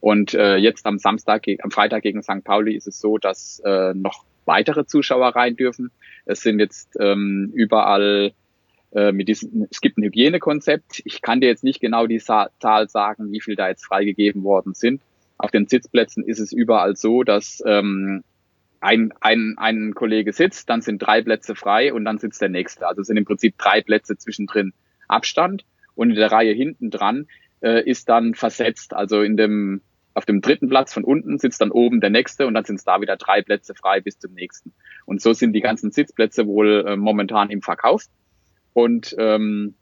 Und 0.00 0.34
äh, 0.34 0.56
jetzt 0.56 0.86
am 0.86 0.98
Samstag, 0.98 1.46
am 1.60 1.70
Freitag 1.70 2.02
gegen 2.02 2.22
St. 2.22 2.44
Pauli 2.44 2.76
ist 2.76 2.86
es 2.86 3.00
so, 3.00 3.18
dass 3.18 3.60
äh, 3.64 3.94
noch 3.94 4.24
weitere 4.48 4.84
Zuschauer 4.84 5.36
rein 5.36 5.54
dürfen. 5.54 5.92
Es 6.24 6.40
sind 6.40 6.58
jetzt 6.58 6.96
ähm, 6.98 7.52
überall 7.54 8.32
äh, 8.92 9.12
mit 9.12 9.28
diesem, 9.28 9.68
es 9.70 9.80
gibt 9.80 9.98
ein 9.98 10.02
Hygienekonzept. 10.02 11.02
Ich 11.04 11.22
kann 11.22 11.40
dir 11.40 11.46
jetzt 11.46 11.62
nicht 11.62 11.80
genau 11.80 12.06
die 12.06 12.18
Zahl 12.18 12.88
sagen, 12.88 13.30
wie 13.30 13.40
viel 13.40 13.54
da 13.54 13.68
jetzt 13.68 13.84
freigegeben 13.84 14.42
worden 14.42 14.74
sind. 14.74 15.02
Auf 15.36 15.52
den 15.52 15.68
Sitzplätzen 15.68 16.24
ist 16.24 16.40
es 16.40 16.52
überall 16.52 16.96
so, 16.96 17.22
dass 17.22 17.62
ähm, 17.64 18.24
ein, 18.80 19.12
ein, 19.20 19.54
ein 19.56 19.94
Kollege 19.94 20.32
sitzt, 20.32 20.68
dann 20.70 20.82
sind 20.82 20.98
drei 20.98 21.22
Plätze 21.22 21.54
frei 21.54 21.92
und 21.92 22.04
dann 22.04 22.18
sitzt 22.18 22.40
der 22.40 22.48
nächste. 22.48 22.86
Also 22.86 23.02
es 23.02 23.06
sind 23.06 23.16
im 23.16 23.24
Prinzip 23.24 23.56
drei 23.58 23.80
Plätze 23.82 24.16
zwischendrin 24.16 24.72
Abstand 25.06 25.64
und 25.94 26.10
in 26.10 26.16
der 26.16 26.32
Reihe 26.32 26.52
hinten 26.52 26.90
dran 26.90 27.26
äh, 27.60 27.88
ist 27.88 28.08
dann 28.08 28.34
versetzt. 28.34 28.94
Also 28.94 29.22
in 29.22 29.36
dem 29.36 29.80
auf 30.18 30.26
dem 30.26 30.40
dritten 30.42 30.68
Platz 30.68 30.92
von 30.92 31.04
unten 31.04 31.38
sitzt 31.38 31.60
dann 31.60 31.70
oben 31.70 32.00
der 32.00 32.10
nächste 32.10 32.46
und 32.46 32.54
dann 32.54 32.64
sind 32.64 32.76
es 32.76 32.84
da 32.84 33.00
wieder 33.00 33.16
drei 33.16 33.40
Plätze 33.42 33.74
frei 33.74 34.00
bis 34.00 34.18
zum 34.18 34.34
nächsten. 34.34 34.74
Und 35.06 35.22
so 35.22 35.32
sind 35.32 35.54
die 35.54 35.60
ganzen 35.60 35.90
Sitzplätze 35.90 36.46
wohl 36.46 36.84
äh, 36.86 36.96
momentan 36.96 37.50
im 37.50 37.62
Verkauf. 37.62 38.04
Und 38.74 39.14
ähm, 39.18 39.74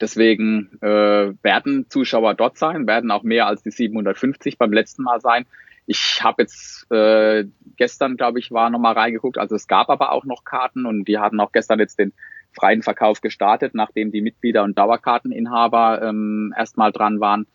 Deswegen 0.00 0.78
äh, 0.80 1.32
werden 1.42 1.86
Zuschauer 1.88 2.34
dort 2.34 2.56
sein, 2.56 2.86
werden 2.86 3.10
auch 3.10 3.22
mehr 3.22 3.46
als 3.46 3.62
die 3.62 3.70
750 3.70 4.58
beim 4.58 4.72
letzten 4.72 5.02
Mal 5.02 5.20
sein. 5.20 5.46
Ich 5.86 6.22
habe 6.22 6.42
jetzt 6.42 6.90
äh, 6.92 7.46
gestern, 7.76 8.16
glaube 8.16 8.38
ich, 8.38 8.50
war 8.50 8.70
nochmal 8.70 8.94
reingeguckt. 8.94 9.38
Also 9.38 9.56
es 9.56 9.66
gab 9.66 9.88
aber 9.88 10.12
auch 10.12 10.24
noch 10.24 10.44
Karten 10.44 10.86
und 10.86 11.06
die 11.08 11.18
hatten 11.18 11.40
auch 11.40 11.52
gestern 11.52 11.78
jetzt 11.78 11.98
den 11.98 12.12
freien 12.52 12.82
Verkauf 12.82 13.20
gestartet, 13.20 13.74
nachdem 13.74 14.12
die 14.12 14.20
Mitglieder 14.20 14.62
und 14.64 14.78
Dauerkarteninhaber 14.78 16.02
ähm, 16.02 16.52
erstmal 16.56 16.92
dran 16.92 17.20
waren. 17.20 17.46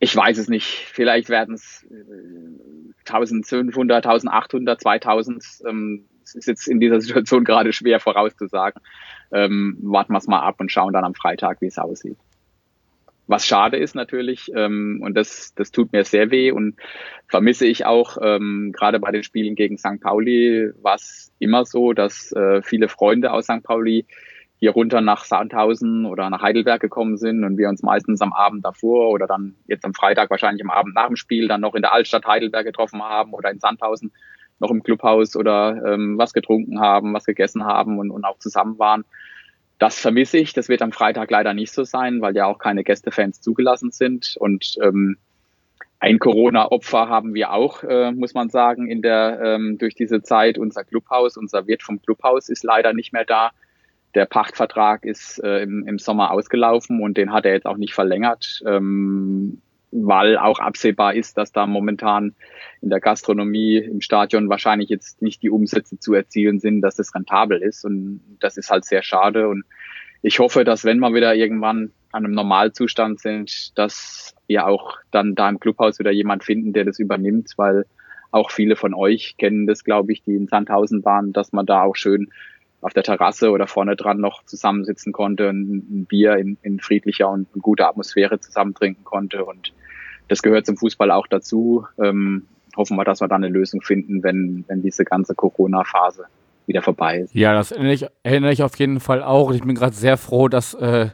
Ich 0.00 0.14
weiß 0.14 0.38
es 0.38 0.48
nicht. 0.48 0.66
Vielleicht 0.92 1.28
werden 1.28 1.54
es 1.54 1.86
1500, 3.00 4.06
1800, 4.06 4.80
2000. 4.80 5.44
Ähm, 5.68 6.04
es 6.24 6.34
ist 6.34 6.48
jetzt 6.48 6.68
in 6.68 6.80
dieser 6.80 7.00
Situation 7.00 7.44
gerade 7.44 7.72
schwer 7.72 8.00
vorauszusagen. 8.00 8.82
Ähm, 9.32 9.78
warten 9.82 10.12
wir 10.12 10.18
es 10.18 10.26
mal 10.26 10.40
ab 10.40 10.56
und 10.58 10.70
schauen 10.70 10.92
dann 10.92 11.04
am 11.04 11.14
Freitag, 11.14 11.60
wie 11.60 11.66
es 11.66 11.78
aussieht. 11.78 12.18
Was 13.28 13.44
schade 13.44 13.76
ist 13.76 13.96
natürlich, 13.96 14.52
ähm, 14.54 15.00
und 15.02 15.16
das, 15.16 15.52
das 15.56 15.72
tut 15.72 15.92
mir 15.92 16.04
sehr 16.04 16.30
weh 16.30 16.52
und 16.52 16.76
vermisse 17.26 17.66
ich 17.66 17.84
auch, 17.84 18.18
ähm, 18.22 18.72
gerade 18.72 19.00
bei 19.00 19.10
den 19.10 19.24
Spielen 19.24 19.56
gegen 19.56 19.78
St. 19.78 20.00
Pauli 20.00 20.70
war 20.80 20.94
es 20.94 21.32
immer 21.40 21.64
so, 21.64 21.92
dass 21.92 22.30
äh, 22.32 22.62
viele 22.62 22.88
Freunde 22.88 23.32
aus 23.32 23.46
St. 23.46 23.64
Pauli 23.64 24.06
hier 24.58 24.70
runter 24.70 25.00
nach 25.00 25.24
Sandhausen 25.24 26.06
oder 26.06 26.30
nach 26.30 26.42
Heidelberg 26.42 26.80
gekommen 26.80 27.18
sind 27.18 27.44
und 27.44 27.58
wir 27.58 27.68
uns 27.68 27.82
meistens 27.82 28.22
am 28.22 28.32
Abend 28.32 28.64
davor 28.64 29.10
oder 29.10 29.26
dann 29.26 29.54
jetzt 29.66 29.84
am 29.84 29.92
Freitag 29.92 30.30
wahrscheinlich 30.30 30.64
am 30.64 30.70
Abend 30.70 30.94
nach 30.94 31.08
dem 31.08 31.16
Spiel 31.16 31.46
dann 31.46 31.60
noch 31.60 31.74
in 31.74 31.82
der 31.82 31.92
Altstadt 31.92 32.26
Heidelberg 32.26 32.64
getroffen 32.64 33.02
haben 33.02 33.34
oder 33.34 33.50
in 33.50 33.60
Sandhausen 33.60 34.12
noch 34.58 34.70
im 34.70 34.82
Clubhaus 34.82 35.36
oder 35.36 35.82
ähm, 35.86 36.16
was 36.16 36.32
getrunken 36.32 36.80
haben, 36.80 37.12
was 37.12 37.24
gegessen 37.24 37.64
haben 37.64 37.98
und, 37.98 38.10
und 38.10 38.24
auch 38.24 38.38
zusammen 38.38 38.78
waren. 38.78 39.04
Das 39.78 40.00
vermisse 40.00 40.38
ich. 40.38 40.54
Das 40.54 40.68
wird 40.68 40.80
am 40.80 40.92
Freitag 40.92 41.30
leider 41.30 41.52
nicht 41.52 41.72
so 41.72 41.84
sein, 41.84 42.22
weil 42.22 42.34
ja 42.34 42.46
auch 42.46 42.58
keine 42.58 42.82
Gästefans 42.82 43.42
zugelassen 43.42 43.90
sind. 43.90 44.36
Und 44.38 44.76
ähm, 44.82 45.18
ein 45.98 46.18
Corona-Opfer 46.18 47.08
haben 47.08 47.34
wir 47.34 47.52
auch, 47.52 47.82
äh, 47.82 48.12
muss 48.12 48.32
man 48.32 48.48
sagen, 48.48 48.90
in 48.90 49.02
der 49.02 49.40
ähm, 49.42 49.76
durch 49.78 49.94
diese 49.94 50.22
Zeit. 50.22 50.56
Unser 50.56 50.84
Clubhaus, 50.84 51.36
unser 51.36 51.66
Wirt 51.66 51.82
vom 51.82 52.00
Clubhaus 52.00 52.48
ist 52.48 52.64
leider 52.64 52.94
nicht 52.94 53.12
mehr 53.12 53.26
da. 53.26 53.50
Der 54.16 54.26
Pachtvertrag 54.26 55.04
ist 55.04 55.38
äh, 55.44 55.62
im, 55.62 55.86
im 55.86 55.98
Sommer 55.98 56.32
ausgelaufen 56.32 57.00
und 57.00 57.16
den 57.16 57.32
hat 57.32 57.44
er 57.44 57.52
jetzt 57.52 57.66
auch 57.66 57.76
nicht 57.76 57.94
verlängert. 57.94 58.62
Ähm, 58.66 59.62
weil 59.92 60.36
auch 60.36 60.58
absehbar 60.58 61.14
ist, 61.14 61.38
dass 61.38 61.52
da 61.52 61.66
momentan 61.66 62.34
in 62.82 62.90
der 62.90 63.00
Gastronomie 63.00 63.76
im 63.76 64.00
Stadion 64.00 64.48
wahrscheinlich 64.48 64.88
jetzt 64.88 65.22
nicht 65.22 65.42
die 65.42 65.50
Umsätze 65.50 65.98
zu 65.98 66.12
erzielen 66.12 66.58
sind, 66.58 66.80
dass 66.80 66.98
es 66.98 67.14
rentabel 67.14 67.62
ist. 67.62 67.84
Und 67.84 68.20
das 68.40 68.56
ist 68.56 68.70
halt 68.70 68.84
sehr 68.84 69.02
schade. 69.02 69.48
Und 69.48 69.64
ich 70.22 70.38
hoffe, 70.38 70.64
dass 70.64 70.84
wenn 70.84 70.98
wir 70.98 71.14
wieder 71.14 71.34
irgendwann 71.34 71.92
an 72.12 72.24
einem 72.24 72.34
Normalzustand 72.34 73.20
sind, 73.20 73.78
dass 73.78 74.34
wir 74.46 74.66
auch 74.66 74.96
dann 75.10 75.34
da 75.34 75.48
im 75.48 75.60
Clubhaus 75.60 75.98
wieder 75.98 76.10
jemand 76.10 76.44
finden, 76.44 76.72
der 76.72 76.84
das 76.84 76.98
übernimmt, 76.98 77.52
weil 77.56 77.84
auch 78.30 78.50
viele 78.50 78.76
von 78.76 78.92
euch 78.92 79.36
kennen 79.38 79.66
das, 79.66 79.84
glaube 79.84 80.12
ich, 80.12 80.22
die 80.22 80.34
in 80.34 80.48
Sandhausen 80.48 81.04
waren, 81.04 81.32
dass 81.32 81.52
man 81.52 81.64
da 81.64 81.82
auch 81.82 81.96
schön 81.96 82.28
auf 82.80 82.92
der 82.92 83.02
Terrasse 83.02 83.50
oder 83.50 83.66
vorne 83.66 83.96
dran 83.96 84.20
noch 84.20 84.44
zusammensitzen 84.44 85.12
konnte, 85.12 85.48
ein, 85.48 85.86
ein 85.90 86.06
Bier 86.06 86.36
in, 86.36 86.56
in 86.62 86.80
friedlicher 86.80 87.28
und 87.28 87.48
guter 87.60 87.88
Atmosphäre 87.88 88.38
zusammen 88.38 88.74
trinken 88.74 89.04
konnte. 89.04 89.44
Und 89.44 89.72
das 90.28 90.42
gehört 90.42 90.66
zum 90.66 90.76
Fußball 90.76 91.10
auch 91.10 91.26
dazu. 91.26 91.86
Ähm, 92.02 92.46
hoffen 92.76 92.96
wir, 92.96 93.04
dass 93.04 93.20
wir 93.20 93.28
da 93.28 93.36
eine 93.36 93.48
Lösung 93.48 93.80
finden, 93.80 94.22
wenn, 94.22 94.64
wenn 94.68 94.82
diese 94.82 95.04
ganze 95.04 95.34
Corona-Phase 95.34 96.26
wieder 96.66 96.82
vorbei 96.82 97.20
ist. 97.20 97.34
Ja, 97.34 97.54
das 97.54 97.72
erinnere 97.72 97.94
ich, 97.94 98.06
erinnere 98.22 98.52
ich 98.52 98.62
auf 98.62 98.76
jeden 98.78 99.00
Fall 99.00 99.22
auch. 99.22 99.52
Ich 99.52 99.62
bin 99.62 99.74
gerade 99.74 99.94
sehr 99.94 100.16
froh, 100.16 100.48
dass 100.48 100.74
äh, 100.74 101.08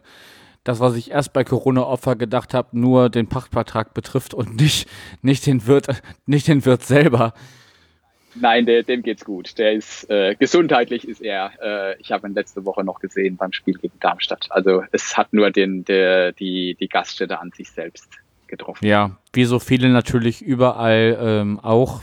das, 0.65 0.81
was 0.81 0.97
ich 0.97 1.11
erst 1.11 1.33
bei 1.33 1.45
Corona-Opfer 1.45 2.17
gedacht 2.17 2.55
habe, 2.55 2.79
nur 2.79 3.11
den 3.11 3.29
Pachtvertrag 3.29 3.95
betrifft 3.95 4.35
und 4.35 4.57
nicht, 4.57 4.89
nicht, 5.21 5.47
den, 5.47 5.67
Wirt, 5.67 6.03
nicht 6.27 6.49
den 6.49 6.65
Wirt 6.65 6.83
selber. 6.83 7.35
Nein, 8.35 8.67
der, 8.67 8.83
dem 8.83 9.03
geht's 9.03 9.25
gut. 9.25 9.59
Der 9.59 9.73
ist 9.73 10.09
äh, 10.11 10.35
gesundheitlich 10.35 11.07
ist 11.07 11.21
er. 11.21 11.53
Äh, 11.61 12.01
ich 12.01 12.13
habe 12.13 12.29
ihn 12.29 12.35
letzte 12.35 12.65
Woche 12.65 12.85
noch 12.85 13.01
gesehen 13.01 13.37
beim 13.37 13.53
Spiel 13.53 13.75
gegen 13.75 13.99
Darmstadt. 14.01 14.47
Also 14.51 14.85
es 14.93 15.17
hat 15.17 15.33
nur 15.33 15.51
den 15.51 15.85
der 15.85 16.33
die 16.33 16.77
die 16.79 16.89
Gaststätte 16.89 17.39
an 17.41 17.51
sich 17.53 17.71
selbst 17.71 18.09
getroffen. 18.47 18.87
Ja, 18.87 19.19
wie 19.33 19.45
so 19.45 19.59
viele 19.59 19.91
natürlich 19.91 20.43
überall 20.43 21.19
ähm, 21.21 21.61
auch. 21.61 22.03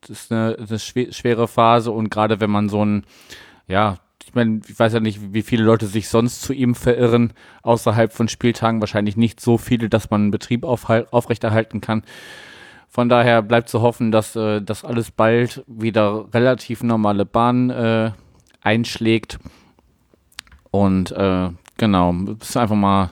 Das 0.00 0.10
ist 0.10 0.32
eine, 0.32 0.56
eine 0.58 0.78
schwere 0.78 1.48
Phase 1.48 1.90
und 1.90 2.08
gerade 2.10 2.40
wenn 2.40 2.50
man 2.50 2.68
so 2.68 2.84
ein 2.84 3.04
ja 3.66 3.98
ich 4.28 4.34
meine, 4.34 4.60
ich 4.68 4.78
weiß 4.78 4.92
ja 4.92 5.00
nicht, 5.00 5.32
wie 5.32 5.42
viele 5.42 5.64
Leute 5.64 5.86
sich 5.86 6.08
sonst 6.08 6.42
zu 6.42 6.52
ihm 6.52 6.74
verirren, 6.74 7.32
außerhalb 7.62 8.12
von 8.12 8.28
Spieltagen. 8.28 8.80
Wahrscheinlich 8.80 9.16
nicht 9.16 9.40
so 9.40 9.56
viele, 9.56 9.88
dass 9.88 10.10
man 10.10 10.22
einen 10.22 10.30
Betrieb 10.30 10.64
aufrechterhalten 10.64 11.80
kann. 11.80 12.02
Von 12.88 13.08
daher 13.08 13.42
bleibt 13.42 13.68
zu 13.68 13.82
hoffen, 13.82 14.10
dass 14.10 14.34
äh, 14.34 14.62
das 14.62 14.84
alles 14.84 15.10
bald 15.10 15.62
wieder 15.66 16.26
relativ 16.32 16.82
normale 16.82 17.26
Bahn 17.26 17.70
äh, 17.70 18.12
einschlägt. 18.60 19.38
Und 20.70 21.12
äh, 21.12 21.50
genau, 21.76 22.10
einfach 22.10 22.74
mal, 22.74 23.10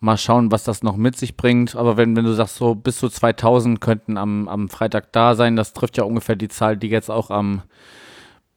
mal 0.00 0.16
schauen, 0.16 0.52
was 0.52 0.64
das 0.64 0.82
noch 0.82 0.96
mit 0.96 1.16
sich 1.16 1.36
bringt. 1.36 1.74
Aber 1.74 1.96
wenn, 1.96 2.16
wenn 2.16 2.24
du 2.24 2.32
sagst, 2.32 2.56
so 2.56 2.74
bis 2.74 2.98
zu 2.98 3.08
2000 3.08 3.80
könnten 3.80 4.16
am, 4.16 4.48
am 4.48 4.68
Freitag 4.68 5.12
da 5.12 5.34
sein, 5.34 5.56
das 5.56 5.72
trifft 5.72 5.96
ja 5.96 6.04
ungefähr 6.04 6.36
die 6.36 6.48
Zahl, 6.48 6.76
die 6.76 6.88
jetzt 6.88 7.10
auch 7.10 7.30
am 7.30 7.62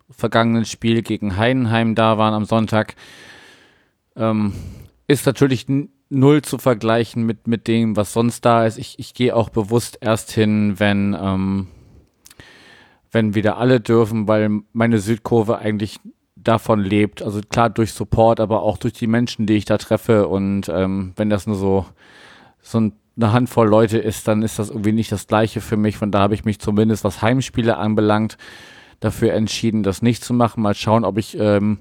vergangenen 0.09 0.65
Spiel 0.65 1.01
gegen 1.01 1.37
Heidenheim 1.37 1.95
da 1.95 2.17
waren 2.17 2.33
am 2.33 2.45
Sonntag. 2.45 2.95
Ähm, 4.15 4.53
ist 5.07 5.25
natürlich 5.25 5.67
null 6.11 6.41
zu 6.41 6.57
vergleichen 6.57 7.23
mit, 7.25 7.47
mit 7.47 7.67
dem, 7.67 7.95
was 7.95 8.13
sonst 8.13 8.45
da 8.45 8.65
ist. 8.65 8.77
Ich, 8.77 8.99
ich 8.99 9.13
gehe 9.13 9.35
auch 9.35 9.49
bewusst 9.49 9.97
erst 10.01 10.31
hin, 10.31 10.75
wenn, 10.77 11.17
ähm, 11.19 11.67
wenn 13.11 13.33
wieder 13.33 13.57
alle 13.57 13.79
dürfen, 13.79 14.27
weil 14.27 14.61
meine 14.73 14.99
Südkurve 14.99 15.59
eigentlich 15.59 15.99
davon 16.35 16.81
lebt. 16.81 17.21
Also 17.21 17.39
klar 17.49 17.69
durch 17.69 17.93
Support, 17.93 18.39
aber 18.39 18.61
auch 18.61 18.77
durch 18.77 18.93
die 18.93 19.07
Menschen, 19.07 19.45
die 19.45 19.55
ich 19.55 19.65
da 19.65 19.77
treffe. 19.77 20.27
Und 20.27 20.69
ähm, 20.69 21.13
wenn 21.15 21.29
das 21.29 21.47
nur 21.47 21.55
so, 21.55 21.85
so 22.61 22.77
eine 22.77 23.31
Handvoll 23.31 23.69
Leute 23.69 23.97
ist, 23.97 24.27
dann 24.27 24.41
ist 24.41 24.59
das 24.59 24.69
irgendwie 24.69 24.91
nicht 24.91 25.11
das 25.11 25.27
Gleiche 25.27 25.61
für 25.61 25.77
mich. 25.77 25.97
Von 25.97 26.11
da 26.11 26.19
habe 26.19 26.33
ich 26.33 26.43
mich 26.43 26.59
zumindest, 26.59 27.05
was 27.05 27.21
Heimspiele 27.21 27.77
anbelangt, 27.77 28.37
dafür 28.99 29.33
entschieden, 29.33 29.81
das 29.81 30.01
nicht 30.01 30.25
zu 30.25 30.33
machen. 30.33 30.61
Mal 30.61 30.75
schauen, 30.75 31.05
ob 31.05 31.17
ich 31.17 31.37
ähm, 31.39 31.79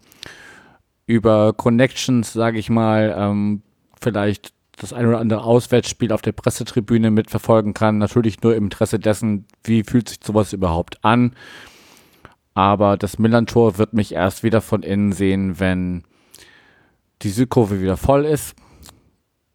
über 1.06 1.52
Connections, 1.52 2.32
sage 2.32 2.58
ich 2.60 2.70
mal, 2.70 3.14
ähm, 3.18 3.62
vielleicht 4.00 4.52
das 4.76 4.92
ein 4.92 5.06
oder 5.06 5.18
andere 5.18 5.44
Auswärtsspiel 5.44 6.12
auf 6.12 6.22
der 6.22 6.32
Pressetribüne 6.32 7.10
mitverfolgen 7.10 7.74
kann. 7.74 7.98
Natürlich 7.98 8.42
nur 8.42 8.56
im 8.56 8.64
Interesse 8.64 8.98
dessen, 8.98 9.46
wie 9.62 9.84
fühlt 9.84 10.08
sich 10.08 10.18
sowas 10.24 10.52
überhaupt 10.52 11.04
an. 11.04 11.34
Aber 12.54 12.96
das 12.96 13.18
Millantor 13.18 13.78
wird 13.78 13.92
mich 13.92 14.12
erst 14.12 14.42
wieder 14.42 14.60
von 14.60 14.82
innen 14.82 15.12
sehen, 15.12 15.60
wenn 15.60 16.04
die 17.22 17.30
Südkurve 17.30 17.80
wieder 17.80 17.96
voll 17.96 18.24
ist. 18.24 18.54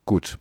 Gut. 0.05 0.37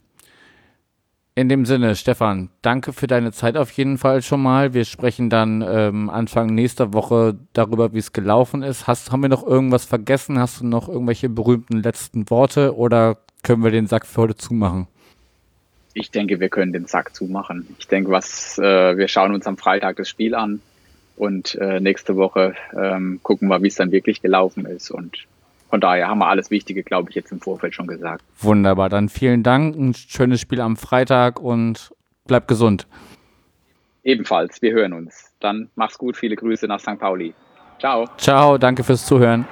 In 1.37 1.49
dem 1.49 1.65
Sinne, 1.65 1.95
Stefan, 1.95 2.49
danke 2.61 2.93
für 2.93 3.07
deine 3.07 3.33
Zeit 3.33 3.57
auf 3.57 3.69
jeden 3.71 3.97
Fall 3.97 4.21
schon 4.21 4.41
mal. 4.41 4.73
Wir 4.73 4.85
sprechen 4.85 5.29
dann 5.29 5.61
ähm, 5.67 6.09
Anfang 6.09 6.55
nächster 6.55 6.93
Woche 6.93 7.37
darüber, 7.51 7.93
wie 7.93 7.97
es 7.97 8.13
gelaufen 8.13 8.63
ist. 8.63 8.87
Hast, 8.87 9.11
haben 9.11 9.21
wir 9.21 9.27
noch 9.27 9.45
irgendwas 9.45 9.83
vergessen? 9.83 10.39
Hast 10.39 10.61
du 10.61 10.65
noch 10.65 10.87
irgendwelche 10.87 11.27
berühmten 11.27 11.83
letzten 11.83 12.29
Worte 12.29 12.77
oder 12.77 13.17
können 13.45 13.63
wir 13.63 13.71
den 13.71 13.87
Sack 13.87 14.05
für 14.05 14.23
heute 14.23 14.35
zumachen? 14.35 14.87
Ich 15.93 16.11
denke, 16.11 16.41
wir 16.41 16.49
können 16.49 16.73
den 16.73 16.87
Sack 16.87 17.15
zumachen. 17.15 17.73
Ich 17.79 17.87
denke, 17.87 18.11
was 18.11 18.57
äh, 18.57 18.97
wir 18.97 19.07
schauen 19.07 19.33
uns 19.33 19.47
am 19.47 19.55
Freitag 19.55 19.95
das 19.95 20.09
Spiel 20.09 20.35
an 20.35 20.59
und 21.15 21.55
äh, 21.55 21.79
nächste 21.79 22.17
Woche 22.17 22.55
ähm, 22.77 23.21
gucken 23.23 23.47
wir, 23.47 23.61
wie 23.61 23.67
es 23.67 23.75
dann 23.75 23.91
wirklich 23.91 24.21
gelaufen 24.21 24.65
ist. 24.65 24.91
Und 24.91 25.25
von 25.69 25.79
daher 25.79 26.09
haben 26.09 26.19
wir 26.19 26.27
alles 26.27 26.51
Wichtige, 26.51 26.83
glaube 26.83 27.11
ich, 27.11 27.15
jetzt 27.15 27.31
im 27.31 27.39
Vorfeld 27.39 27.73
schon 27.73 27.87
gesagt. 27.87 28.23
Wunderbar, 28.39 28.89
dann 28.89 29.07
vielen 29.07 29.43
Dank, 29.43 29.75
ein 29.75 29.93
schönes 29.93 30.41
Spiel 30.41 30.59
am 30.59 30.75
Freitag 30.75 31.39
und 31.39 31.93
bleib 32.27 32.47
gesund. 32.47 32.87
Ebenfalls, 34.03 34.61
wir 34.61 34.73
hören 34.73 34.93
uns. 34.93 35.31
Dann 35.39 35.69
mach's 35.75 35.97
gut, 35.97 36.17
viele 36.17 36.35
Grüße 36.35 36.67
nach 36.67 36.79
St. 36.79 36.99
Pauli. 36.99 37.33
Ciao. 37.79 38.07
Ciao, 38.17 38.57
danke 38.57 38.83
fürs 38.83 39.05
Zuhören. 39.05 39.45